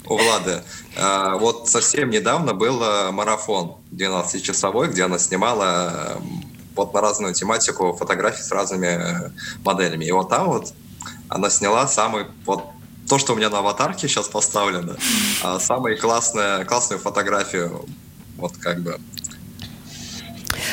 у 0.07 0.17
Влады 0.17 0.63
э, 0.97 1.35
вот 1.39 1.69
совсем 1.69 2.11
недавно 2.11 2.55
был 2.55 2.79
марафон 3.13 3.77
12-часовой, 3.93 4.89
где 4.89 5.05
она 5.05 5.19
снимала 5.19 6.21
вот 6.75 6.95
на 6.95 7.01
разную 7.01 7.35
тематику 7.35 7.93
фотографии 7.93 8.43
с 8.43 8.51
разными 8.51 9.33
моделями. 9.65 10.07
И 10.07 10.13
вот 10.13 10.31
там 10.31 10.49
вот 10.49 10.73
она 11.29 11.51
сняла 11.51 11.87
самый 11.87 12.27
вот 12.47 12.65
то, 13.09 13.19
что 13.19 13.33
у 13.33 13.37
меня 13.37 13.51
на 13.51 13.59
аватарке 13.59 14.09
сейчас 14.09 14.29
поставлено, 14.29 14.97
а 15.43 15.59
самую 15.59 15.99
классную, 15.99 16.65
классную 16.67 17.01
фотографию. 17.01 17.85
Вот 18.37 18.57
как 18.57 18.81
бы. 18.81 18.93
а 18.93 19.01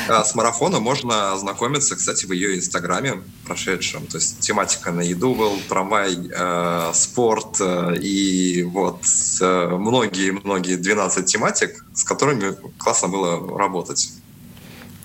с 0.07 0.35
марафоном 0.35 0.83
можно 0.83 1.33
ознакомиться, 1.33 1.95
кстати, 1.95 2.25
в 2.25 2.31
ее 2.31 2.57
инстаграме 2.57 3.21
прошедшем. 3.45 4.05
То 4.07 4.17
есть 4.17 4.39
тематика 4.39 4.91
на 4.91 5.01
еду 5.01 5.35
был, 5.35 5.59
трамвай, 5.67 6.17
э, 6.29 6.91
спорт 6.93 7.57
э, 7.59 7.95
и 8.01 8.63
вот 8.63 9.01
многие-многие 9.41 10.75
э, 10.75 10.77
12 10.77 11.25
тематик, 11.25 11.85
с 11.93 12.03
которыми 12.03 12.55
классно 12.77 13.07
было 13.07 13.57
работать. 13.57 14.11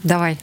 Давай, 0.02 0.38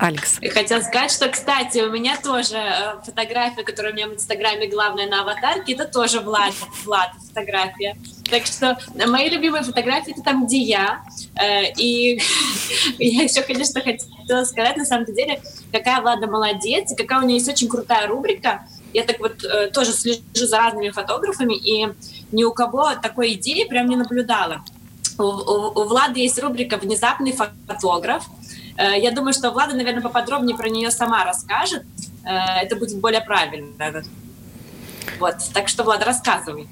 Алекс. 0.00 0.38
Хотела 0.54 0.80
сказать, 0.80 1.12
что, 1.12 1.28
кстати, 1.28 1.78
у 1.80 1.90
меня 1.90 2.16
тоже 2.16 2.56
э, 2.56 3.00
фотография, 3.04 3.62
которая 3.62 3.92
у 3.92 3.94
меня 3.94 4.08
в 4.08 4.14
Инстаграме 4.14 4.66
главная 4.66 5.06
на 5.06 5.20
аватарке, 5.20 5.74
это 5.74 5.84
тоже 5.84 6.20
Влад, 6.20 6.54
Влад 6.84 7.10
фотография. 7.28 7.98
Так 8.30 8.46
что 8.46 8.78
мои 9.06 9.28
любимые 9.28 9.62
фотографии 9.62 10.12
это 10.12 10.22
там, 10.22 10.46
где 10.46 10.56
я. 10.56 11.02
Э, 11.34 11.70
и 11.76 12.18
я 12.98 13.24
еще, 13.24 13.42
конечно, 13.42 13.82
хотела 13.82 14.44
сказать, 14.44 14.78
на 14.78 14.86
самом 14.86 15.04
деле, 15.04 15.42
какая 15.70 16.00
Влада 16.00 16.26
молодец, 16.26 16.90
и 16.92 16.96
какая 16.96 17.20
у 17.20 17.26
нее 17.26 17.36
есть 17.36 17.50
очень 17.50 17.68
крутая 17.68 18.06
рубрика. 18.06 18.66
Я 18.94 19.04
так 19.04 19.20
вот 19.20 19.44
э, 19.44 19.66
тоже 19.68 19.92
слежу 19.92 20.22
за 20.32 20.56
разными 20.56 20.88
фотографами, 20.88 21.54
и 21.54 21.88
ни 22.32 22.44
у 22.44 22.52
кого 22.54 22.94
такой 23.02 23.34
идеи 23.34 23.64
прям 23.64 23.86
не 23.86 23.96
наблюдала. 23.96 24.64
У, 25.18 25.24
у, 25.24 25.72
у 25.78 25.84
Влады 25.84 26.20
есть 26.20 26.38
рубрика 26.38 26.78
«Внезапный 26.78 27.32
фотограф», 27.66 28.24
я 28.96 29.10
думаю, 29.10 29.32
что 29.32 29.50
Влада, 29.50 29.74
наверное, 29.74 30.02
поподробнее 30.02 30.56
про 30.56 30.68
нее 30.68 30.90
сама 30.90 31.24
расскажет. 31.24 31.84
Э, 32.24 32.62
это 32.62 32.76
будет 32.76 32.98
более 33.00 33.20
правильно. 33.20 33.72
Вот, 35.18 35.36
так 35.52 35.68
что, 35.68 35.84
Влада, 35.84 36.04
рассказывай. 36.04 36.68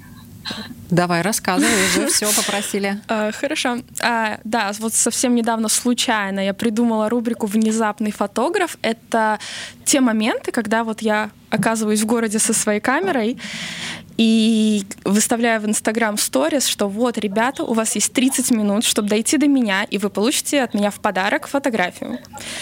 Давай, 0.90 1.22
рассказывай, 1.22 1.86
уже 1.86 2.06
все 2.12 2.32
попросили. 2.32 3.00
Э, 3.08 3.32
хорошо. 3.32 3.78
А, 4.00 4.38
да, 4.44 4.72
вот 4.78 4.94
совсем 4.94 5.34
недавно 5.34 5.68
случайно 5.68 6.40
я 6.40 6.54
придумала 6.54 7.08
рубрику 7.08 7.46
«Внезапный 7.46 8.10
фотограф». 8.10 8.78
Это 8.82 9.38
те 9.84 10.00
моменты, 10.00 10.50
когда 10.50 10.84
вот 10.84 11.02
я 11.02 11.30
оказываюсь 11.50 12.02
в 12.02 12.06
городе 12.06 12.38
со 12.38 12.54
своей 12.54 12.80
камерой, 12.80 13.38
и 14.18 14.84
выставляю 15.04 15.60
в 15.60 15.66
Инстаграм 15.66 16.18
сторис, 16.18 16.66
что 16.66 16.88
вот, 16.88 17.16
ребята, 17.18 17.62
у 17.62 17.72
вас 17.72 17.94
есть 17.94 18.12
30 18.12 18.50
минут, 18.50 18.84
чтобы 18.84 19.08
дойти 19.08 19.38
до 19.38 19.46
меня, 19.46 19.84
и 19.84 19.96
вы 19.96 20.10
получите 20.10 20.60
от 20.60 20.74
меня 20.74 20.90
в 20.90 20.96
подарок 20.96 21.46
фотографию. 21.46 22.18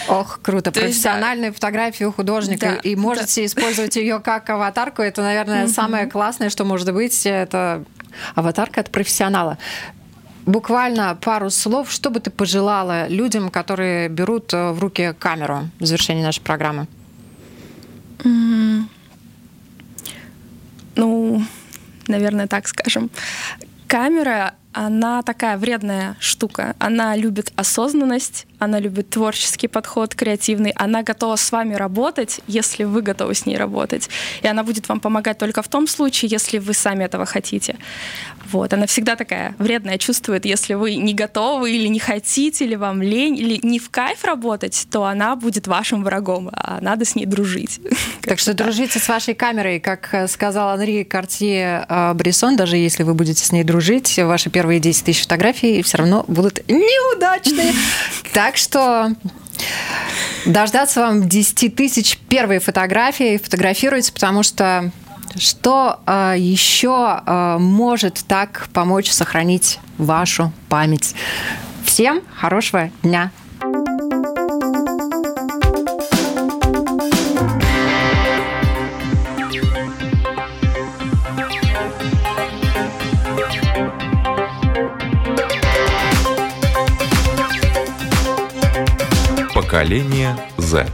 Ох, 0.06 0.40
круто. 0.42 0.70
То 0.70 0.80
Профессиональную 0.80 1.52
да. 1.52 1.54
фотографию 1.54 2.12
художника. 2.12 2.72
Да, 2.72 2.74
и 2.76 2.94
можете 2.94 3.40
да. 3.40 3.46
использовать 3.46 3.96
ее 3.96 4.20
как 4.20 4.50
аватарку. 4.50 5.00
Это, 5.00 5.22
наверное, 5.22 5.66
самое 5.66 6.06
классное, 6.06 6.50
что 6.50 6.66
может 6.66 6.92
быть. 6.92 7.24
Это 7.24 7.82
аватарка 8.34 8.82
от 8.82 8.90
профессионала. 8.90 9.56
Буквально 10.44 11.18
пару 11.18 11.48
слов, 11.48 11.90
что 11.90 12.10
бы 12.10 12.20
ты 12.20 12.30
пожелала 12.30 13.08
людям, 13.08 13.48
которые 13.48 14.10
берут 14.10 14.52
э, 14.52 14.72
в 14.72 14.78
руки 14.78 15.14
камеру 15.18 15.70
в 15.80 15.86
завершении 15.86 16.22
нашей 16.22 16.42
программы? 16.42 16.86
Mm-hmm 18.18 18.82
ну, 20.96 21.42
наверное, 22.08 22.46
так 22.46 22.68
скажем. 22.68 23.10
Камера, 23.86 24.54
она 24.76 25.22
такая 25.22 25.56
вредная 25.56 26.16
штука. 26.20 26.76
Она 26.78 27.16
любит 27.16 27.50
осознанность, 27.56 28.46
она 28.58 28.78
любит 28.78 29.08
творческий 29.08 29.68
подход, 29.68 30.14
креативный. 30.14 30.72
Она 30.72 31.02
готова 31.02 31.36
с 31.36 31.50
вами 31.50 31.72
работать, 31.74 32.40
если 32.46 32.84
вы 32.84 33.00
готовы 33.00 33.34
с 33.34 33.46
ней 33.46 33.56
работать. 33.56 34.10
И 34.42 34.46
она 34.46 34.62
будет 34.64 34.86
вам 34.90 35.00
помогать 35.00 35.38
только 35.38 35.62
в 35.62 35.68
том 35.68 35.86
случае, 35.86 36.28
если 36.30 36.58
вы 36.58 36.74
сами 36.74 37.04
этого 37.04 37.24
хотите. 37.24 37.76
Вот. 38.52 38.72
Она 38.72 38.86
всегда 38.86 39.16
такая 39.16 39.54
вредная, 39.58 39.98
чувствует, 39.98 40.44
если 40.44 40.74
вы 40.74 40.96
не 40.96 41.14
готовы 41.14 41.72
или 41.72 41.88
не 41.88 41.98
хотите, 41.98 42.64
или 42.64 42.76
вам 42.76 43.02
лень, 43.02 43.36
или 43.36 43.58
не 43.62 43.78
в 43.78 43.90
кайф 43.90 44.24
работать, 44.24 44.86
то 44.90 45.04
она 45.04 45.36
будет 45.36 45.66
вашим 45.66 46.04
врагом, 46.04 46.50
а 46.52 46.78
надо 46.80 47.04
с 47.04 47.14
ней 47.14 47.26
дружить. 47.26 47.80
Так 48.22 48.40
что 48.40 48.54
дружите 48.54 48.98
с 48.98 49.08
вашей 49.08 49.34
камерой, 49.34 49.78
как 49.78 50.08
э, 50.12 50.26
сказал 50.26 50.70
Анри 50.70 51.04
Картье 51.04 51.86
э, 51.88 52.12
Брессон, 52.14 52.56
даже 52.56 52.76
если 52.76 53.04
вы 53.04 53.14
будете 53.14 53.44
с 53.44 53.52
ней 53.52 53.62
дружить, 53.62 54.18
ваши 54.18 54.50
первые 54.66 54.80
10 54.80 55.04
тысяч 55.04 55.22
фотографий 55.22 55.80
все 55.82 55.98
равно 55.98 56.24
будут 56.26 56.60
неудачные. 56.68 57.72
Так 58.32 58.56
что 58.56 59.12
дождаться 60.44 61.00
вам 61.02 61.28
10 61.28 61.76
тысяч 61.76 62.18
первой 62.28 62.58
фотографии, 62.58 63.38
фотографируйте, 63.38 64.12
потому 64.12 64.42
что 64.42 64.90
что 65.36 66.00
э, 66.06 66.34
еще 66.36 67.22
э, 67.24 67.56
может 67.58 68.24
так 68.26 68.68
помочь 68.72 69.10
сохранить 69.10 69.78
вашу 69.98 70.52
память? 70.68 71.14
Всем 71.84 72.20
хорошего 72.34 72.90
дня! 73.04 73.30
Поколение 89.76 90.34
Z. 90.56 90.86